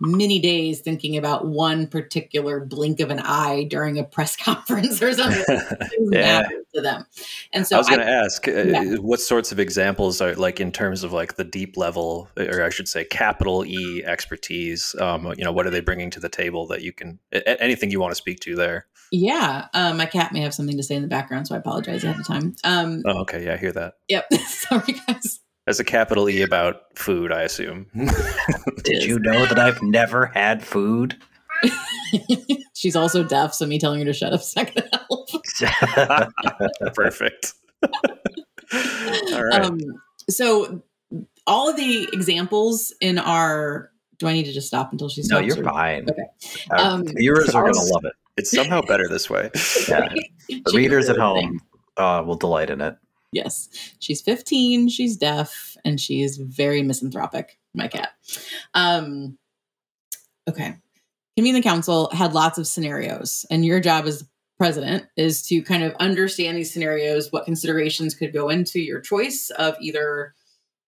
many 0.01 0.41
days 0.41 0.81
thinking 0.81 1.17
about 1.17 1.47
one 1.47 1.87
particular 1.87 2.59
blink 2.65 2.99
of 2.99 3.11
an 3.11 3.21
eye 3.21 3.65
during 3.71 3.99
a 3.99 4.05
press 4.05 4.37
conference 4.45 5.01
or 5.01 5.13
something 5.13 5.45
Yeah. 6.13 6.43
to 6.75 6.81
them. 6.81 7.07
And 7.53 7.67
so 7.67 7.77
I 7.77 7.79
was 7.79 7.89
going 7.89 8.01
to 8.01 8.09
ask, 8.09 8.49
uh, 8.49 8.51
Yeah. 8.51 8.95
what 8.97 9.21
sorts 9.21 9.53
of 9.53 9.61
examples 9.61 10.21
are 10.21 10.35
like 10.35 10.61
in 10.61 10.73
terms 10.73 11.05
of 11.05 11.13
like 11.13 11.37
the 11.37 11.45
deep 11.45 11.77
level, 11.77 12.29
or 12.37 12.63
I 12.63 12.71
should 12.71 12.89
say, 12.89 13.05
capital 13.05 13.65
E 13.65 14.03
expertise? 14.05 14.95
Um, 14.99 15.33
you 15.39 15.45
know, 15.45 15.53
what 15.53 15.67
are 15.67 15.71
they 15.71 15.81
bringing 15.81 16.11
to 16.11 16.21
the 16.21 16.29
table 16.29 16.67
that 16.67 16.83
you 16.83 16.93
can? 16.93 17.19
anything 17.33 17.91
you 17.91 18.01
want 18.01 18.11
to 18.11 18.17
speak 18.17 18.41
to 18.41 18.57
there? 18.57 18.87
Yeah, 19.13 19.67
um, 19.75 19.99
my 19.99 20.07
cat 20.07 20.33
may 20.33 20.41
have 20.41 20.53
something 20.55 20.77
to 20.77 20.83
say 20.83 20.97
in 20.97 21.03
the 21.03 21.09
background, 21.09 21.47
so 21.47 21.55
I 21.55 21.59
apologize 21.59 22.03
ahead 22.03 22.19
of 22.19 22.27
time. 22.27 22.57
Um, 22.65 23.03
Oh, 23.07 23.21
okay, 23.21 23.45
yeah, 23.45 23.55
I 23.55 23.57
hear 23.59 23.71
that. 23.73 23.95
yep, 24.09 24.27
sorry 24.49 24.95
guys. 25.07 25.39
As 25.69 25.79
a 25.79 25.85
capital 25.85 26.29
E 26.29 26.43
about 26.43 26.83
food, 26.99 27.31
I 27.31 27.43
assume. 27.43 27.87
Did 28.85 29.05
you 29.05 29.21
know 29.21 29.47
that 29.47 29.61
I've 29.61 29.81
never 29.81 30.27
had 30.27 30.65
food? 30.65 31.17
She's 32.75 32.97
also 32.97 33.23
deaf, 33.23 33.55
so 33.55 33.65
me 33.67 33.79
telling 33.79 34.01
her 34.01 34.05
to 34.07 34.13
shut 34.13 34.33
up 34.33 34.41
is 34.41 34.57
not 34.57 34.75
going 34.75 34.89
to 34.91 34.99
help. 35.09 36.95
Perfect. 36.95 37.53
All 39.33 39.45
right. 39.45 39.63
Um, 39.65 39.79
so 40.29 40.83
all 41.47 41.69
of 41.71 41.77
the 41.77 42.09
examples 42.13 42.93
in 43.01 43.19
our. 43.19 43.91
Do 44.19 44.29
I 44.29 44.33
need 44.35 44.45
to 44.45 44.53
just 44.53 44.69
stop 44.69 44.93
until 44.93 45.09
she 45.09 45.23
no, 45.29 45.41
you're 45.41 45.59
or- 45.61 45.65
fine. 45.65 46.09
Okay. 46.09 46.23
Our 46.71 46.79
Um, 46.79 47.05
viewers 47.07 47.55
are 47.57 47.63
going 47.63 47.75
to 47.75 47.81
love 47.93 48.05
it. 48.05 48.13
It's 48.37 48.51
somehow 48.51 48.81
better 48.83 49.09
this 49.09 49.29
way. 49.31 49.51
Yeah. 49.89 50.09
The 50.49 50.63
She 50.71 50.77
readers 50.77 51.09
at 51.09 51.17
home 51.17 51.61
uh, 51.97 52.23
will 52.27 52.37
delight 52.37 52.69
in 52.71 52.81
it. 52.81 52.97
Yes. 53.33 53.69
She's 54.01 54.21
15, 54.21 54.89
she's 54.91 55.17
deaf, 55.17 55.77
and 55.85 55.99
she 55.99 56.23
is 56.23 56.37
very 56.37 56.83
misanthropic, 56.83 57.59
my 57.75 57.89
cat. 57.89 58.11
Um 58.75 59.39
okay. 60.49 60.77
Convene 61.37 61.55
the 61.55 61.63
council 61.63 62.11
had 62.13 62.35
lots 62.35 62.59
of 62.59 62.67
scenarios, 62.67 63.47
and 63.51 63.65
your 63.65 63.81
job 63.81 64.05
as 64.07 64.25
president 64.59 65.07
is 65.17 65.43
to 65.47 65.63
kind 65.63 65.83
of 65.83 65.95
understand 65.99 66.59
these 66.59 66.73
scenarios, 66.73 67.33
what 67.33 67.47
considerations 67.47 68.15
could 68.15 68.33
go 68.35 68.49
into 68.51 68.79
your 68.81 69.01
choice 69.01 69.51
of 69.59 69.75
either, 69.81 70.35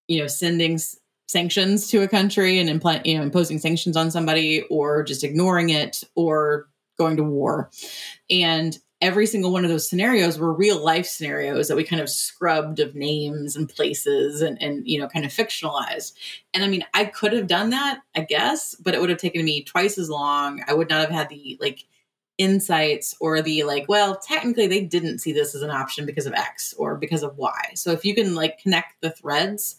you 0.07 0.19
know, 0.21 0.27
sending 0.27 0.75
s- 0.75 0.97
sanctions 1.27 1.87
to 1.89 2.03
a 2.03 2.07
country 2.07 2.59
and 2.59 2.69
impl- 2.69 3.03
you 3.05 3.17
know 3.17 3.23
imposing 3.23 3.57
sanctions 3.57 3.97
on 3.97 4.11
somebody, 4.11 4.61
or 4.69 5.01
just 5.03 5.23
ignoring 5.23 5.69
it, 5.71 6.03
or 6.15 6.67
going 6.97 7.17
to 7.17 7.23
war. 7.23 7.69
And 8.29 8.77
every 9.01 9.25
single 9.27 9.51
one 9.51 9.65
of 9.65 9.69
those 9.69 9.89
scenarios 9.89 10.39
were 10.39 10.53
real 10.53 10.83
life 10.83 11.05
scenarios 11.05 11.67
that 11.67 11.75
we 11.75 11.83
kind 11.83 12.01
of 12.01 12.09
scrubbed 12.09 12.79
of 12.79 12.95
names 12.95 13.55
and 13.55 13.67
places 13.69 14.41
and, 14.41 14.59
and 14.61 14.87
you 14.87 14.99
know 14.99 15.07
kind 15.07 15.25
of 15.25 15.31
fictionalized. 15.31 16.13
And 16.53 16.63
i 16.63 16.67
mean 16.67 16.85
i 16.93 17.05
could 17.05 17.33
have 17.33 17.47
done 17.47 17.71
that 17.71 17.99
i 18.15 18.21
guess 18.21 18.73
but 18.75 18.93
it 18.93 19.01
would 19.01 19.09
have 19.09 19.19
taken 19.19 19.43
me 19.45 19.63
twice 19.63 19.97
as 19.97 20.09
long. 20.09 20.63
I 20.67 20.73
would 20.73 20.89
not 20.89 21.01
have 21.01 21.09
had 21.09 21.29
the 21.29 21.57
like 21.59 21.83
insights 22.37 23.15
or 23.21 23.41
the 23.41 23.63
like 23.63 23.85
well 23.87 24.17
technically 24.17 24.67
they 24.67 24.81
didn't 24.81 25.19
see 25.19 25.31
this 25.31 25.55
as 25.55 25.61
an 25.61 25.69
option 25.69 26.05
because 26.05 26.25
of 26.25 26.33
x 26.33 26.73
or 26.77 26.95
because 26.97 27.23
of 27.23 27.37
y. 27.37 27.71
So 27.75 27.91
if 27.91 28.05
you 28.05 28.15
can 28.15 28.35
like 28.35 28.59
connect 28.59 29.01
the 29.01 29.11
threads 29.11 29.77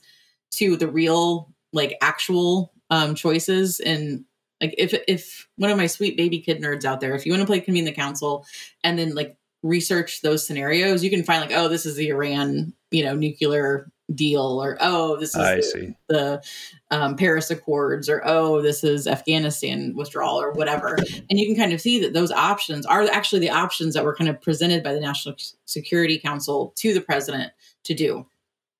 to 0.53 0.77
the 0.77 0.89
real 0.89 1.53
like 1.73 1.97
actual 2.01 2.73
um 2.91 3.15
choices 3.15 3.81
and 3.81 4.25
like 4.61 4.75
if 4.79 4.95
if 5.07 5.49
one 5.57 5.71
of 5.71 5.77
my 5.77 5.87
sweet 5.87 6.17
baby 6.17 6.41
kid 6.41 6.61
nerds 6.61 6.85
out 6.85 7.01
there, 7.01 7.15
if 7.15 7.27
you 7.27 7.33
want 7.33 7.43
to 7.43 7.47
play 7.47 7.61
convene 7.61 7.85
the 7.85 7.93
council 7.93 8.47
and 8.83 8.99
then 8.99 9.15
like 9.15 9.37
research 9.63 10.23
those 10.23 10.47
scenarios, 10.47 11.03
you 11.03 11.11
can 11.11 11.25
find 11.25 11.41
like, 11.41 11.57
oh, 11.57 11.69
this 11.69 11.87
is 11.87 11.97
the 11.97 12.09
Iran, 12.09 12.73
you 12.91 13.05
know, 13.05 13.15
nuclear 13.15 13.91
deal, 14.15 14.63
or 14.63 14.79
oh, 14.81 15.17
this 15.17 15.35
is 15.35 15.73
the, 15.73 15.95
the 16.09 16.43
um, 16.91 17.17
Paris 17.17 17.51
Accords, 17.51 18.09
or 18.09 18.23
oh, 18.25 18.63
this 18.63 18.85
is 18.85 19.07
Afghanistan 19.07 19.95
withdrawal, 19.97 20.41
or 20.41 20.53
whatever. 20.53 20.97
And 21.29 21.39
you 21.39 21.47
can 21.47 21.57
kind 21.57 21.73
of 21.73 21.81
see 21.81 22.01
that 22.01 22.13
those 22.13 22.31
options 22.31 22.87
are 22.87 23.03
actually 23.11 23.41
the 23.41 23.51
options 23.51 23.95
that 23.95 24.05
were 24.05 24.15
kind 24.15 24.31
of 24.31 24.41
presented 24.41 24.83
by 24.83 24.93
the 24.93 25.01
National 25.01 25.35
Security 25.65 26.19
Council 26.19 26.73
to 26.77 26.95
the 26.95 27.01
president 27.01 27.53
to 27.85 27.95
do. 27.95 28.27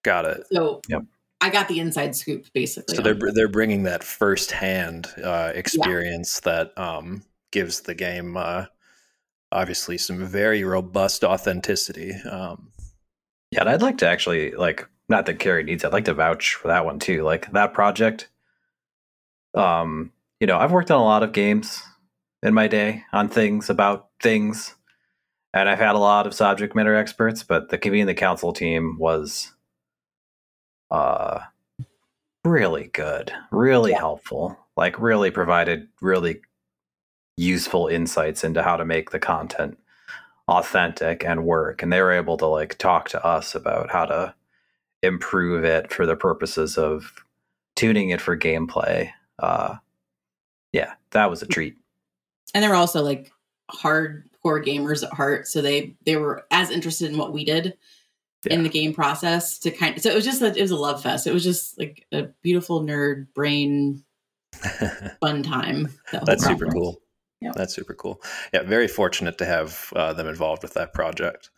Got 0.03 0.27
it. 0.27 0.47
So 0.53 0.81
Yep. 0.89 1.03
I 1.41 1.51
got 1.51 1.69
the 1.69 1.81
inside 1.81 2.17
scoop 2.17 2.47
basically. 2.55 2.97
So 2.97 3.03
they're 3.03 3.33
they're 3.33 3.49
bringing 3.49 3.85
that 3.85 4.03
firsthand 4.03 5.09
uh, 5.23 5.53
experience 5.55 6.41
that 6.41 6.77
um, 6.79 7.23
gives 7.53 7.83
the 7.83 7.95
game 7.95 8.37
uh, 8.37 8.67
obviously 9.53 9.99
some 9.99 10.25
very 10.25 10.65
robust 10.65 11.25
authenticity. 11.25 12.15
Um, 12.31 12.73
Yeah, 13.51 13.61
and 13.61 13.69
I'd 13.71 13.83
like 13.83 13.99
to 13.99 14.09
actually 14.09 14.53
like 14.53 14.89
not 15.09 15.27
that 15.27 15.39
Carrie 15.39 15.65
needs. 15.65 15.85
I'd 15.85 15.93
like 15.93 16.07
to 16.07 16.15
vouch 16.15 16.55
for 16.55 16.69
that 16.69 16.85
one 16.85 16.99
too. 16.99 17.23
Like 17.23 17.53
that 17.53 17.75
project. 17.75 18.29
Um, 19.55 20.13
you 20.41 20.47
know, 20.47 20.59
I've 20.59 20.73
worked 20.73 20.91
on 20.91 21.01
a 21.01 21.05
lot 21.05 21.23
of 21.23 21.33
games 21.33 21.83
in 22.43 22.55
my 22.55 22.69
day 22.69 23.05
on 23.13 23.29
things 23.29 23.71
about 23.71 24.09
things, 24.23 24.75
and 25.55 25.69
I've 25.69 25.79
had 25.79 25.95
a 25.95 25.99
lot 25.99 26.27
of 26.27 26.35
subject 26.35 26.75
matter 26.75 26.95
experts. 26.95 27.43
But 27.43 27.71
the 27.71 27.79
convene 27.79 28.07
the 28.07 28.15
council 28.15 28.53
team 28.53 28.99
was, 28.99 29.53
uh, 30.91 31.41
really 32.45 32.89
good, 32.93 33.33
really 33.51 33.93
helpful. 33.93 34.59
Like 34.77 35.01
really 35.01 35.31
provided 35.31 35.89
really 36.01 36.41
useful 37.37 37.87
insights 37.89 38.45
into 38.45 38.63
how 38.63 38.77
to 38.77 38.85
make 38.85 39.11
the 39.11 39.19
content 39.19 39.79
authentic 40.49 41.25
and 41.25 41.45
work 41.45 41.83
and 41.83 41.93
they 41.93 42.01
were 42.01 42.13
able 42.13 42.37
to 42.37 42.47
like 42.47 42.79
talk 42.79 43.09
to 43.09 43.25
us 43.25 43.55
about 43.55 43.91
how 43.91 44.07
to 44.07 44.33
improve 45.03 45.65
it 45.65 45.93
for 45.93 46.07
the 46.07 46.15
purposes 46.15 46.79
of 46.79 47.13
tuning 47.75 48.11
it 48.11 48.21
for 48.21 48.39
gameplay 48.39 49.11
uh 49.41 49.75
yeah 50.73 50.95
that 51.11 51.29
was 51.29 51.43
a 51.43 51.47
treat 51.47 51.77
and 52.55 52.63
they 52.63 52.69
were 52.69 52.77
also 52.77 53.03
like 53.03 53.33
hardcore 53.73 54.65
gamers 54.65 55.05
at 55.05 55.13
heart 55.13 55.49
so 55.49 55.61
they 55.61 55.93
they 56.05 56.17
were 56.17 56.47
as 56.53 56.71
interested 56.71 57.11
in 57.11 57.19
what 57.19 57.33
we 57.33 57.45
did 57.45 57.77
in 58.47 58.63
the 58.63 58.69
game 58.69 58.95
process 58.95 59.59
to 59.59 59.71
kind 59.71 59.97
of 59.97 60.03
so 60.03 60.11
it 60.11 60.15
was 60.15 60.25
just 60.25 60.43
a, 60.43 60.57
it 60.57 60.63
was 60.63 60.71
a 60.71 60.77
love 60.77 61.03
fest 61.03 61.27
it 61.27 61.33
was 61.35 61.45
just 61.45 61.79
like 61.79 62.07
a 62.13 62.25
beautiful 62.43 62.83
nerd 62.83 63.27
brain 63.35 64.05
fun 65.21 65.43
time 65.43 65.89
that 66.13 66.25
That's 66.25 66.45
super 66.45 66.67
cool. 66.67 67.01
Yeah. 67.41 67.53
That's 67.55 67.75
super 67.75 67.95
cool. 67.95 68.23
Yeah, 68.53 68.63
very 68.63 68.89
fortunate 68.89 69.39
to 69.39 69.45
have 69.45 69.93
uh, 69.95 70.13
them 70.15 70.27
involved 70.27 70.63
with 70.63 70.75
that 70.75 70.95
project. 70.95 71.51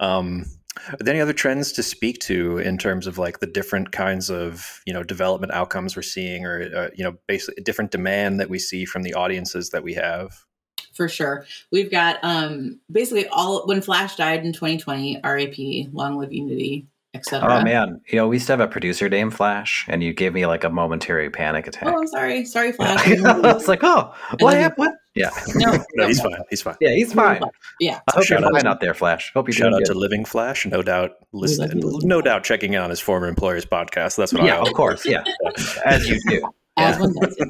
Um, 0.00 0.46
are 0.88 0.96
there 0.98 1.14
any 1.14 1.20
other 1.20 1.32
trends 1.32 1.72
to 1.72 1.82
speak 1.82 2.20
to 2.20 2.58
in 2.58 2.78
terms 2.78 3.06
of 3.06 3.18
like 3.18 3.40
the 3.40 3.46
different 3.46 3.92
kinds 3.92 4.30
of 4.30 4.82
you 4.86 4.92
know 4.92 5.02
development 5.02 5.52
outcomes 5.52 5.96
we're 5.96 6.02
seeing, 6.02 6.44
or 6.44 6.62
uh, 6.74 6.88
you 6.94 7.04
know 7.04 7.16
basically 7.26 7.62
different 7.62 7.90
demand 7.90 8.40
that 8.40 8.50
we 8.50 8.58
see 8.58 8.84
from 8.84 9.02
the 9.02 9.14
audiences 9.14 9.70
that 9.70 9.82
we 9.82 9.94
have? 9.94 10.44
For 10.92 11.08
sure 11.08 11.44
we've 11.72 11.90
got 11.90 12.18
um 12.22 12.78
basically 12.90 13.26
all 13.28 13.66
when 13.66 13.80
flash 13.82 14.16
died 14.16 14.44
in 14.44 14.52
2020 14.52 15.20
rap 15.24 15.50
long 15.92 16.16
live 16.18 16.32
unity 16.32 16.86
etc 17.14 17.48
oh 17.60 17.62
man 17.62 18.00
you 18.08 18.16
know 18.16 18.28
we 18.28 18.36
used 18.36 18.46
to 18.46 18.52
have 18.52 18.60
a 18.60 18.68
producer 18.68 19.08
named 19.08 19.32
flash 19.34 19.86
and 19.88 20.02
you 20.02 20.12
gave 20.12 20.32
me 20.34 20.44
like 20.46 20.64
a 20.64 20.68
momentary 20.70 21.30
panic 21.30 21.66
attack 21.66 21.88
oh 21.88 22.00
i'm 22.00 22.06
sorry 22.06 22.44
sorry 22.44 22.72
flash 22.78 23.06
i 23.08 23.40
was 23.54 23.68
like 23.68 23.80
oh 23.82 24.12
what 24.32 24.42
love 24.42 24.52
you. 24.54 24.58
happened 24.60 24.78
what 24.88 24.94
yeah 25.14 25.30
no, 25.54 25.72
No, 25.72 25.84
no, 25.94 26.06
he's 26.08 26.22
no. 26.22 26.30
fine. 26.30 26.40
He's 26.50 26.62
fine. 26.62 26.76
yeah 26.80 26.90
he's 26.90 27.12
fine 27.12 27.40
yeah 27.80 28.00
i 28.08 28.12
hope 28.16 28.24
Shout 28.24 28.40
you're 28.40 28.48
out- 28.48 28.54
fine 28.54 28.66
out 28.66 28.80
there 28.80 28.92
flash 28.92 29.32
hope 29.32 29.48
you're 29.48 29.54
Shout 29.54 29.72
out 29.72 29.78
good. 29.78 29.86
to 29.86 29.94
Living 29.94 30.24
Flash, 30.26 30.66
no 30.66 30.82
doubt. 30.82 31.12
Listen, 31.32 31.80
love 31.80 32.04
no 32.04 32.20
doubt 32.20 32.44
checking 32.44 32.74
in 32.74 32.80
on 32.82 32.90
his 32.90 33.00
former 33.00 33.26
employer's 33.28 33.64
podcast. 33.64 34.16
That's 34.16 34.32
what 34.34 34.42
I 34.42 34.46
yeah 34.46 34.56
always 34.56 34.68
of 34.70 34.74
course 34.76 35.06
yeah 35.06 35.24
as 35.86 36.06
you 36.08 36.20
do 36.28 36.42
as 36.76 36.96
Yeah. 36.96 37.00
one 37.00 37.14
does. 37.14 37.46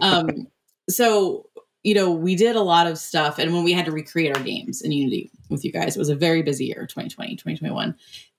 um, 0.00 0.46
so 0.88 1.46
you 1.82 1.94
know, 1.94 2.10
we 2.10 2.34
did 2.34 2.56
a 2.56 2.60
lot 2.60 2.86
of 2.86 2.98
stuff, 2.98 3.38
and 3.38 3.52
when 3.52 3.64
we 3.64 3.72
had 3.72 3.86
to 3.86 3.92
recreate 3.92 4.36
our 4.36 4.42
games 4.42 4.82
in 4.82 4.92
Unity 4.92 5.30
with 5.48 5.64
you 5.64 5.72
guys, 5.72 5.96
it 5.96 5.98
was 5.98 6.08
a 6.08 6.16
very 6.16 6.42
busy 6.42 6.66
year, 6.66 6.86
2020, 6.86 7.36
2021, 7.36 7.94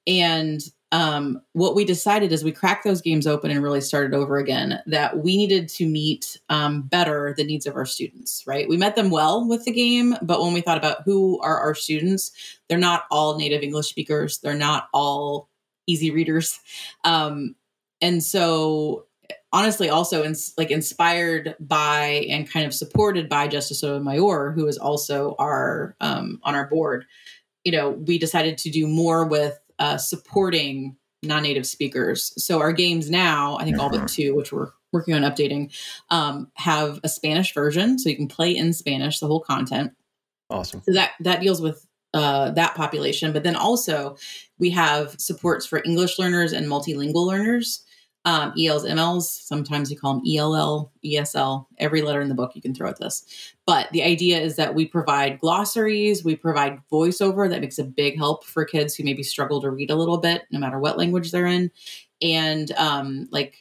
and 0.07 0.61
um, 0.93 1.41
what 1.53 1.75
we 1.75 1.85
decided 1.85 2.31
is 2.31 2.43
we 2.43 2.51
cracked 2.51 2.83
those 2.83 3.01
games 3.01 3.25
open 3.25 3.49
and 3.49 3.63
really 3.63 3.81
started 3.81 4.13
over 4.13 4.37
again. 4.37 4.79
That 4.85 5.23
we 5.23 5.37
needed 5.37 5.67
to 5.69 5.87
meet 5.87 6.39
um, 6.49 6.83
better 6.83 7.33
the 7.35 7.43
needs 7.43 7.65
of 7.65 7.75
our 7.75 7.85
students. 7.85 8.43
Right, 8.45 8.69
we 8.69 8.77
met 8.77 8.95
them 8.95 9.09
well 9.09 9.47
with 9.47 9.65
the 9.65 9.71
game, 9.71 10.15
but 10.21 10.41
when 10.41 10.53
we 10.53 10.61
thought 10.61 10.77
about 10.77 11.01
who 11.03 11.41
are 11.41 11.57
our 11.57 11.73
students, 11.73 12.31
they're 12.69 12.77
not 12.77 13.05
all 13.09 13.37
native 13.37 13.63
English 13.63 13.87
speakers. 13.87 14.37
They're 14.37 14.53
not 14.53 14.87
all 14.93 15.49
easy 15.87 16.11
readers. 16.11 16.59
Um, 17.03 17.55
and 18.01 18.23
so 18.23 19.05
honestly 19.53 19.89
also 19.89 20.23
ins- 20.23 20.53
like 20.57 20.71
inspired 20.71 21.55
by 21.59 22.25
and 22.29 22.49
kind 22.51 22.65
of 22.65 22.73
supported 22.73 23.29
by 23.29 23.47
Justice 23.47 23.79
Sotomayor, 23.79 24.51
who 24.51 24.67
is 24.67 24.77
also 24.77 25.35
our 25.39 25.95
um, 26.01 26.41
on 26.43 26.55
our 26.55 26.67
board. 26.67 27.05
You 27.63 27.71
know, 27.71 27.91
we 27.91 28.17
decided 28.17 28.57
to 28.57 28.69
do 28.69 28.87
more 28.87 29.25
with 29.25 29.57
uh, 29.79 29.97
supporting 29.97 30.97
non-native 31.21 31.65
speakers. 31.65 32.33
So 32.43 32.59
our 32.59 32.73
games 32.73 33.09
now, 33.09 33.57
I 33.57 33.63
think 33.63 33.79
all 33.79 33.89
but 33.89 34.09
two, 34.09 34.35
which 34.35 34.51
we're 34.51 34.71
working 34.91 35.13
on 35.13 35.21
updating, 35.21 35.73
um, 36.09 36.51
have 36.55 36.99
a 37.03 37.09
Spanish 37.09 37.53
version, 37.53 37.97
so 37.97 38.09
you 38.09 38.17
can 38.17 38.27
play 38.27 38.53
in 38.55 38.73
Spanish 38.73 39.19
the 39.19 39.27
whole 39.27 39.39
content. 39.39 39.93
Awesome. 40.49 40.81
So 40.85 40.93
that 40.93 41.11
that 41.21 41.41
deals 41.41 41.61
with 41.61 41.85
uh, 42.13 42.51
that 42.51 42.75
population, 42.75 43.31
but 43.31 43.43
then 43.43 43.55
also 43.55 44.17
we 44.59 44.71
have 44.71 45.15
supports 45.19 45.65
for 45.65 45.81
English 45.85 46.19
learners 46.19 46.53
and 46.53 46.67
multilingual 46.67 47.25
learners, 47.25 47.83
um, 48.25 48.53
ELs, 48.57 48.85
MLs. 48.85 49.23
Sometimes 49.23 49.91
you 49.91 49.97
call 49.97 50.15
them 50.15 50.23
ELL, 50.27 50.91
ESL. 51.03 51.65
Every 51.77 52.01
letter 52.01 52.21
in 52.21 52.29
the 52.29 52.35
book 52.35 52.55
you 52.55 52.61
can 52.61 52.73
throw 52.73 52.89
at 52.89 52.99
this. 52.99 53.53
But 53.65 53.91
the 53.91 54.03
idea 54.03 54.39
is 54.39 54.55
that 54.55 54.75
we 54.75 54.85
provide 54.85 55.39
glossaries, 55.39 56.23
we 56.23 56.35
provide 56.35 56.79
voiceover 56.91 57.49
that 57.49 57.61
makes 57.61 57.79
a 57.79 57.83
big 57.83 58.17
help 58.17 58.45
for 58.45 58.65
kids 58.65 58.95
who 58.95 59.03
maybe 59.03 59.23
struggle 59.23 59.61
to 59.61 59.71
read 59.71 59.91
a 59.91 59.95
little 59.95 60.17
bit, 60.17 60.43
no 60.51 60.59
matter 60.59 60.79
what 60.79 60.97
language 60.97 61.31
they're 61.31 61.47
in, 61.47 61.69
and 62.21 62.71
um, 62.73 63.27
like 63.31 63.55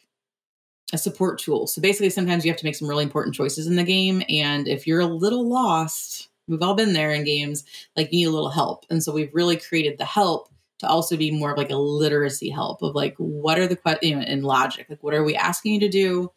a 0.93 0.99
support 0.99 1.39
tool. 1.39 1.67
So 1.67 1.81
basically, 1.81 2.11
sometimes 2.11 2.45
you 2.45 2.51
have 2.51 2.61
to 2.61 2.67
make 2.67 2.77
some 2.77 2.89
really 2.89 3.05
important 3.05 3.35
choices 3.35 3.67
in 3.67 3.77
the 3.77 3.85
game, 3.85 4.23
and 4.29 4.69
if 4.69 4.87
you're 4.87 5.01
a 5.01 5.07
little 5.07 5.49
lost, 5.49 6.29
we've 6.49 6.63
all 6.63 6.75
been 6.75 6.93
there 6.93 7.13
in 7.13 7.25
games 7.25 7.65
like 7.97 8.13
you 8.13 8.21
need 8.21 8.27
a 8.27 8.35
little 8.35 8.51
help 8.51 8.85
and 8.91 9.03
so 9.03 9.13
we've 9.13 9.33
really 9.33 9.57
created 9.57 9.97
the 9.97 10.05
help 10.05 10.49
to 10.83 10.89
also 10.89 11.17
be 11.17 11.31
more 11.31 11.53
of 11.53 11.57
like 11.59 11.71
a 11.71 11.77
literacy 11.77 12.51
help 12.51 12.83
of 12.83 12.95
like 12.95 13.15
what 13.17 13.59
are 13.59 13.67
the 13.67 13.77
questions 13.77 14.11
you 14.11 14.17
know, 14.17 14.23
in 14.23 14.43
logic 14.43 14.87
like 14.91 15.03
what 15.03 15.15
are 15.15 15.25
we 15.25 15.35
asking 15.35 15.73
you 15.75 15.81
to 15.81 15.89
do 15.89 16.31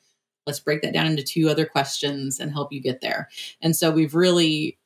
let's 0.47 0.59
break 0.59 0.81
that 0.81 0.93
down 0.93 1.07
into 1.07 1.23
two 1.23 1.49
other 1.49 1.65
questions 1.65 2.39
and 2.39 2.53
help 2.53 2.71
you 2.71 2.79
get 2.81 3.01
there 3.01 3.27
and 3.61 3.75
so 3.75 3.91
we've 3.91 4.15
really 4.15 4.77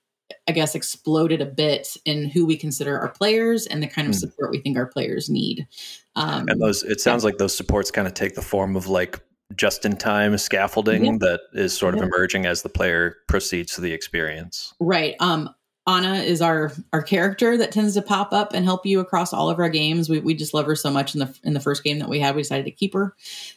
i 0.47 0.51
guess 0.51 0.73
exploded 0.75 1.41
a 1.41 1.45
bit 1.45 1.95
in 2.05 2.29
who 2.29 2.45
we 2.45 2.55
consider 2.57 2.97
our 2.99 3.09
players 3.09 3.67
and 3.67 3.83
the 3.83 3.87
kind 3.87 4.07
of 4.07 4.15
Hmm. 4.15 4.19
support 4.19 4.51
we 4.51 4.59
think 4.59 4.77
our 4.77 4.87
players 4.87 5.29
need 5.29 5.67
um, 6.15 6.47
And 6.49 6.59
those, 6.61 6.83
it 6.83 6.99
sounds 6.99 7.23
like 7.23 7.37
those 7.37 7.55
supports 7.55 7.91
kind 7.91 8.07
of 8.07 8.13
take 8.13 8.35
the 8.35 8.41
form 8.41 8.75
of 8.75 8.87
like 8.87 9.19
just 9.55 9.85
in 9.85 9.95
time 9.97 10.37
scaffolding 10.37 11.05
Yeah. 11.05 11.17
that 11.19 11.39
is 11.53 11.75
sort 11.77 11.93
of 11.93 11.99
Yeah. 12.01 12.07
emerging 12.07 12.45
as 12.45 12.61
the 12.61 12.69
player 12.69 13.15
proceeds 13.27 13.73
to 13.75 13.81
the 13.81 13.93
experience. 13.93 14.73
Right. 14.79 15.15
Um, 15.19 15.49
Anna 15.89 16.15
is 16.17 16.39
our 16.39 16.71
our 16.93 17.01
character 17.01 17.57
that 17.57 17.71
tends 17.71 17.95
to 17.95 18.01
pop 18.03 18.31
up 18.31 18.53
and 18.53 18.63
help 18.63 18.85
you 18.85 18.99
across 18.99 19.33
all 19.33 19.49
of 19.49 19.57
our 19.57 19.69
games. 19.69 20.07
We, 20.07 20.19
we 20.19 20.35
just 20.35 20.53
love 20.53 20.67
her 20.67 20.75
so 20.75 20.91
much 20.91 21.15
in 21.15 21.19
the 21.19 21.35
in 21.43 21.53
the 21.53 21.59
first 21.59 21.83
game 21.83 21.97
that 21.99 22.09
we 22.09 22.19
had. 22.19 22.35
We 22.35 22.43
decided 22.43 22.65
to 22.65 22.71
keep 22.71 22.93
her, 22.93 23.15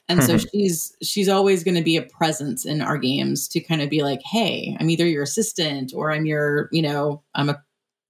and 0.08 0.24
so 0.24 0.38
she's 0.52 0.96
she's 1.02 1.28
always 1.28 1.62
going 1.62 1.74
to 1.74 1.82
be 1.82 1.98
a 1.98 2.02
presence 2.02 2.64
in 2.64 2.80
our 2.80 2.96
games 2.96 3.48
to 3.48 3.60
kind 3.60 3.82
of 3.82 3.90
be 3.90 4.02
like, 4.02 4.20
hey, 4.24 4.76
I'm 4.80 4.88
either 4.88 5.06
your 5.06 5.24
assistant 5.24 5.92
or 5.94 6.10
I'm 6.10 6.24
your 6.24 6.70
you 6.72 6.80
know 6.80 7.22
I'm 7.34 7.50
a, 7.50 7.62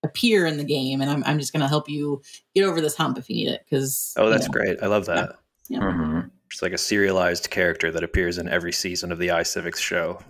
a 0.04 0.08
peer 0.08 0.46
in 0.46 0.56
the 0.56 0.64
game, 0.64 1.00
and 1.00 1.10
I'm 1.10 1.24
I'm 1.24 1.40
just 1.40 1.52
going 1.52 1.62
to 1.62 1.68
help 1.68 1.88
you 1.88 2.22
get 2.54 2.64
over 2.64 2.80
this 2.80 2.96
hump 2.96 3.18
if 3.18 3.28
you 3.28 3.34
need 3.34 3.48
it. 3.48 3.62
Because 3.68 4.14
Oh, 4.16 4.30
that's 4.30 4.48
great. 4.48 4.80
I 4.82 4.86
love 4.86 5.06
that. 5.06 5.36
Mhm. 5.70 6.30
It's 6.50 6.60
like 6.62 6.74
a 6.74 6.78
serialized 6.78 7.48
character 7.50 7.90
that 7.90 8.04
appears 8.04 8.36
in 8.36 8.46
every 8.46 8.72
season 8.72 9.10
of 9.10 9.18
the 9.18 9.28
iCivics 9.28 9.78
show. 9.78 10.20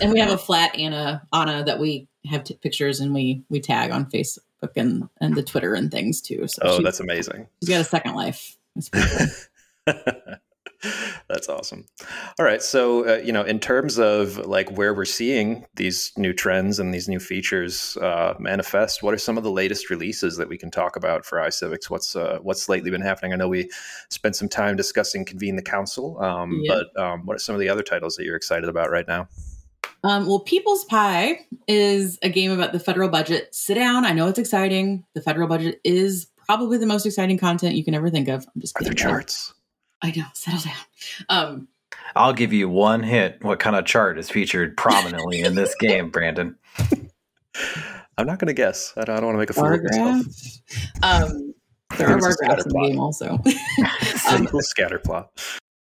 and 0.00 0.12
we 0.12 0.20
have 0.20 0.30
a 0.30 0.36
flat 0.46 0.76
Anna 0.78 1.22
Anna 1.32 1.64
that 1.64 1.80
we 1.80 2.06
have 2.30 2.44
t- 2.44 2.54
pictures 2.62 3.00
and 3.00 3.12
we 3.14 3.42
we 3.50 3.60
tag 3.60 3.90
on 3.90 4.06
Facebook 4.06 4.40
and 4.76 5.08
and 5.20 5.34
the 5.34 5.42
Twitter 5.42 5.74
and 5.74 5.90
things 5.90 6.20
too. 6.20 6.46
So 6.48 6.62
oh, 6.64 6.82
that's 6.82 7.00
amazing. 7.00 7.46
she's 7.62 7.68
got 7.68 7.80
a 7.80 7.84
second 7.84 8.14
life. 8.14 8.56
Pretty 8.92 9.08
cool. 9.86 10.34
That's 11.28 11.48
awesome. 11.48 11.86
All 12.38 12.44
right, 12.44 12.62
so 12.62 13.08
uh, 13.08 13.16
you 13.16 13.32
know, 13.32 13.42
in 13.42 13.58
terms 13.58 13.98
of 13.98 14.36
like 14.46 14.70
where 14.76 14.92
we're 14.92 15.06
seeing 15.06 15.64
these 15.76 16.12
new 16.18 16.34
trends 16.34 16.78
and 16.78 16.92
these 16.92 17.08
new 17.08 17.18
features 17.18 17.96
uh, 17.98 18.34
manifest, 18.38 19.02
what 19.02 19.14
are 19.14 19.18
some 19.18 19.38
of 19.38 19.44
the 19.44 19.50
latest 19.50 19.88
releases 19.88 20.36
that 20.36 20.48
we 20.48 20.58
can 20.58 20.70
talk 20.70 20.96
about 20.96 21.24
for 21.24 21.38
iCivics? 21.38 21.88
What's 21.88 22.14
uh, 22.14 22.38
what's 22.42 22.68
lately 22.68 22.90
been 22.90 23.00
happening? 23.00 23.32
I 23.32 23.36
know 23.36 23.48
we 23.48 23.70
spent 24.10 24.36
some 24.36 24.48
time 24.48 24.76
discussing 24.76 25.24
convene 25.24 25.56
the 25.56 25.62
council, 25.62 26.20
um, 26.22 26.60
Yeah. 26.64 26.80
but 26.94 27.02
um, 27.02 27.24
what 27.24 27.36
are 27.36 27.40
some 27.40 27.54
of 27.54 27.60
the 27.60 27.70
other 27.70 27.82
titles 27.82 28.16
that 28.16 28.24
you're 28.24 28.36
excited 28.36 28.68
about 28.68 28.90
right 28.90 29.08
now? 29.08 29.26
Um, 30.04 30.26
well, 30.26 30.40
People's 30.40 30.84
Pie 30.84 31.40
is 31.66 32.18
a 32.22 32.28
game 32.28 32.50
about 32.50 32.72
the 32.72 32.78
federal 32.78 33.08
budget. 33.08 33.54
Sit 33.54 33.74
down. 33.74 34.04
I 34.04 34.12
know 34.12 34.28
it's 34.28 34.38
exciting. 34.38 35.04
The 35.14 35.22
federal 35.22 35.48
budget 35.48 35.80
is 35.82 36.26
probably 36.46 36.76
the 36.76 36.86
most 36.86 37.06
exciting 37.06 37.38
content 37.38 37.74
you 37.74 37.84
can 37.84 37.94
ever 37.94 38.10
think 38.10 38.28
of. 38.28 38.46
I'm 38.54 38.60
just 38.60 38.78
Are 38.78 38.84
there 38.84 38.92
charts? 38.92 39.54
I 40.02 40.12
know. 40.14 40.26
Settle 40.34 40.60
down. 40.60 40.76
Um, 41.30 41.68
I'll 42.14 42.34
give 42.34 42.52
you 42.52 42.68
one 42.68 43.02
hint. 43.02 43.42
What 43.42 43.58
kind 43.58 43.76
of 43.76 43.86
chart 43.86 44.18
is 44.18 44.28
featured 44.28 44.76
prominently 44.76 45.40
in 45.40 45.54
this 45.54 45.74
game, 45.80 46.10
Brandon? 46.10 46.56
I'm 48.16 48.26
not 48.26 48.38
going 48.38 48.48
to 48.48 48.54
guess. 48.54 48.92
I 48.96 49.04
don't, 49.04 49.16
don't 49.16 49.26
want 49.26 49.34
to 49.34 49.38
make 49.38 49.50
a 49.50 49.52
fool 49.54 49.72
of 49.72 49.82
myself. 49.82 50.26
Um, 51.02 51.54
there 51.96 52.10
are 52.10 52.18
It's 52.18 52.26
bar 52.26 52.36
graphs 52.38 52.66
in 52.66 52.72
the 52.72 52.88
game 52.88 53.00
also. 53.00 53.38
Um, 54.26 54.48
scatter 54.60 54.98
plot. 54.98 55.30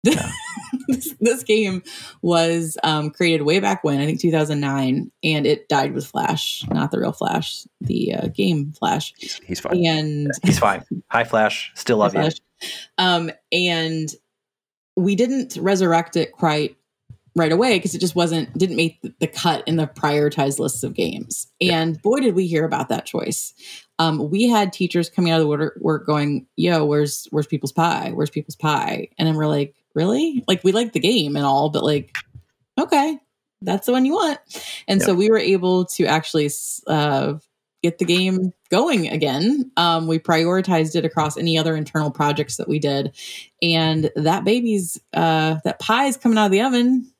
This, 0.04 1.16
this 1.20 1.44
game 1.44 1.84
was 2.22 2.78
um, 2.84 3.10
created 3.12 3.44
way 3.44 3.60
back 3.60 3.84
when, 3.84 4.00
I 4.00 4.06
think 4.06 4.20
2009, 4.20 5.12
and 5.24 5.46
it 5.46 5.70
died 5.70 5.94
with 5.94 6.06
Flash, 6.06 6.66
not 6.70 6.92
the 6.92 7.00
real 7.00 7.12
Flash, 7.12 7.66
the 7.82 8.16
uh, 8.16 8.28
game 8.28 8.74
Flash. 8.74 9.14
He's, 9.18 9.40
he's 9.46 9.60
fine. 9.60 9.86
And 9.86 10.32
He's 10.44 10.60
fine. 10.60 10.84
Hi, 11.10 11.24
Flash. 11.24 11.72
Still 11.76 11.98
love 11.98 12.14
you. 12.14 12.22
Flash. 12.22 12.40
Um, 12.98 13.32
and 13.52 14.10
we 14.96 15.16
didn't 15.16 15.58
resurrect 15.58 16.16
it 16.16 16.32
quite 16.34 16.76
right 17.36 17.52
away 17.52 17.78
because 17.78 17.96
it 17.96 18.00
just 18.00 18.16
wasn't 18.16 18.56
didn't 18.58 18.76
make 18.76 19.00
the- 19.20 19.28
cut 19.28 19.66
in 19.68 19.78
the 19.78 19.88
prioritized 19.88 20.60
lists 20.60 20.84
of 20.84 20.94
games. 20.94 21.48
And 21.62 22.02
boy, 22.02 22.20
did 22.20 22.36
we 22.36 22.48
hear 22.48 22.66
about 22.66 22.90
that 22.90 23.06
choice. 23.06 23.54
Um, 23.98 24.30
we 24.30 24.48
had 24.48 24.74
teachers 24.74 25.10
coming 25.10 25.32
out 25.32 25.42
of 25.42 25.48
the 25.48 25.72
work 25.80 26.06
going, 26.06 26.48
"Yo, 26.56 26.86
where's 26.86 27.28
where's 27.32 27.48
People's 27.48 27.72
Pie? 27.72 28.12
Where's 28.14 28.30
People's 28.30 28.56
Pie?" 28.56 29.10
And 29.18 29.28
then 29.28 29.36
we're 29.36 29.48
like, 29.48 29.76
"Really? 29.96 30.44
Like 30.48 30.64
we 30.64 30.72
like 30.72 30.94
the 30.94 31.00
game 31.00 31.36
and 31.36 31.46
all, 31.46 31.70
but 31.70 31.84
like, 31.84 32.16
okay, 32.80 33.18
that's 33.62 33.86
the 33.86 33.92
one 33.92 34.06
you 34.06 34.14
want." 34.14 34.40
And 34.88 35.02
so 35.02 35.14
we 35.14 35.30
were 35.30 35.38
able 35.38 35.86
to 35.86 36.06
actually 36.06 36.50
uh, 36.88 37.34
get 37.84 37.98
the 37.98 38.06
game 38.06 38.54
going 38.70 39.08
again. 39.08 39.72
Um, 39.78 40.08
we 40.08 40.20
prioritized 40.20 40.96
it 40.96 41.06
across 41.06 41.38
any 41.38 41.58
other 41.58 41.76
internal 41.76 42.12
projects 42.12 42.58
that 42.58 42.68
we 42.68 42.80
did, 42.80 43.16
and 43.62 44.12
that 44.16 44.44
baby's 44.44 45.00
uh, 45.14 45.58
that 45.64 45.80
pie 45.80 46.06
is 46.06 46.18
coming 46.18 46.38
out 46.38 46.48
of 46.48 46.52
the 46.52 46.62
oven 46.62 47.12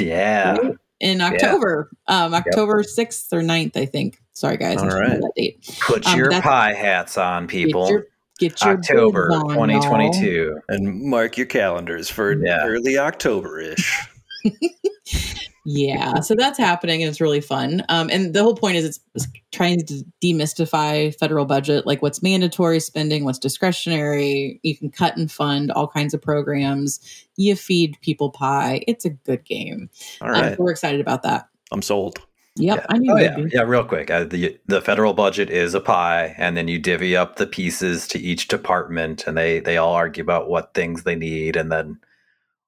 Yeah. 0.00 0.56
in 1.00 1.20
October, 1.20 1.90
um, 2.06 2.34
October 2.34 2.82
sixth 2.82 3.32
or 3.32 3.40
9th, 3.40 3.76
I 3.76 3.86
think. 3.86 4.20
Sorry, 4.32 4.56
guys, 4.56 4.78
All 4.78 4.86
right. 4.88 5.20
that 5.20 5.32
date. 5.36 5.78
Put 5.80 6.06
Um, 6.06 6.16
your 6.18 6.30
pie 6.42 6.72
hats 6.74 7.18
on, 7.18 7.48
people. 7.48 7.88
Your, 7.90 8.06
get 8.38 8.62
your 8.62 8.74
October 8.78 9.28
boots 9.28 9.42
on, 9.56 9.68
y'all. 9.70 9.80
2022. 9.80 10.60
And 10.68 11.02
mark 11.02 11.36
your 11.36 11.46
calendars 11.46 12.08
for 12.08 12.32
Yeah. 12.32 12.66
early 12.66 12.98
October 12.98 13.60
ish. 13.60 14.08
Yeah, 15.70 16.20
so 16.20 16.34
that's 16.34 16.56
happening 16.56 17.02
and 17.02 17.10
it's 17.10 17.20
really 17.20 17.42
fun. 17.42 17.84
Um, 17.90 18.08
and 18.10 18.32
the 18.32 18.42
whole 18.42 18.54
point 18.54 18.78
is 18.78 18.86
it's, 18.86 19.00
it's 19.14 19.26
trying 19.52 19.84
to 19.84 20.02
demystify 20.24 21.14
federal 21.18 21.44
budget, 21.44 21.86
like 21.86 22.00
what's 22.00 22.22
mandatory 22.22 22.80
spending, 22.80 23.26
what's 23.26 23.38
discretionary. 23.38 24.60
You 24.62 24.74
can 24.78 24.90
cut 24.90 25.18
and 25.18 25.30
fund 25.30 25.70
all 25.70 25.86
kinds 25.86 26.14
of 26.14 26.22
programs. 26.22 27.00
You 27.36 27.54
feed 27.54 27.98
people 28.00 28.30
pie. 28.30 28.82
It's 28.88 29.04
a 29.04 29.10
good 29.10 29.44
game. 29.44 29.90
All 30.22 30.30
Um, 30.30 30.54
so 30.54 30.56
we're 30.58 30.70
excited 30.70 31.02
about 31.02 31.22
that. 31.24 31.48
I'm 31.70 31.82
sold. 31.82 32.18
Yep, 32.58 32.78
Yeah. 32.78 32.86
I 32.88 32.98
knew 32.98 33.12
Oh 33.12 33.16
yeah, 33.16 33.36
be. 33.36 33.50
yeah. 33.52 33.62
Real 33.62 33.84
quick, 33.84 34.10
uh, 34.10 34.24
the 34.24 34.58
the 34.66 34.80
federal 34.80 35.14
budget 35.14 35.50
is 35.50 35.74
a 35.74 35.80
pie, 35.80 36.34
and 36.38 36.56
then 36.56 36.68
you 36.68 36.78
divvy 36.78 37.16
up 37.16 37.36
the 37.36 37.46
pieces 37.46 38.06
to 38.08 38.18
each 38.18 38.48
department, 38.48 39.26
and 39.26 39.36
they 39.36 39.60
they 39.60 39.76
all 39.76 39.92
argue 39.94 40.22
about 40.22 40.48
what 40.48 40.74
things 40.74 41.02
they 41.04 41.16
need, 41.16 41.56
and 41.56 41.70
then 41.72 41.98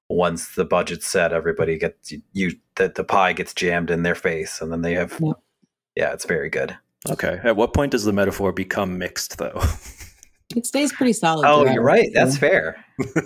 once 0.09 0.55
the 0.55 0.65
budget's 0.65 1.07
set, 1.07 1.31
everybody 1.33 1.77
gets 1.77 2.11
you, 2.11 2.21
you 2.33 2.51
the, 2.75 2.91
the 2.93 3.03
pie 3.03 3.33
gets 3.33 3.53
jammed 3.53 3.89
in 3.91 4.03
their 4.03 4.15
face, 4.15 4.61
and 4.61 4.71
then 4.71 4.81
they 4.81 4.93
have 4.93 5.17
Yep. 5.19 5.35
yeah, 5.95 6.11
it's 6.13 6.25
very 6.25 6.49
good. 6.49 6.77
Okay. 7.09 7.39
At 7.43 7.55
what 7.55 7.73
point 7.73 7.91
does 7.93 8.03
the 8.03 8.13
metaphor 8.13 8.51
become 8.51 8.97
mixed, 8.97 9.37
though? 9.37 9.59
It 10.55 10.65
stays 10.65 10.91
pretty 10.93 11.13
solid. 11.13 11.45
Oh, 11.47 11.65
you're 11.65 11.83
right. 11.83 12.09
That's 12.13 12.37
fair. 12.37 12.83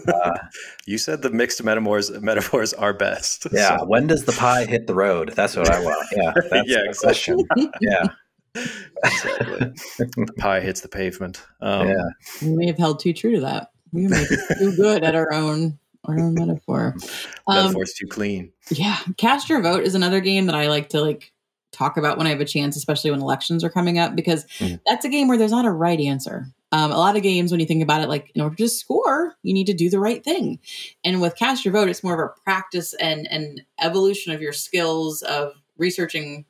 Uh, 0.08 0.38
you 0.86 0.98
said 0.98 1.22
the 1.22 1.30
mixed 1.30 1.64
metaphors 1.64 2.12
metaphors 2.22 2.74
are 2.74 2.94
best. 2.94 3.48
yeah. 3.52 3.78
So- 3.78 3.86
When 3.86 4.08
does 4.08 4.26
the 4.26 4.32
pie 4.34 4.66
hit 4.66 4.88
the 4.88 4.96
road? 4.96 5.34
That's 5.36 5.56
what 5.56 5.70
I 5.70 5.80
want. 5.82 6.08
Yeah. 6.16 6.34
That's 6.50 6.70
Yeah, 6.70 6.78
the 6.84 6.90
exactly. 6.90 7.46
question. 7.48 7.74
Yeah. 7.82 8.04
exactly. 9.04 9.74
the 10.26 10.34
pie 10.38 10.60
hits 10.62 10.82
the 10.82 10.88
pavement. 10.88 11.42
Um, 11.62 11.88
Yeah. 11.88 12.04
We 12.42 12.56
may 12.56 12.68
have 12.68 12.78
held 12.78 13.00
too 13.00 13.14
true 13.14 13.36
to 13.36 13.42
that. 13.42 13.72
We 13.92 14.08
may 14.08 14.24
be 14.30 14.36
too 14.60 14.76
good 14.76 15.04
at 15.04 15.16
our 15.16 15.32
own 15.34 15.78
our 16.06 16.20
own 16.20 16.36
metaphor. 16.36 16.96
Um, 17.48 17.56
Metaphor's 17.64 17.94
too 17.94 18.06
clean. 18.06 18.52
Yeah, 18.70 18.98
Cast 19.18 19.50
Your 19.50 19.62
Vote 19.64 19.84
is 19.84 19.96
another 19.96 20.20
game 20.20 20.46
that 20.46 20.54
I 20.56 20.68
like 20.68 20.90
to 20.90 21.02
like 21.02 21.32
talk 21.76 21.98
about 21.98 22.18
when 22.18 22.28
I 22.28 22.32
have 22.32 22.42
a 22.42 22.46
chance, 22.46 22.76
especially 22.78 23.12
when 23.12 23.22
elections 23.22 23.64
are 23.64 23.70
coming 23.70 24.00
up, 24.00 24.16
because 24.16 24.46
Mhm. 24.60 24.80
that's 24.86 25.06
a 25.06 25.10
game 25.10 25.28
where 25.28 25.38
there's 25.38 25.52
not 25.52 25.66
a 25.66 25.72
right 25.72 26.00
answer. 26.00 26.48
Um, 26.72 26.92
a 26.92 26.98
lot 26.98 27.16
of 27.16 27.24
games, 27.24 27.52
when 27.52 27.60
you 27.60 27.66
think 27.66 27.84
about 27.84 28.02
it, 28.02 28.10
like 28.10 28.32
in 28.36 28.42
order 28.42 28.56
to 28.56 28.68
score, 28.68 29.36
you 29.44 29.54
need 29.54 29.68
to 29.68 29.74
do 29.74 29.90
the 29.90 30.00
right 30.00 30.24
thing. 30.24 30.60
And 31.04 31.22
with 31.22 31.38
Cast 31.38 31.64
Your 31.64 31.74
Vote, 31.74 31.90
it's 31.90 32.04
more 32.04 32.14
of 32.14 32.20
a 32.20 32.42
practice 32.44 32.94
and 32.96 33.28
and 33.32 33.62
evolution 33.82 34.34
of 34.34 34.42
your 34.42 34.54
skills 34.54 35.22
of 35.22 35.54
researching 35.78 36.46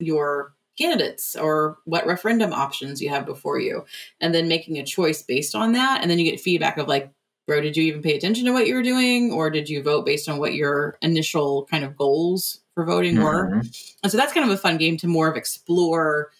your 0.00 0.54
candidates 0.76 1.36
or 1.36 1.78
what 1.84 2.06
referendum 2.06 2.52
options 2.52 3.00
you 3.00 3.08
have 3.08 3.26
before 3.26 3.60
you, 3.60 3.84
and 4.20 4.34
then 4.34 4.48
making 4.48 4.78
a 4.78 4.84
choice 4.84 5.22
based 5.22 5.54
on 5.54 5.72
that. 5.72 6.00
And 6.02 6.10
then 6.10 6.18
you 6.18 6.28
get 6.28 6.40
feedback 6.40 6.78
of 6.78 6.88
like, 6.88 7.12
bro, 7.46 7.60
did 7.60 7.76
you 7.76 7.84
even 7.84 8.02
pay 8.02 8.16
attention 8.16 8.44
to 8.46 8.52
what 8.52 8.66
you 8.66 8.74
were 8.74 8.82
doing, 8.82 9.32
or 9.32 9.50
did 9.50 9.68
you 9.68 9.82
vote 9.82 10.04
based 10.04 10.28
on 10.28 10.38
what 10.38 10.54
your 10.54 10.98
initial 11.00 11.66
kind 11.66 11.84
of 11.84 11.96
goals 11.96 12.60
for 12.74 12.84
voting 12.84 13.20
were? 13.20 13.50
Mhm. 13.50 13.94
And 14.02 14.12
so 14.12 14.18
that's 14.18 14.32
kind 14.32 14.48
of 14.48 14.52
a 14.54 14.58
fun 14.58 14.76
game 14.76 14.96
to 14.98 15.06
more 15.06 15.28
of 15.28 15.36
explore 15.36 16.30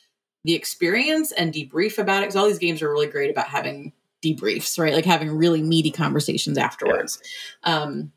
the 0.44 0.54
experience 0.54 1.32
and 1.32 1.52
debrief 1.52 1.98
about 1.98 2.18
it. 2.18 2.26
Because 2.26 2.36
all 2.36 2.46
these 2.46 2.58
games 2.58 2.82
are 2.82 2.90
really 2.90 3.06
great 3.06 3.30
about 3.30 3.48
having 3.48 3.92
debriefs, 4.22 4.78
right? 4.78 4.94
Like 4.94 5.04
having 5.04 5.30
really 5.30 5.62
meaty 5.62 5.90
conversations 5.90 6.58
afterwards. 6.58 7.20
Um, 7.62 8.12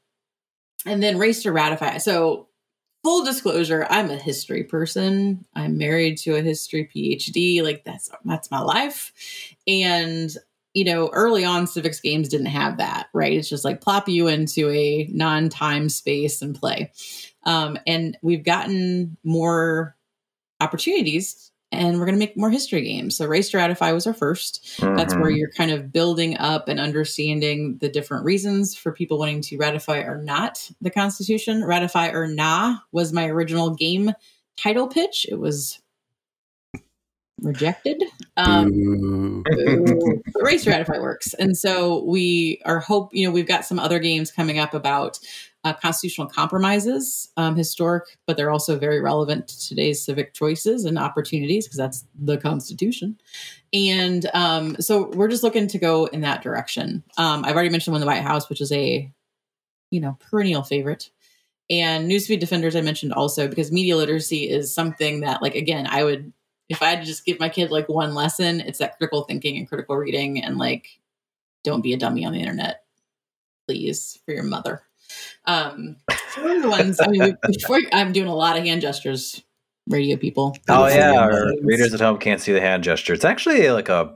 and 0.86 1.02
then 1.04 1.18
race 1.18 1.44
to 1.44 1.52
ratify. 1.52 1.98
So 1.98 2.48
full 3.04 3.24
disclosure, 3.26 3.88
I'm 3.90 4.10
a 4.10 4.18
history 4.18 4.64
person. 4.64 5.46
I'm 5.54 5.78
married 5.78 6.18
to 6.20 6.36
a 6.36 6.42
history 6.42 6.90
PhD. 6.94 7.62
Like 7.64 7.84
that's 7.84 8.10
that's 8.26 8.52
my 8.52 8.60
life. 8.60 9.12
And 9.68 10.36
you 10.78 10.86
know, 10.86 11.10
early 11.12 11.44
on, 11.44 11.66
civics 11.66 12.00
games 12.00 12.30
didn't 12.30 12.46
have 12.46 12.78
that, 12.78 13.08
right? 13.12 13.34
It's 13.34 13.50
just 13.50 13.66
like 13.66 13.82
plop 13.82 14.08
you 14.08 14.28
into 14.28 14.70
a 14.70 15.10
non-time 15.12 15.90
space 15.90 16.44
and 16.44 16.54
play. 16.54 16.92
Um, 17.46 17.80
and 17.88 18.16
we've 18.22 18.44
gotten 18.44 19.18
more 19.24 19.96
opportunities 20.62 21.52
and 21.72 21.98
we're 21.98 22.06
going 22.06 22.14
to 22.16 22.20
make 22.20 22.38
more 22.38 22.52
history 22.52 22.84
games. 22.84 23.18
So 23.18 23.26
Race 23.26 23.50
to 23.50 23.58
Ratify 23.58 23.92
was 23.92 24.06
our 24.06 24.14
1st 24.14 24.80
That's 24.96 25.16
where 25.16 25.32
Mhm. 25.32 25.38
you're 25.38 25.52
kind 25.52 25.72
of 25.72 25.92
building 25.92 26.38
up 26.38 26.68
and 26.70 26.80
understanding 26.80 27.78
the 27.80 27.90
different 27.90 28.24
reasons 28.24 28.76
for 28.76 28.92
people 28.92 29.18
wanting 29.18 29.42
to 29.42 29.58
ratify 29.58 30.02
or 30.02 30.22
not 30.24 30.70
the 30.80 30.92
Constitution. 30.92 31.66
Ratify 31.66 32.10
or 32.10 32.28
nah 32.28 32.78
was 32.92 33.12
my 33.14 33.26
original 33.26 33.72
game 33.72 34.14
title 34.58 34.88
pitch. 34.88 35.26
It 35.28 35.40
was 35.40 35.80
rejected. 37.42 38.04
Um. 38.36 39.44
Race 40.36 40.68
ratify 40.68 41.00
works 41.00 41.34
and 41.34 41.58
so 41.58 42.04
we 42.04 42.62
are 42.66 42.80
hope 42.80 43.14
you 43.14 43.26
know 43.26 43.32
we've 43.32 43.48
got 43.48 43.66
some 43.66 43.80
other 43.80 44.00
games 44.00 44.32
coming 44.32 44.60
up 44.60 44.74
about 44.74 45.20
uh, 45.64 45.74
constitutional 45.74 46.28
compromises 46.28 47.30
um, 47.38 47.56
historic 47.56 48.06
but 48.26 48.38
they're 48.38 48.52
also 48.52 48.78
very 48.78 49.02
relevant 49.02 49.48
to 49.48 49.68
today's 49.68 50.04
civic 50.04 50.34
choices 50.34 50.86
and 50.86 50.98
opportunities 50.98 51.66
because 51.66 51.78
that's 51.78 52.06
the 52.18 52.38
constitution 52.38 53.20
and 53.74 54.30
um, 54.34 54.76
so 54.80 55.10
we're 55.10 55.28
just 55.28 55.44
looking 55.44 55.68
to 55.68 55.78
go 55.78 56.06
in 56.06 56.22
that 56.22 56.42
direction 56.42 57.04
um, 57.18 57.44
i've 57.44 57.56
already 57.56 57.70
mentioned 57.70 57.92
one 57.92 58.02
the 58.02 58.08
white 58.08 58.24
house 58.24 58.50
which 58.50 58.62
is 58.62 58.72
a 58.72 59.12
you 59.92 60.00
know 60.00 60.18
perennial 60.20 60.64
favorite 60.64 61.10
and 61.70 62.10
newsfeed 62.10 62.40
defenders 62.40 62.76
i 62.76 62.82
mentioned 62.82 63.14
also 63.14 63.48
because 63.48 63.72
media 63.72 63.98
literacy 63.98 64.50
is 64.50 64.74
something 64.74 65.22
that 65.22 65.42
like 65.42 65.56
again 65.56 65.88
i 65.90 66.04
would 66.04 66.32
if 66.70 66.82
I 66.82 66.90
had 66.90 67.00
to 67.02 67.06
just 67.06 67.26
give 67.26 67.40
my 67.40 67.50
kid 67.50 67.72
like 67.72 67.88
one 67.90 68.14
lesson, 68.14 68.60
it's 68.62 68.80
that 68.80 68.98
critical 68.98 69.24
thinking 69.24 69.58
and 69.58 69.68
critical 69.68 69.96
reading 69.96 70.44
and 70.44 70.58
like 70.58 71.00
don't 71.64 71.82
be 71.82 71.94
a 71.94 71.98
dummy 71.98 72.26
on 72.26 72.34
the 72.34 72.40
internet, 72.40 72.84
please, 73.68 74.20
for 74.26 74.34
your 74.34 74.44
mother. 74.44 74.84
Um, 75.46 75.98
so 76.34 76.42
those 76.42 76.58
are 76.58 76.62
the 76.62 76.70
ones. 76.70 77.00
I 77.00 77.08
mean, 77.08 77.38
before, 77.48 77.80
I'm 77.94 78.12
doing 78.12 78.28
a 78.28 78.36
lot 78.36 78.58
of 78.58 78.64
hand 78.64 78.82
gestures 78.82 79.42
radio 79.88 80.18
people. 80.18 80.58
Oh 80.68 80.88
yeah, 80.88 81.14
our 81.14 81.52
readers 81.64 81.94
at 81.94 82.00
home 82.02 82.18
can't 82.18 82.42
see 82.42 82.52
the 82.52 82.62
hand 82.62 82.84
gesture. 82.84 83.14
It's 83.14 83.26
actually 83.26 83.70
like 83.72 83.88
a, 83.90 84.16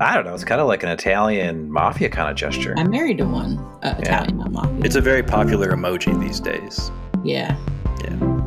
I 0.00 0.14
don't 0.14 0.24
know. 0.24 0.34
It's 0.34 0.44
kind 0.44 0.60
of 0.60 0.66
like 0.66 0.82
an 0.82 0.88
Italian 0.88 1.70
mafia 1.70 2.08
kind 2.08 2.30
of 2.30 2.36
gesture. 2.36 2.74
I'm 2.78 2.90
married 2.90 3.18
to 3.18 3.24
one 3.24 3.58
uh, 3.82 3.94
Italian 3.98 4.38
not 4.38 4.52
mafia. 4.52 4.80
It's 4.84 4.96
a 4.96 5.02
very 5.02 5.22
popular 5.22 5.72
emoji 5.72 6.18
these 6.20 6.40
days. 6.40 6.90
yeah. 7.24 7.56
Yeah. 8.04 8.37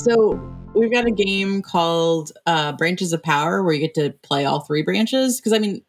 So 0.00 0.40
we've 0.74 0.90
got 0.90 1.04
a 1.04 1.10
game 1.10 1.60
called 1.60 2.32
uh, 2.46 2.72
Branches 2.72 3.12
of 3.12 3.22
Power 3.22 3.62
where 3.62 3.74
you 3.74 3.80
get 3.80 3.92
to 3.94 4.14
play 4.22 4.46
all 4.46 4.60
three 4.60 4.82
branches. 4.82 5.38
Because 5.38 5.52
I 5.52 5.58
mean, 5.58 5.82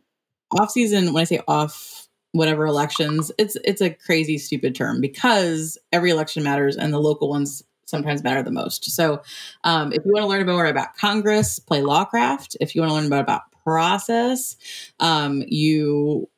off 0.52 0.72
season. 0.72 1.14
When 1.14 1.22
I 1.22 1.24
say 1.24 1.40
off, 1.48 2.10
whatever 2.34 2.66
elections, 2.66 3.32
it's 3.38 3.56
it's 3.64 3.80
a 3.80 3.90
crazy 3.90 4.38
stupid 4.38 4.76
term 4.76 5.00
because 5.00 5.78
every 5.94 6.10
election 6.10 6.44
matters 6.44 6.76
and 6.76 6.94
the 6.94 7.00
local 7.00 7.30
ones 7.30 7.64
sometimes 7.86 8.22
matter 8.22 8.44
the 8.44 8.52
most. 8.52 8.92
So 8.92 9.22
um, 9.64 9.94
if 9.94 10.04
you 10.06 10.12
want 10.12 10.24
to 10.24 10.28
learn 10.28 10.46
more 10.46 10.66
about 10.66 10.98
Congress, 10.98 11.60
play 11.60 11.80
Lawcraft. 11.80 12.58
If 12.60 12.76
you 12.76 12.82
want 12.82 12.92
to 12.92 12.96
learn 12.96 13.10
more 13.10 13.20
about 13.20 13.44
process, 13.64 14.58
um, 15.00 15.42
you 15.48 16.30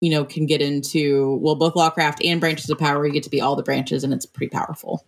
you 0.00 0.10
know 0.10 0.24
can 0.24 0.46
get 0.46 0.62
into 0.62 1.40
well 1.42 1.56
both 1.56 1.74
Lawcraft 1.74 2.24
and 2.24 2.40
Branches 2.40 2.70
of 2.70 2.78
Power. 2.78 3.04
You 3.04 3.12
get 3.12 3.24
to 3.24 3.30
be 3.30 3.40
all 3.40 3.56
the 3.56 3.64
branches, 3.64 4.04
and 4.04 4.14
it's 4.14 4.24
pretty 4.24 4.50
powerful 4.50 5.04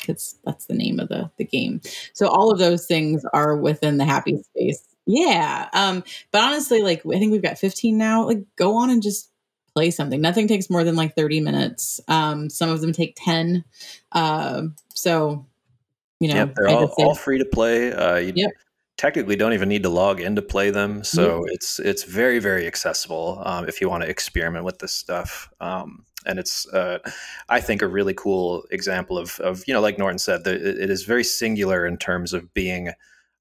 because 0.00 0.38
that's 0.44 0.66
the 0.66 0.74
name 0.74 1.00
of 1.00 1.08
the 1.08 1.30
the 1.36 1.44
game. 1.44 1.80
So 2.12 2.28
all 2.28 2.50
of 2.50 2.58
those 2.58 2.86
things 2.86 3.24
are 3.32 3.56
within 3.56 3.98
the 3.98 4.04
happy 4.04 4.42
space. 4.42 4.82
Yeah. 5.06 5.68
Um, 5.72 6.04
but 6.32 6.42
honestly, 6.42 6.82
like 6.82 7.02
I 7.06 7.18
think 7.18 7.32
we've 7.32 7.42
got 7.42 7.58
15 7.58 7.96
now. 7.96 8.26
Like 8.26 8.44
go 8.56 8.76
on 8.76 8.90
and 8.90 9.02
just 9.02 9.30
play 9.74 9.90
something. 9.90 10.20
Nothing 10.20 10.48
takes 10.48 10.68
more 10.68 10.84
than 10.84 10.96
like 10.96 11.14
30 11.14 11.40
minutes. 11.40 12.00
Um, 12.08 12.50
some 12.50 12.68
of 12.70 12.80
them 12.80 12.92
take 12.92 13.16
10. 13.16 13.64
Um, 14.12 14.76
so 14.94 15.46
you 16.20 16.28
know, 16.28 16.34
yep, 16.34 16.54
they're 16.56 16.68
all, 16.68 16.92
all 16.98 17.14
free 17.14 17.38
to 17.38 17.44
play. 17.44 17.92
Uh, 17.92 18.16
you 18.16 18.32
Yep. 18.34 18.50
Technically 18.98 19.36
don't 19.36 19.54
even 19.54 19.68
need 19.68 19.84
to 19.84 19.88
log 19.88 20.20
in 20.20 20.36
to 20.36 20.42
play 20.42 20.70
them, 20.70 21.02
so 21.02 21.44
it's 21.46 21.78
it's 21.78 22.02
very 22.02 22.38
very 22.38 22.66
accessible 22.66 23.40
um, 23.46 23.66
if 23.66 23.80
you 23.80 23.88
want 23.88 24.02
to 24.02 24.10
experiment 24.10 24.64
with 24.64 24.80
this 24.80 24.92
stuff. 24.92 25.48
Um, 25.60 26.04
and 26.26 26.38
it's 26.38 26.66
uh, 26.74 26.98
I 27.48 27.60
think 27.60 27.80
a 27.80 27.86
really 27.86 28.12
cool 28.12 28.64
example 28.70 29.16
of 29.16 29.40
of 29.40 29.64
you 29.66 29.72
know 29.72 29.80
like 29.80 29.98
Norton 29.98 30.18
said, 30.18 30.44
that 30.44 30.56
it 30.56 30.78
it 30.78 30.90
is 30.90 31.04
very 31.04 31.24
singular 31.24 31.86
in 31.86 31.96
terms 31.96 32.34
of 32.34 32.52
being 32.52 32.90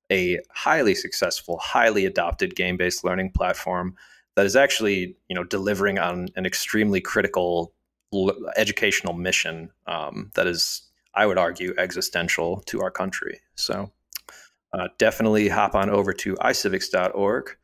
a 0.10 0.40
highly 0.52 0.96
successful, 0.96 1.58
highly 1.58 2.06
adopted 2.06 2.56
game 2.56 2.78
based 2.78 3.04
learning 3.04 3.32
platform 3.32 3.98
that 4.36 4.46
is 4.46 4.56
actually 4.56 5.18
you 5.28 5.36
know 5.36 5.44
delivering 5.44 5.98
on 6.00 6.30
an 6.36 6.46
extremely 6.46 7.02
critical 7.02 7.74
l- 8.14 8.38
educational 8.56 9.14
mission 9.14 9.72
um, 9.88 10.32
that 10.36 10.48
is 10.48 10.84
I 11.16 11.26
would 11.26 11.40
argue, 11.40 11.74
existential 11.80 12.62
to 12.68 12.82
our 12.82 12.92
country. 12.92 13.42
So 13.56 13.92
uh, 14.78 14.88
definitely 14.98 15.50
hop 15.50 15.76
on 15.76 15.90
over 15.90 16.14
to 16.14 16.36
iCivics.org, 16.36 17.58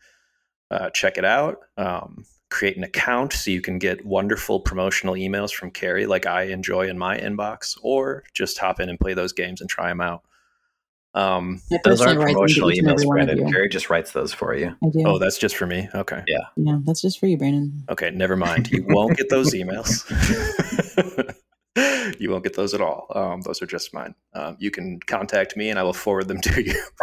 uh, 0.72 0.90
check 0.90 1.18
it 1.18 1.26
out, 1.26 1.60
um, 1.78 2.26
create 2.50 2.78
an 2.78 2.84
account 2.84 3.34
so 3.34 3.52
you 3.52 3.62
can 3.62 3.78
get 3.80 4.06
wonderful 4.06 4.60
promotional 4.60 5.16
emails 5.16 5.54
from 5.54 5.72
Carrie, 5.72 6.06
like 6.06 6.26
I 6.26 6.44
enjoy 6.44 6.88
in 6.88 6.98
my 6.98 7.18
inbox, 7.18 7.78
or 7.82 8.24
just 8.34 8.58
hop 8.58 8.80
in 8.80 8.90
and 8.90 9.00
play 9.00 9.14
those 9.14 9.34
games 9.34 9.62
and 9.62 9.70
try 9.70 9.90
them 9.90 10.02
out. 10.02 10.24
Um, 11.16 11.62
Those 11.84 12.02
aren't 12.02 12.18
write 12.18 12.26
them 12.26 12.28
to 12.30 12.34
promotional 12.34 12.72
each 12.72 12.80
and 12.80 12.90
every 12.90 13.06
emails, 13.06 13.10
Brandon. 13.10 13.52
Carrie 13.52 13.70
just 13.70 13.92
writes 13.92 14.14
those 14.14 14.34
for 14.34 14.56
you. 14.56 14.76
Oh, 15.06 15.20
that's 15.20 15.38
just 15.38 15.56
for 15.56 15.68
me. 15.68 15.88
Okay. 15.94 16.24
yeah, 16.28 16.46
No, 16.58 16.82
that's 16.84 17.02
just 17.02 17.20
for 17.20 17.28
you, 17.28 17.38
Brandon. 17.38 17.84
Okay, 17.90 18.10
never 18.10 18.36
mind. 18.36 18.72
You 18.72 18.84
won't 18.88 19.16
get 19.16 19.30
those 19.30 19.54
emails. 19.54 20.10
you 22.20 22.30
won't 22.30 22.44
get 22.44 22.56
those 22.56 22.74
at 22.74 22.82
all. 22.82 23.08
Um, 23.16 23.42
those 23.42 23.62
are 23.62 23.66
just 23.66 23.94
mine. 23.94 24.14
Um, 24.34 24.58
you 24.60 24.70
can 24.70 25.00
contact 25.00 25.58
me, 25.58 25.70
and 25.70 25.80
I 25.80 25.84
will 25.84 25.94
forward 25.94 26.28
them 26.28 26.40
to 26.42 26.62
you 26.62 26.74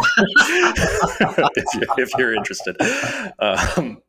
if, 1.18 1.74
you 1.74 1.82
if 1.98 2.10
you're 2.16 2.34
interested. 2.34 2.76
Um, 3.38 4.00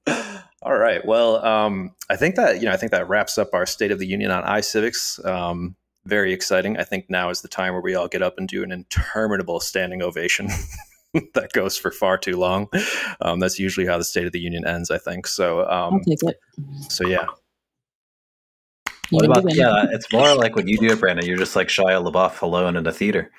all 0.61 0.77
right. 0.77 1.03
Well, 1.03 1.43
um, 1.43 1.95
I 2.09 2.15
think 2.15 2.35
that 2.35 2.57
you 2.57 2.65
know, 2.65 2.73
I 2.73 2.77
think 2.77 2.91
that 2.91 3.09
wraps 3.09 3.37
up 3.37 3.49
our 3.53 3.65
State 3.65 3.91
of 3.91 3.97
the 3.97 4.05
Union 4.05 4.29
on 4.29 4.43
iCivics. 4.43 5.25
Um, 5.25 5.75
very 6.05 6.33
exciting. 6.33 6.77
I 6.77 6.83
think 6.83 7.09
now 7.09 7.29
is 7.29 7.41
the 7.41 7.47
time 7.47 7.73
where 7.73 7.81
we 7.81 7.95
all 7.95 8.07
get 8.07 8.21
up 8.21 8.37
and 8.37 8.47
do 8.47 8.63
an 8.63 8.71
interminable 8.71 9.59
standing 9.59 10.03
ovation. 10.03 10.49
that 11.33 11.51
goes 11.53 11.77
for 11.77 11.91
far 11.91 12.17
too 12.17 12.37
long. 12.37 12.67
Um, 13.21 13.39
that's 13.39 13.59
usually 13.59 13.87
how 13.87 13.97
the 13.97 14.03
State 14.03 14.25
of 14.25 14.31
the 14.31 14.39
Union 14.39 14.65
ends. 14.65 14.91
I 14.91 14.97
think 14.99 15.25
so. 15.25 15.61
I'll 15.61 15.99
take 16.01 16.19
it. 16.23 16.39
so 16.89 17.07
yeah, 17.07 17.25
What 19.11 19.25
about 19.25 19.43
yeah? 19.55 19.87
It's 19.91 20.11
more 20.11 20.33
like 20.35 20.55
when 20.55 20.67
you 20.67 20.77
do 20.77 20.87
it, 20.87 20.99
Brandon. 20.99 21.25
You're 21.25 21.37
just 21.37 21.55
like 21.55 21.67
Shia 21.67 22.03
LaBeouf 22.03 22.41
alone 22.41 22.75
in 22.77 22.87
a 22.87 22.91
theater. 22.91 23.31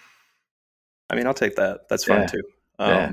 I 1.11 1.15
mean, 1.17 1.27
I'll 1.27 1.35
take 1.35 1.57
that. 1.57 1.89
That's 1.89 2.05
fine 2.05 2.21
Yeah. 2.21 2.27
too. 2.27 2.43
Um, 2.79 2.91
Yeah. 2.91 3.11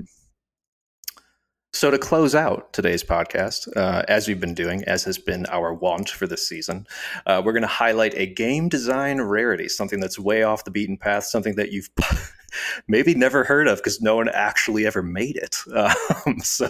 So 1.71 1.91
to 1.91 1.99
close 1.99 2.33
out 2.33 2.73
today's 2.73 3.03
podcast, 3.03 3.69
uh, 3.77 4.03
as 4.07 4.27
we've 4.27 4.39
been 4.39 4.55
doing, 4.55 4.83
as 4.85 5.03
has 5.03 5.19
been 5.19 5.45
our 5.45 5.71
wont 5.71 6.09
for 6.09 6.25
this 6.25 6.45
season, 6.47 6.87
uh, 7.27 7.41
we're 7.45 7.53
going 7.53 7.61
to 7.61 7.67
highlight 7.67 8.15
a 8.15 8.25
game 8.25 8.69
design 8.69 9.21
rarity, 9.21 9.69
something 9.69 9.99
that's 9.99 10.17
way 10.17 10.41
off 10.41 10.63
the 10.65 10.71
beaten 10.71 10.97
path, 10.97 11.25
something 11.25 11.55
that 11.55 11.71
you've 11.71 11.89
maybe 12.87 13.13
never 13.13 13.43
heard 13.43 13.67
of 13.67 13.77
because 13.77 14.01
no 14.01 14.15
one 14.15 14.29
actually 14.29 14.87
ever 14.87 15.03
made 15.03 15.37
it. 15.37 15.57
Um, 16.25 16.39
so, 16.41 16.67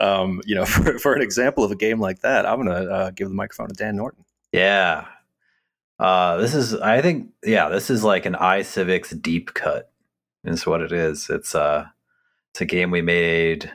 um, 0.00 0.42
you 0.44 0.54
know, 0.54 0.64
for, 0.66 0.98
for 0.98 1.14
an 1.14 1.22
example 1.22 1.64
of 1.64 1.70
a 1.70 1.76
game 1.76 1.98
like 1.98 2.20
that, 2.20 2.44
I'm 2.46 2.62
going 2.62 2.68
to 2.68 2.90
uh, 2.92 3.10
give 3.10 3.28
the 3.28 3.34
microphone 3.34 3.68
to 3.68 3.74
Dan 3.74 3.96
Norton. 3.96 4.24
Yeah. 4.52 5.06
Uh, 5.98 6.38
this 6.38 6.54
is, 6.54 6.74
I 6.74 7.02
think, 7.02 7.30
yeah, 7.44 7.68
this 7.68 7.90
is 7.90 8.02
like 8.02 8.26
an 8.26 8.34
iCivics 8.34 9.20
deep 9.20 9.54
cut. 9.54 9.90
Is 10.42 10.64
what 10.64 10.80
it 10.80 10.90
is. 10.90 11.28
It's 11.28 11.54
uh, 11.54 11.84
it's 12.50 12.62
a 12.62 12.64
game 12.64 12.90
we 12.90 13.02
made. 13.02 13.70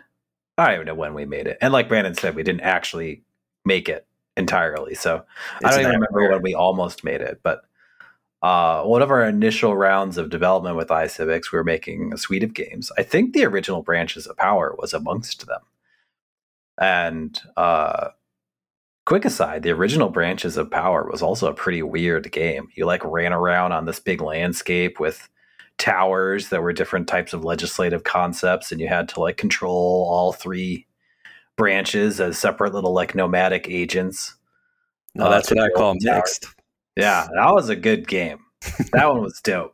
I 0.57 0.65
don't 0.65 0.73
even 0.73 0.87
know 0.87 0.95
when 0.95 1.13
we 1.13 1.25
made 1.25 1.45
it, 1.45 1.59
and 1.61 1.71
like 1.71 1.87
Brandon 1.87 2.15
said, 2.15 2.35
we 2.35 2.41
didn't 2.41 2.61
actually 2.61 3.21
make 3.63 3.87
it 3.87 4.07
entirely. 4.35 4.95
So 4.95 5.23
I 5.63 5.69
don't 5.69 5.81
even 5.81 5.91
remember 5.91 6.31
when 6.31 6.41
we 6.41 6.55
almost 6.55 7.03
made 7.03 7.21
it, 7.21 7.41
but 7.43 7.65
uh, 8.41 8.83
one 8.83 9.03
of 9.03 9.11
our 9.11 9.23
initial 9.25 9.77
rounds 9.77 10.17
of 10.17 10.31
development 10.31 10.75
with 10.75 10.87
iCivics, 10.87 11.51
we 11.51 11.57
were 11.57 11.63
making 11.63 12.13
a 12.13 12.17
suite 12.17 12.43
of 12.43 12.55
games. 12.55 12.91
I 12.97 13.03
think 13.03 13.33
the 13.33 13.45
original 13.45 13.83
Branches 13.83 14.25
of 14.25 14.35
Power 14.37 14.75
was 14.77 14.91
amongst 14.91 15.45
them. 15.45 15.61
And 16.79 17.39
uh, 17.55 18.09
quick 19.05 19.25
aside, 19.25 19.63
the 19.63 19.71
original 19.71 20.09
Branches 20.09 20.57
of 20.57 20.69
Power 20.71 21.07
was 21.09 21.21
also 21.21 21.47
a 21.47 21.53
pretty 21.53 21.81
weird 21.83 22.31
game. 22.31 22.67
You 22.75 22.85
like 22.85 23.03
ran 23.05 23.33
around 23.33 23.71
on 23.71 23.85
this 23.85 23.99
big 23.99 24.21
landscape 24.21 24.99
with 24.99 25.27
towers 25.77 26.49
that 26.49 26.61
were 26.61 26.73
different 26.73 27.07
types 27.07 27.33
of 27.33 27.43
legislative 27.43 28.03
concepts, 28.03 28.71
and 28.71 28.79
you 28.81 28.87
had 28.87 29.09
to 29.09 29.19
like 29.19 29.37
control 29.37 30.07
all 30.09 30.31
three 30.33 30.87
branches 31.57 32.19
as 32.19 32.37
separate 32.37 32.73
little 32.73 32.93
like 32.93 33.15
nomadic 33.15 33.67
agents. 33.69 34.35
No, 35.13 35.25
Uh, 35.25 35.29
that's 35.29 35.49
what 35.51 35.59
I 35.61 35.69
call 35.69 35.93
towers. 35.95 36.03
mixed. 36.03 36.45
Yeah, 36.97 37.27
that 37.35 37.51
was 37.53 37.69
a 37.69 37.75
good 37.75 38.07
game. 38.07 38.39
that 38.93 39.07
one 39.09 39.21
was 39.21 39.39
dope. 39.41 39.73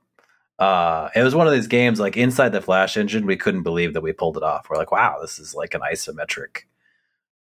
Uh, 0.59 1.09
it 1.15 1.23
was 1.23 1.33
one 1.33 1.47
of 1.47 1.53
these 1.53 1.67
games 1.67 1.99
like 1.99 2.17
inside 2.17 2.49
the 2.49 2.61
Flash 2.61 2.97
engine, 2.97 3.25
we 3.25 3.35
couldn't 3.37 3.63
believe 3.63 3.93
that 3.93 4.01
we 4.01 4.11
pulled 4.13 4.37
it 4.37 4.43
off. 4.43 4.69
We're 4.69 4.77
like, 4.77 4.91
wow, 4.91 5.17
this 5.21 5.39
is 5.39 5.55
like 5.55 5.73
an 5.73 5.81
isometric 5.81 6.63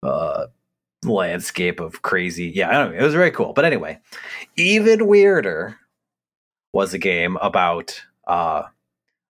uh, 0.04 0.48
landscape 1.08 1.80
of 1.80 2.02
crazy. 2.02 2.52
Yeah, 2.54 2.70
I 2.70 2.74
don't 2.74 2.92
know. 2.92 3.00
It 3.00 3.04
was 3.04 3.14
very 3.14 3.32
cool. 3.32 3.54
But 3.54 3.66
anyway, 3.66 4.00
even 4.56 5.08
weirder 5.08 5.78
was 6.74 6.94
a 6.94 7.00
game 7.00 7.38
about 7.42 8.02
uh, 8.28 8.64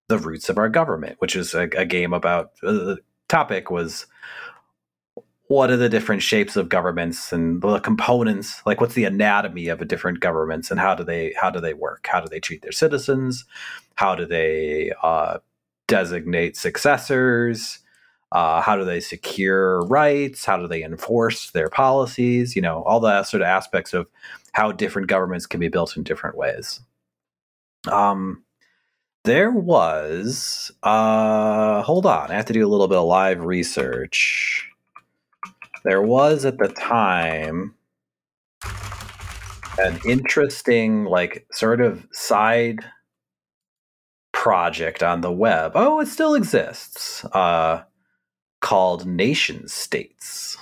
the 0.07 0.17
roots 0.17 0.49
of 0.49 0.57
our 0.57 0.69
government, 0.69 1.17
which 1.19 1.35
is 1.35 1.53
a, 1.53 1.69
a 1.75 1.85
game 1.85 2.13
about 2.13 2.51
uh, 2.63 2.71
the 2.71 2.97
topic 3.27 3.69
was 3.71 4.05
what 5.47 5.69
are 5.69 5.77
the 5.77 5.89
different 5.89 6.23
shapes 6.23 6.55
of 6.55 6.69
governments 6.69 7.31
and 7.31 7.61
the 7.61 7.79
components 7.79 8.61
like 8.65 8.81
what's 8.81 8.95
the 8.95 9.03
anatomy 9.03 9.67
of 9.67 9.81
a 9.81 9.85
different 9.85 10.19
governments 10.19 10.71
and 10.71 10.79
how 10.79 10.95
do 10.95 11.03
they 11.03 11.33
how 11.39 11.49
do 11.49 11.59
they 11.59 11.73
work 11.73 12.07
how 12.09 12.19
do 12.19 12.27
they 12.29 12.39
treat 12.39 12.61
their 12.61 12.71
citizens 12.71 13.45
how 13.95 14.15
do 14.15 14.25
they 14.25 14.91
uh, 15.03 15.37
designate 15.87 16.57
successors 16.57 17.79
uh, 18.31 18.61
how 18.61 18.75
do 18.75 18.83
they 18.83 18.99
secure 18.99 19.81
rights? 19.85 20.45
How 20.45 20.57
do 20.57 20.67
they 20.67 20.83
enforce 20.83 21.51
their 21.51 21.69
policies? 21.69 22.55
You 22.55 22.61
know 22.61 22.83
all 22.83 22.99
the 22.99 23.23
sort 23.23 23.41
of 23.41 23.47
aspects 23.47 23.93
of 23.93 24.07
how 24.53 24.71
different 24.71 25.07
governments 25.07 25.45
can 25.45 25.59
be 25.59 25.67
built 25.67 25.97
in 25.97 26.03
different 26.03 26.37
ways. 26.37 26.79
Um 27.91 28.43
there 29.25 29.51
was 29.51 30.71
uh 30.83 31.81
hold 31.81 32.05
on 32.05 32.29
i 32.29 32.35
have 32.35 32.45
to 32.45 32.53
do 32.53 32.65
a 32.65 32.69
little 32.69 32.87
bit 32.87 32.97
of 32.97 33.05
live 33.05 33.41
research. 33.43 34.69
There 35.83 36.01
was 36.01 36.45
at 36.45 36.57
the 36.57 36.67
time 36.67 37.75
an 39.77 39.99
interesting 40.07 41.05
like 41.05 41.45
sort 41.51 41.81
of 41.81 42.07
side 42.11 42.79
project 44.31 45.03
on 45.03 45.21
the 45.21 45.31
web. 45.31 45.71
Oh 45.75 45.99
it 45.99 46.07
still 46.07 46.35
exists. 46.35 47.25
Uh 47.25 47.83
called 48.65 49.05
nation 49.05 49.67
states. 49.67 50.57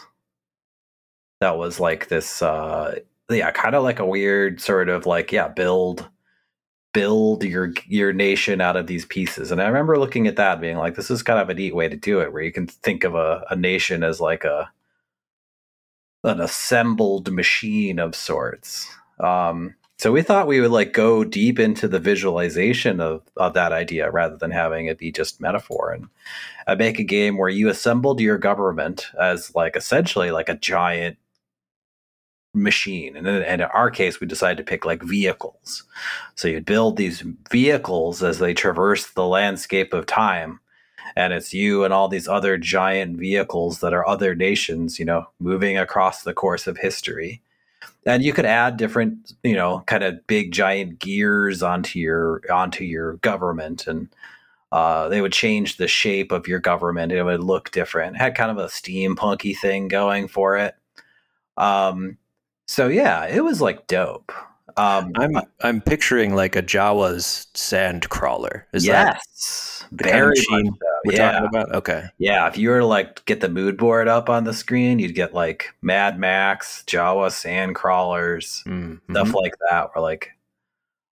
That 1.39 1.57
was 1.57 1.79
like 1.79 2.09
this 2.09 2.41
uh 2.41 2.99
yeah 3.29 3.49
kind 3.51 3.75
of 3.75 3.83
like 3.83 3.99
a 3.99 4.05
weird 4.05 4.59
sort 4.59 4.89
of 4.89 5.05
like 5.05 5.31
yeah 5.31 5.47
build 5.47 6.09
build 6.93 7.45
your 7.45 7.73
your 7.87 8.11
nation 8.11 8.59
out 8.59 8.75
of 8.75 8.87
these 8.87 9.05
pieces. 9.05 9.51
And 9.51 9.61
i 9.61 9.67
remember 9.67 9.97
looking 9.97 10.27
at 10.27 10.35
that 10.35 10.59
being 10.59 10.75
like 10.75 10.95
this 10.95 11.09
is 11.09 11.23
kind 11.23 11.39
of 11.39 11.49
a 11.49 11.53
neat 11.53 11.73
way 11.73 11.87
to 11.87 11.95
do 11.95 12.19
it 12.19 12.33
where 12.33 12.43
you 12.43 12.51
can 12.51 12.67
think 12.67 13.05
of 13.05 13.15
a, 13.15 13.45
a 13.49 13.55
nation 13.55 14.03
as 14.03 14.19
like 14.19 14.43
a 14.43 14.69
an 16.25 16.41
assembled 16.41 17.31
machine 17.31 17.99
of 17.99 18.15
sorts. 18.15 18.85
Um 19.21 19.75
so 20.03 20.11
we 20.11 20.21
thought 20.21 20.47
we 20.47 20.59
would 20.59 20.71
like 20.71 20.91
go 20.91 21.23
deep 21.23 21.57
into 21.57 21.87
the 21.87 21.97
visualization 21.97 22.99
of, 22.99 23.21
of 23.37 23.53
that 23.53 23.71
idea 23.71 24.11
rather 24.11 24.35
than 24.35 24.51
having 24.51 24.87
it 24.87 24.97
be 24.97 25.13
just 25.13 25.39
metaphor 25.39 25.93
and 25.93 26.09
uh, 26.67 26.75
make 26.75 26.99
a 26.99 27.05
game 27.05 27.37
where 27.37 27.47
you 27.47 27.69
assembled 27.69 28.19
your 28.19 28.37
government 28.37 29.07
as 29.17 29.55
like 29.55 29.77
essentially 29.77 30.29
like 30.29 30.49
a 30.49 30.57
giant 30.57 31.15
machine. 32.53 33.15
And, 33.15 33.25
and 33.25 33.61
in 33.61 33.67
our 33.69 33.89
case 33.89 34.19
we 34.19 34.27
decided 34.27 34.57
to 34.57 34.69
pick 34.69 34.83
like 34.83 35.01
vehicles. 35.01 35.85
So 36.35 36.49
you'd 36.49 36.65
build 36.65 36.97
these 36.97 37.23
vehicles 37.49 38.21
as 38.21 38.39
they 38.39 38.53
traverse 38.53 39.09
the 39.11 39.25
landscape 39.25 39.93
of 39.93 40.05
time 40.05 40.59
and 41.15 41.31
it's 41.31 41.53
you 41.53 41.85
and 41.85 41.93
all 41.93 42.09
these 42.09 42.27
other 42.27 42.57
giant 42.57 43.17
vehicles 43.17 43.79
that 43.79 43.93
are 43.93 44.07
other 44.07 44.35
nations 44.35 44.99
you 44.99 45.05
know 45.05 45.27
moving 45.39 45.77
across 45.77 46.23
the 46.23 46.33
course 46.33 46.65
of 46.65 46.77
history 46.77 47.41
and 48.05 48.23
you 48.23 48.33
could 48.33 48.45
add 48.45 48.77
different 48.77 49.33
you 49.43 49.55
know 49.55 49.83
kind 49.87 50.03
of 50.03 50.25
big 50.27 50.51
giant 50.51 50.99
gears 50.99 51.63
onto 51.63 51.99
your 51.99 52.41
onto 52.51 52.83
your 52.83 53.13
government 53.17 53.87
and 53.87 54.09
uh, 54.73 55.07
they 55.07 55.21
would 55.21 55.31
change 55.31 55.77
the 55.77 55.87
shape 55.87 56.31
of 56.31 56.47
your 56.47 56.59
government. 56.59 57.11
It 57.11 57.21
would 57.21 57.43
look 57.43 57.69
different. 57.69 58.15
It 58.15 58.19
had 58.19 58.33
kind 58.33 58.49
of 58.49 58.57
a 58.57 58.65
steampunky 58.65 59.55
thing 59.55 59.87
going 59.87 60.27
for 60.27 60.57
it. 60.57 60.73
Um, 61.57 62.17
so 62.67 62.87
yeah, 62.87 63.27
it 63.27 63.43
was 63.43 63.61
like 63.61 63.85
dope. 63.85 64.31
Um, 64.77 65.11
I'm 65.15 65.37
I'm 65.61 65.81
picturing 65.81 66.35
like 66.35 66.55
a 66.55 66.63
Jawa's 66.63 67.47
sand 67.53 68.09
crawler. 68.09 68.67
Is 68.73 68.85
yes, 68.85 69.85
that 69.89 69.97
the 69.97 70.03
kind 70.03 70.23
of 70.23 70.29
machine 70.29 70.65
so. 70.65 70.87
we're 71.05 71.13
yeah. 71.13 71.31
talking 71.31 71.47
about? 71.47 71.75
Okay. 71.75 72.05
Yeah, 72.17 72.47
if 72.47 72.57
you 72.57 72.69
were 72.69 72.79
to 72.79 72.85
like 72.85 73.23
get 73.25 73.41
the 73.41 73.49
mood 73.49 73.77
board 73.77 74.07
up 74.07 74.29
on 74.29 74.43
the 74.43 74.53
screen, 74.53 74.99
you'd 74.99 75.15
get 75.15 75.33
like 75.33 75.73
Mad 75.81 76.19
Max, 76.19 76.83
Jawa 76.87 77.31
sand 77.31 77.75
crawlers, 77.75 78.63
mm-hmm. 78.65 79.13
stuff 79.13 79.33
like 79.33 79.53
that. 79.69 79.89
Where 79.93 80.01
like, 80.01 80.31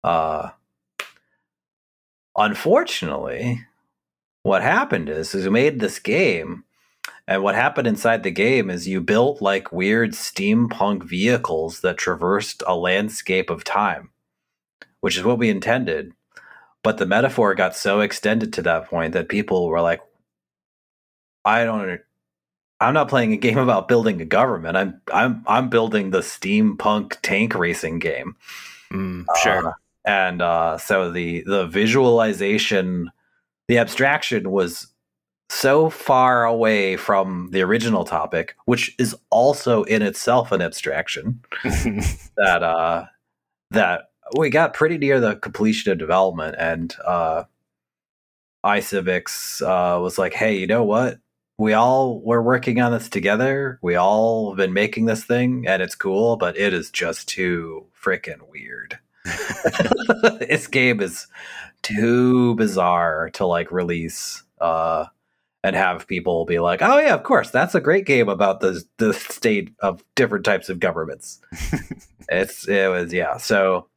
uh, 0.05 0.51
unfortunately, 2.37 3.65
what 4.43 4.63
happened 4.63 5.09
is, 5.09 5.35
is 5.35 5.45
we 5.45 5.51
made 5.51 5.81
this 5.81 5.99
game 5.99 6.65
and 7.29 7.43
what 7.43 7.55
happened 7.55 7.89
inside 7.89 8.23
the 8.23 8.31
game 8.31 8.71
is 8.71 8.87
you 8.87 9.01
built 9.01 9.43
like 9.43 9.73
weird 9.73 10.13
steampunk 10.13 11.03
vehicles 11.03 11.81
that 11.81 11.97
traversed 11.97 12.63
a 12.67 12.77
landscape 12.77 13.51
of 13.51 13.65
time, 13.65 14.11
which 15.01 15.17
is 15.17 15.25
what 15.25 15.39
we 15.39 15.51
intended. 15.51 16.13
But 16.85 16.99
the 16.99 17.07
metaphor 17.07 17.55
got 17.57 17.75
so 17.75 18.01
extended 18.01 18.53
to 18.53 18.63
that 18.63 18.87
point 18.87 19.13
that 19.15 19.29
people 19.29 19.67
were 19.67 19.81
like, 19.81 20.01
I 21.45 21.65
don't 21.65 22.01
I'm 22.81 22.95
not 22.95 23.09
playing 23.09 23.33
a 23.33 23.37
game 23.37 23.59
about 23.67 23.89
building 23.89 24.21
a 24.21 24.25
government. 24.25 24.77
I'm 24.77 25.01
I'm 25.13 25.43
I'm 25.47 25.69
building 25.69 26.11
the 26.11 26.21
steampunk 26.21 27.17
tank 27.23 27.55
racing 27.55 27.99
game. 27.99 28.37
Mm, 28.93 29.25
sure. 29.43 29.69
Uh, 29.69 29.73
and 30.05 30.41
uh, 30.41 30.79
so 30.79 31.11
the 31.11 31.43
the 31.45 31.67
visualization, 31.67 33.11
the 33.67 33.79
abstraction 33.79 34.51
was 34.51 34.89
so 35.49 35.89
far 35.91 36.45
away 36.45 36.97
from 36.97 37.51
the 37.53 37.63
original 37.63 38.05
topic, 38.05 38.57
which 38.65 38.95
is 38.99 39.15
also 39.31 39.85
in 39.85 40.03
itself 40.03 40.53
an 40.53 40.61
abstraction, 40.61 41.41
that 41.65 42.63
uh, 42.63 43.05
that 43.71 44.11
we 44.37 44.51
got 44.51 44.75
pretty 44.75 44.99
near 44.99 45.21
the 45.21 45.37
completion 45.37 45.93
of 45.93 45.99
development, 45.99 46.57
and 46.59 46.95
uh, 47.05 47.45
iCivics 48.65 49.63
uh, 49.63 50.01
was 50.01 50.19
like, 50.19 50.35
"Hey, 50.35 50.57
you 50.57 50.67
know 50.67 50.85
what? 50.85 51.19
We 51.59 51.73
all 51.73 52.21
we're 52.21 52.43
working 52.43 52.81
on 52.81 52.93
this 52.93 53.09
together. 53.09 53.79
We 53.83 53.95
all 53.95 54.51
have 54.51 54.57
been 54.57 54.73
making 54.73 55.07
this 55.07 55.25
thing, 55.25 55.65
and 55.67 55.81
it's 55.81 55.95
cool, 55.95 56.37
but 56.37 56.57
it 56.57 56.75
is 56.75 56.91
just 56.91 57.29
too 57.29 57.87
freaking 58.03 58.49
weird." 58.51 58.99
this 60.41 60.67
game 60.67 61.01
is 61.01 61.27
too 61.83 62.55
bizarre 62.57 63.31
to 63.31 63.47
like 63.47 63.71
release 63.71 64.43
uh 64.61 65.07
and 65.65 65.75
have 65.75 66.07
people 66.07 66.45
be 66.45 66.59
like, 66.59 66.81
"Oh 66.83 66.99
yeah, 66.99 67.15
of 67.15 67.23
course, 67.23 67.51
that's 67.51 67.75
a 67.75 67.81
great 67.81 68.07
game 68.07 68.29
about 68.29 68.61
the 68.61 68.83
the 68.99 69.13
state 69.13 69.75
of 69.81 70.05
different 70.15 70.45
types 70.45 70.69
of 70.69 70.81
governments." 70.81 71.41
it's 72.29 72.69
it 72.69 72.91
was 72.91 73.13
yeah. 73.13 73.37
So 73.37 73.89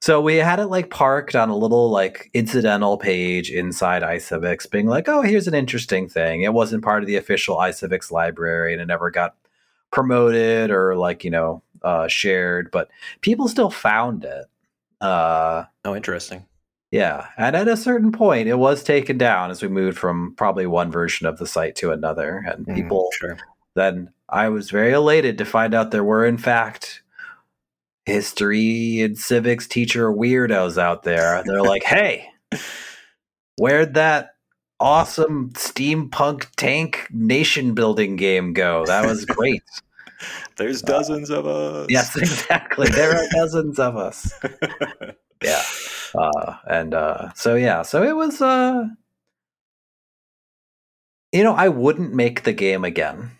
so 0.00 0.20
we 0.20 0.36
had 0.36 0.60
it 0.60 0.66
like 0.66 0.90
parked 0.90 1.34
on 1.34 1.48
a 1.48 1.56
little 1.56 1.88
like 1.88 2.30
incidental 2.34 2.98
page 2.98 3.50
inside 3.50 4.02
iCivics, 4.02 4.70
being 4.70 4.86
like, 4.86 5.08
"Oh, 5.08 5.22
here's 5.22 5.48
an 5.48 5.54
interesting 5.54 6.08
thing." 6.08 6.42
It 6.42 6.52
wasn't 6.52 6.84
part 6.84 7.02
of 7.02 7.06
the 7.06 7.16
official 7.16 7.56
iCivics 7.56 8.10
library, 8.10 8.72
and 8.72 8.82
it 8.82 8.86
never 8.86 9.10
got 9.10 9.34
promoted 9.90 10.70
or 10.70 10.96
like 10.96 11.24
you 11.24 11.30
know 11.30 11.62
uh, 11.82 12.08
shared, 12.08 12.70
but 12.70 12.90
people 13.20 13.48
still 13.48 13.70
found 13.70 14.24
it. 14.24 14.46
Uh, 15.00 15.64
oh, 15.84 15.94
interesting. 15.94 16.44
Yeah, 16.94 17.26
and 17.36 17.56
at 17.56 17.66
a 17.66 17.76
certain 17.76 18.12
point, 18.12 18.46
it 18.46 18.54
was 18.54 18.84
taken 18.84 19.18
down 19.18 19.50
as 19.50 19.60
we 19.60 19.66
moved 19.68 19.98
from 19.98 20.32
probably 20.36 20.64
one 20.64 20.92
version 20.92 21.26
of 21.26 21.38
the 21.38 21.46
site 21.46 21.74
to 21.76 21.90
another, 21.90 22.44
and 22.46 22.64
Mm, 22.68 22.74
people. 22.76 23.08
sure. 23.18 23.36
Then 23.74 24.10
I 24.28 24.48
was 24.48 24.70
very 24.70 24.92
elated 24.92 25.36
to 25.38 25.44
find 25.44 25.74
out 25.74 25.90
there 25.90 26.04
were, 26.04 26.24
in 26.24 26.38
fact, 26.38 27.02
history 28.06 29.00
and 29.00 29.18
civics 29.18 29.66
teacher 29.66 30.12
weirdos 30.12 30.78
out 30.78 31.02
there. 31.02 31.42
They're 31.44 31.62
like, 31.62 31.82
"Hey, 31.82 32.28
where'd 33.58 33.94
that 33.94 34.36
awesome 34.78 35.50
steampunk 35.54 36.46
tank 36.56 37.08
nation 37.10 37.74
building 37.74 38.14
game 38.14 38.52
go? 38.52 38.84
That 38.86 39.04
was 39.04 39.24
great." 39.24 39.64
There's 40.58 40.80
dozens 40.80 41.28
of 41.28 41.44
us. 41.48 41.88
yes, 41.90 42.14
exactly. 42.16 42.88
There 42.88 43.16
are 43.16 43.26
dozens 43.32 43.80
of 43.80 43.96
us. 43.96 44.32
Yeah. 45.42 45.60
Uh, 46.14 46.56
and 46.68 46.94
uh, 46.94 47.32
so 47.34 47.54
yeah, 47.54 47.82
so 47.82 48.02
it 48.02 48.16
was. 48.16 48.40
Uh, 48.40 48.84
you 51.32 51.42
know, 51.42 51.54
I 51.54 51.68
wouldn't 51.68 52.14
make 52.14 52.44
the 52.44 52.52
game 52.52 52.84
again. 52.84 53.32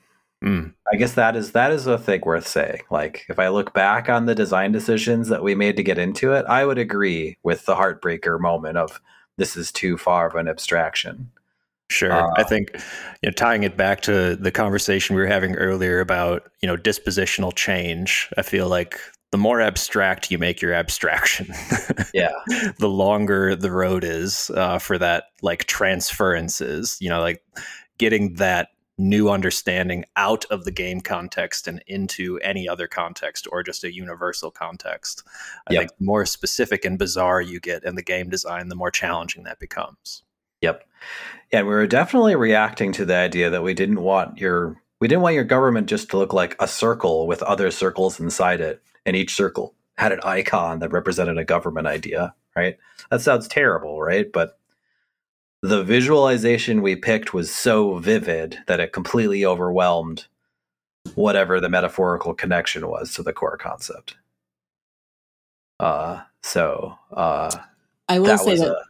Mm. 0.45 0.75
I 0.93 0.97
guess 0.97 1.14
that 1.14 1.37
is 1.37 1.53
that 1.53 1.70
is 1.70 1.87
a 1.87 1.97
thing 1.97 2.20
worth 2.25 2.47
saying. 2.47 2.81
Like, 2.91 3.25
if 3.29 3.39
I 3.39 3.49
look 3.49 3.72
back 3.72 4.09
on 4.09 4.27
the 4.27 4.35
design 4.35 4.72
decisions 4.72 5.29
that 5.29 5.43
we 5.43 5.55
made 5.55 5.77
to 5.77 5.83
get 5.83 5.99
into 5.99 6.33
it, 6.33 6.45
I 6.47 6.66
would 6.66 6.77
agree 6.77 7.39
with 7.43 7.64
the 7.64 7.77
heartbreaker 7.77 8.39
moment 8.39 8.77
of 8.77 9.01
this 9.39 9.57
is 9.57 9.72
too 9.72 9.97
far 9.97 10.27
of 10.27 10.35
an 10.35 10.49
abstraction. 10.49 11.31
Sure. 11.91 12.12
Uh, 12.12 12.31
I 12.37 12.43
think 12.43 12.72
you 13.22 13.29
know, 13.29 13.33
tying 13.33 13.62
it 13.62 13.77
back 13.77 14.01
to 14.03 14.37
the 14.37 14.51
conversation 14.51 15.16
we 15.16 15.22
were 15.22 15.29
having 15.29 15.55
earlier 15.55 16.01
about, 16.01 16.51
you 16.61 16.66
know, 16.66 16.77
dispositional 16.77 17.55
change, 17.55 18.29
I 18.37 18.43
feel 18.43 18.68
like 18.68 18.99
the 19.31 19.39
more 19.39 19.61
abstract 19.61 20.31
you 20.31 20.39
make 20.39 20.61
your 20.62 20.72
abstraction, 20.72 21.49
Yeah. 22.14 22.33
the 22.79 22.89
longer 22.89 23.57
the 23.57 23.70
road 23.72 24.05
is 24.05 24.51
uh, 24.55 24.79
for 24.79 24.97
that 24.99 25.25
like 25.43 25.64
transferences, 25.64 26.97
you 27.01 27.09
know, 27.09 27.20
like 27.20 27.43
getting 27.99 28.35
that 28.35 28.68
new 28.97 29.29
understanding 29.29 30.05
out 30.14 30.45
of 30.53 30.64
the 30.64 30.70
game 30.70 31.01
context 31.01 31.66
and 31.66 31.83
into 31.89 32.39
any 32.45 32.68
other 32.68 32.87
context 32.87 33.49
or 33.51 33.62
just 33.64 33.83
a 33.83 33.93
universal 33.93 34.53
context. 34.53 35.25
I 35.66 35.72
Yep. 35.72 35.81
think 35.81 35.99
the 35.99 36.05
more 36.05 36.27
specific 36.27 36.85
and 36.85 36.97
bizarre 36.97 37.41
you 37.41 37.59
get 37.59 37.83
in 37.83 37.97
the 37.97 38.03
game 38.05 38.29
design, 38.31 38.68
the 38.68 38.77
more 38.77 38.93
challenging 38.93 39.43
that 39.45 39.59
becomes. 39.59 40.22
Yep. 40.61 40.87
Yeah, 41.53 41.62
we 41.62 41.68
were 41.70 41.89
definitely 41.89 42.37
reacting 42.37 42.93
to 42.93 43.05
the 43.05 43.16
idea 43.16 43.51
that 43.51 43.64
we 43.64 43.75
didn't 43.75 44.01
want 44.01 44.39
your 44.39 44.81
we 45.01 45.09
didn't 45.09 45.22
want 45.22 45.35
your 45.35 45.45
government 45.45 45.89
just 45.89 46.09
to 46.11 46.16
look 46.16 46.33
like 46.33 46.55
a 46.61 46.68
circle 46.68 47.27
with 47.27 47.43
other 47.43 47.70
circles 47.72 48.20
inside 48.20 48.61
it, 48.61 48.81
and 49.07 49.16
each 49.16 49.34
circle 49.34 49.74
had 49.96 50.12
an 50.12 50.20
icon 50.24 50.80
that 50.80 50.92
represented 50.92 51.38
a 51.38 51.44
government 51.44 51.86
idea, 51.86 52.34
right? 52.57 52.78
That 53.11 53.20
sounds 53.20 53.46
terrible, 53.46 54.00
right? 54.00 54.30
But 54.32 54.59
the 55.62 55.82
visualization 55.82 56.82
we 56.82 56.96
picked 56.96 57.32
was 57.32 57.55
so 57.55 57.98
vivid 57.98 58.59
that 58.66 58.80
it 58.80 58.92
completely 58.92 59.44
overwhelmed 59.44 60.26
whatever 61.14 61.61
the 61.61 61.68
metaphorical 61.68 62.34
connection 62.34 62.88
was 62.88 63.14
to 63.14 63.22
the 63.22 63.32
core 63.32 63.57
concept. 63.57 64.16
Uh 65.80 66.22
so 66.42 66.96
uh 67.12 67.50
I 68.09 68.18
will 68.18 68.26
that 68.26 68.40
say 68.40 68.57
that 68.57 68.68
a 68.68 68.84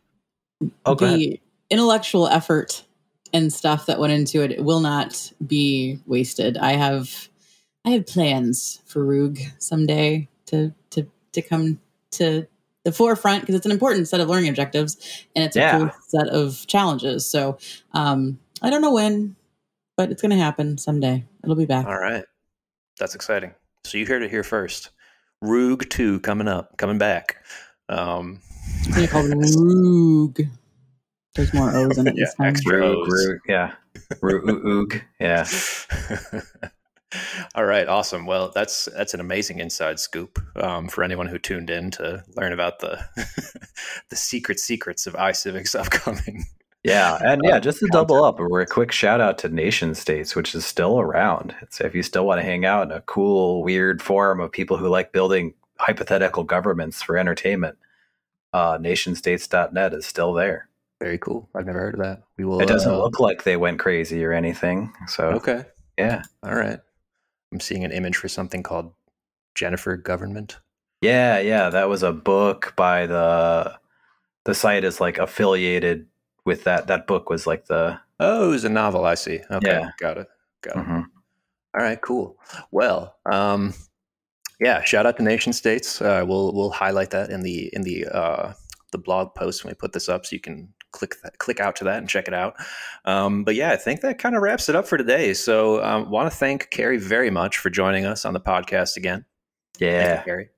Oh, 0.87 0.95
the 0.95 1.41
intellectual 1.71 2.29
effort 2.29 2.85
and 3.33 3.53
stuff 3.53 3.87
that 3.87 3.99
went 3.99 4.13
into 4.13 4.43
it 4.43 4.63
will 4.65 4.81
not 4.81 5.33
be 5.47 5.99
wasted. 6.07 6.57
I 6.57 6.73
have 6.73 7.29
I 7.85 7.91
have 7.91 8.07
plans 8.07 8.81
for 8.87 9.05
Roog 9.05 9.41
someday 9.59 10.29
to 10.47 10.73
to 10.91 11.07
to 11.33 11.43
come 11.43 11.81
to 12.13 12.47
the 12.85 12.93
forefront 12.93 13.43
because 13.43 13.55
it's 13.55 13.67
an 13.67 13.73
important 13.73 14.09
set 14.09 14.21
of 14.21 14.29
learning 14.29 14.49
objectives 14.51 15.25
and 15.35 15.45
it's 15.45 15.57
a 15.57 15.61
Yeah. 15.61 15.79
cool 15.79 15.91
set 16.09 16.29
of 16.29 16.67
challenges. 16.67 17.25
So 17.27 17.59
um, 17.93 18.39
I 18.63 18.71
don't 18.71 18.83
know 18.83 18.93
when, 18.93 19.37
but 19.97 20.11
it's 20.11 20.21
going 20.21 20.31
to 20.31 20.37
happen 20.37 20.77
someday. 20.77 21.25
It'll 21.43 21.57
be 21.57 21.65
back. 21.65 21.87
All 21.87 21.99
right. 21.99 22.25
That's 23.01 23.15
exciting. 23.15 23.55
So 23.85 23.97
you 23.99 24.07
heard 24.07 24.23
it 24.23 24.31
here 24.31 24.43
first. 24.45 24.91
Roog 25.43 25.89
2 25.89 26.21
coming 26.21 26.47
up, 26.47 26.77
coming 26.77 26.99
back. 26.99 27.37
Um, 27.89 28.41
It's 28.81 28.89
gonna 28.89 29.01
be 29.03 29.07
called 29.09 29.27
Roog. 29.31 30.49
There's 31.35 31.53
more 31.55 31.75
O's 31.75 31.97
in 31.99 32.07
it 32.07 32.15
Yeah, 32.17 32.25
this 32.27 32.35
time. 32.35 32.47
extra. 32.49 32.73
Roog, 32.81 33.09
Rose. 33.09 33.27
Roog, 33.27 33.39
yeah. 33.49 33.75
Roog, 34.23 34.43
oog, 34.63 35.03
yeah. 35.21 36.71
All 37.55 37.65
right, 37.65 37.89
awesome. 37.89 38.27
Well, 38.27 38.51
that's 38.55 38.87
that's 38.97 39.15
an 39.15 39.21
amazing 39.21 39.61
inside 39.61 39.99
scoop 39.99 40.39
um, 40.57 40.89
for 40.89 41.05
anyone 41.05 41.27
who 41.27 41.39
tuned 41.39 41.71
in 41.71 41.91
to 41.93 42.25
learn 42.37 42.53
about 42.53 42.81
the 42.81 43.05
the 44.09 44.17
secret 44.17 44.61
secrets 44.61 45.07
of 45.07 45.15
iCivic's 45.15 45.75
upcoming. 45.75 46.47
Yeah, 46.85 47.19
and 47.23 47.41
yeah, 47.45 47.59
just 47.61 47.81
to 47.81 47.87
double 47.93 48.23
up, 48.25 48.39
we're 48.39 48.61
a 48.61 48.67
quick 48.67 48.93
shout 48.93 49.21
out 49.21 49.39
to 49.39 49.49
Nation 49.49 49.95
States, 49.95 50.37
which 50.37 50.55
is 50.55 50.67
still 50.67 51.01
around. 51.01 51.55
So 51.71 51.85
if 51.85 51.95
you 51.95 52.03
still 52.03 52.27
want 52.27 52.41
to 52.41 52.45
hang 52.45 52.67
out 52.67 52.91
in 52.91 52.93
a 52.93 53.01
cool, 53.03 53.63
weird 53.63 54.03
forum 54.03 54.41
of 54.41 54.53
people 54.53 54.77
who 54.77 54.89
like 54.89 55.13
building 55.13 55.55
hypothetical 55.79 56.45
governments 56.45 57.03
for 57.03 57.17
entertainment, 57.17 57.79
uh, 58.53 58.77
nationstates.net 58.79 59.95
is 59.95 60.05
still 60.05 60.35
there. 60.35 60.69
Very 61.01 61.19
cool. 61.19 61.49
I've 61.55 61.67
never 61.67 61.81
heard 61.81 61.95
of 61.95 62.01
that. 62.01 62.23
We 62.37 62.45
will. 62.45 62.61
It 62.61 62.69
doesn't 62.69 62.93
uh, 62.93 62.99
look 62.99 63.19
like 63.19 63.45
they 63.45 63.57
went 63.57 63.79
crazy 63.79 64.23
or 64.25 64.33
anything. 64.33 64.93
So 65.09 65.25
okay. 65.31 65.65
yeah, 65.99 66.23
All 66.43 66.55
right. 66.55 66.81
I'm 67.55 67.61
seeing 67.61 67.85
an 67.85 67.93
image 67.93 68.17
for 68.17 68.27
something 68.29 68.63
called 68.65 68.93
Jennifer 69.55 69.97
Government. 69.97 70.59
yeah, 71.01 71.39
yeah. 71.39 71.71
That 71.71 71.89
was 71.89 72.03
a 72.03 72.13
book 72.13 72.75
by 72.77 73.07
the 73.07 73.79
the 74.45 74.55
site 74.55 74.83
is 74.85 75.01
like 75.01 75.19
affiliated 75.19 76.07
with 76.45 76.65
that. 76.65 76.89
That 76.89 77.07
book 77.07 77.31
was 77.31 77.47
like 77.47 77.67
the 77.67 77.99
Oh, 78.21 78.47
it 78.49 78.51
was 78.51 78.65
a 78.65 78.69
novel. 78.69 79.05
I 79.05 79.15
see. 79.15 79.41
Okay, 79.51 79.71
Yeah. 79.71 79.91
got 79.99 80.19
it. 80.19 80.27
Got 80.63 80.77
it. 80.77 80.85
mhm. 80.87 81.05
All 81.77 81.83
right, 81.83 82.01
cool. 82.01 82.37
Well, 82.73 83.17
um, 83.31 83.75
yeah, 84.61 84.83
shout 84.85 85.07
out 85.07 85.17
to 85.19 85.23
Nation 85.23 85.53
States. 85.53 86.01
Uh, 86.03 86.25
we'll 86.27 86.53
we'll 86.55 86.71
highlight 86.71 87.11
that 87.11 87.31
in 87.31 87.43
the 87.43 87.71
in 87.75 87.83
the 87.83 88.07
uh, 88.07 88.53
the 88.93 88.99
blog 88.99 89.35
post 89.37 89.63
when 89.65 89.71
we 89.71 89.75
put 89.75 89.93
this 89.93 90.09
up, 90.09 90.27
so 90.27 90.35
you 90.35 90.41
can 90.41 90.75
click 90.95 91.17
that, 91.23 91.39
click 91.39 91.59
out 91.61 91.77
to 91.77 91.85
that 91.85 91.99
and 91.99 92.09
check 92.09 92.29
it 92.29 92.35
out. 92.35 92.55
Um, 93.05 93.43
but 93.45 93.55
yeah, 93.57 93.73
I 93.73 93.77
think 93.77 94.01
that 94.03 94.19
kind 94.19 94.37
of 94.37 94.43
wraps 94.43 94.69
it 94.69 94.77
up 94.77 94.87
for 94.87 94.97
today. 94.97 95.35
So, 95.35 95.83
um, 95.85 96.09
want 96.11 96.31
to 96.31 96.37
thank 96.37 96.71
Carrie 96.71 96.99
very 96.99 97.31
much 97.31 97.59
for 97.59 97.69
joining 97.69 98.07
us 98.07 98.25
on 98.25 98.33
the 98.33 98.41
podcast 98.41 98.97
again. 98.97 99.25
Thank 99.79 99.91
you, 99.93 99.99
yeah. 99.99 100.23
Carrie. 100.23 100.49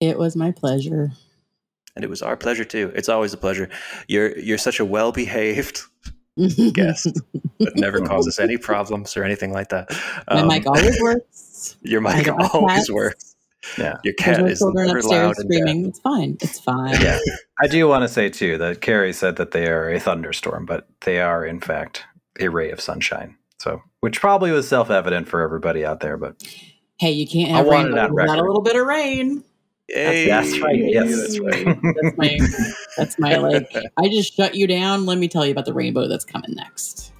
It 0.00 0.18
was 0.18 0.34
my 0.36 0.50
pleasure. 0.50 1.12
And 1.94 2.04
it 2.04 2.10
was 2.10 2.22
our 2.22 2.36
pleasure 2.36 2.64
too. 2.64 2.90
It's 2.96 3.08
always 3.08 3.32
a 3.32 3.36
pleasure. 3.36 3.70
You're 4.08 4.36
you're 4.36 4.58
such 4.58 4.80
a 4.80 4.84
well 4.84 5.12
behaved 5.12 5.80
guest 6.72 7.04
that 7.60 7.76
never 7.76 8.00
causes 8.00 8.40
any 8.40 8.56
problems 8.56 9.16
or 9.16 9.22
anything 9.22 9.52
like 9.52 9.68
that. 9.68 9.90
My 10.28 10.40
Um, 10.40 10.48
mic 10.48 10.66
always 10.66 11.00
works. 11.00 11.76
Your 11.82 12.00
mic 12.00 12.28
always 12.28 12.90
works. 12.90 13.33
Yeah. 13.78 13.96
Your 14.04 14.14
cat 14.14 14.40
no 14.40 14.46
is 14.46 14.58
children 14.58 14.86
never 14.86 14.98
upstairs 14.98 15.20
loud 15.20 15.36
and 15.38 15.52
screaming. 15.52 15.86
It's 15.86 16.00
fine. 16.00 16.36
It's 16.40 16.60
fine. 16.60 17.00
Yeah. 17.00 17.18
I 17.62 17.66
do 17.66 17.86
want 17.88 18.02
to 18.02 18.08
say 18.08 18.28
too 18.28 18.58
that 18.58 18.80
Carrie 18.80 19.12
said 19.12 19.36
that 19.36 19.52
they 19.52 19.68
are 19.68 19.90
a 19.90 20.00
thunderstorm, 20.00 20.66
but 20.66 20.88
they 21.02 21.20
are 21.20 21.44
in 21.44 21.60
fact 21.60 22.04
a 22.40 22.48
ray 22.48 22.70
of 22.70 22.80
sunshine. 22.80 23.36
So, 23.58 23.82
which 24.00 24.20
probably 24.20 24.50
was 24.50 24.68
self-evident 24.68 25.28
for 25.28 25.40
everybody 25.40 25.84
out 25.86 26.00
there, 26.00 26.16
but 26.16 26.42
Hey, 26.98 27.12
you 27.12 27.26
can't 27.26 27.50
have 27.50 27.66
want 27.66 27.88
rain 27.88 27.96
it 27.96 28.00
on 28.00 28.14
without 28.14 28.38
a 28.38 28.42
little 28.42 28.62
bit 28.62 28.76
of 28.76 28.86
rain. 28.86 29.42
Hey, 29.88 30.28
That's 30.28 30.58
right, 30.60 30.78
yes. 30.78 31.10
That's 31.10 31.40
right. 31.40 31.64
That's 31.82 32.16
my. 32.16 32.38
That's 32.96 33.18
my 33.18 33.36
like. 33.36 33.68
I 33.96 34.08
just 34.08 34.34
shut 34.34 34.54
you 34.54 34.66
down. 34.66 35.04
Let 35.04 35.18
me 35.18 35.28
tell 35.28 35.44
you 35.44 35.52
about 35.52 35.66
the 35.66 35.74
rainbow 35.74 36.08
that's 36.08 36.24
coming 36.24 36.54
next. 36.54 37.12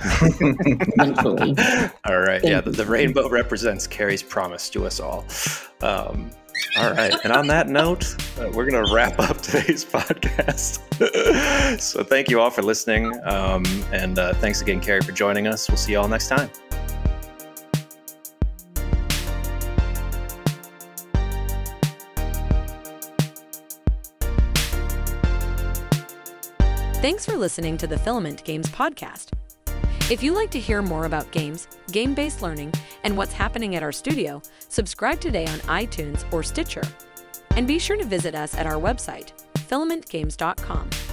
Eventually. 0.30 1.56
all 2.04 2.18
right. 2.18 2.40
Thank 2.40 2.44
yeah, 2.44 2.60
the, 2.60 2.70
the 2.70 2.86
rainbow 2.86 3.28
represents 3.28 3.86
Carrie's 3.86 4.22
promise 4.22 4.68
to 4.70 4.86
us 4.86 5.00
all. 5.00 5.24
Um, 5.80 6.30
all 6.76 6.92
right. 6.92 7.14
And 7.24 7.32
on 7.32 7.46
that 7.48 7.68
note, 7.68 8.14
uh, 8.38 8.50
we're 8.52 8.70
going 8.70 8.84
to 8.84 8.92
wrap 8.92 9.18
up 9.18 9.38
today's 9.42 9.84
podcast. 9.84 10.80
so 11.80 12.04
thank 12.04 12.28
you 12.28 12.40
all 12.40 12.50
for 12.50 12.62
listening. 12.62 13.12
Um, 13.24 13.64
and 13.92 14.18
uh, 14.18 14.34
thanks 14.34 14.60
again, 14.60 14.80
Carrie, 14.80 15.00
for 15.00 15.12
joining 15.12 15.46
us. 15.46 15.68
We'll 15.68 15.76
see 15.76 15.92
you 15.92 15.98
all 15.98 16.08
next 16.08 16.28
time. 16.28 16.50
Thanks 27.00 27.24
for 27.24 27.36
listening 27.36 27.78
to 27.78 27.86
the 27.86 27.96
Filament 27.96 28.44
Games 28.44 28.68
podcast. 28.68 29.30
If 30.10 30.22
you 30.22 30.34
like 30.34 30.50
to 30.52 30.58
hear 30.58 30.80
more 30.80 31.04
about 31.04 31.30
games, 31.32 31.68
game 31.92 32.14
based 32.14 32.40
learning, 32.40 32.72
and 33.04 33.14
what's 33.14 33.34
happening 33.34 33.76
at 33.76 33.82
our 33.82 33.92
studio, 33.92 34.40
subscribe 34.70 35.20
today 35.20 35.44
on 35.44 35.58
iTunes 35.68 36.24
or 36.32 36.42
Stitcher. 36.42 36.82
And 37.50 37.68
be 37.68 37.78
sure 37.78 37.98
to 37.98 38.04
visit 38.04 38.34
us 38.34 38.54
at 38.54 38.66
our 38.66 38.80
website, 38.80 39.32
filamentgames.com. 39.68 41.07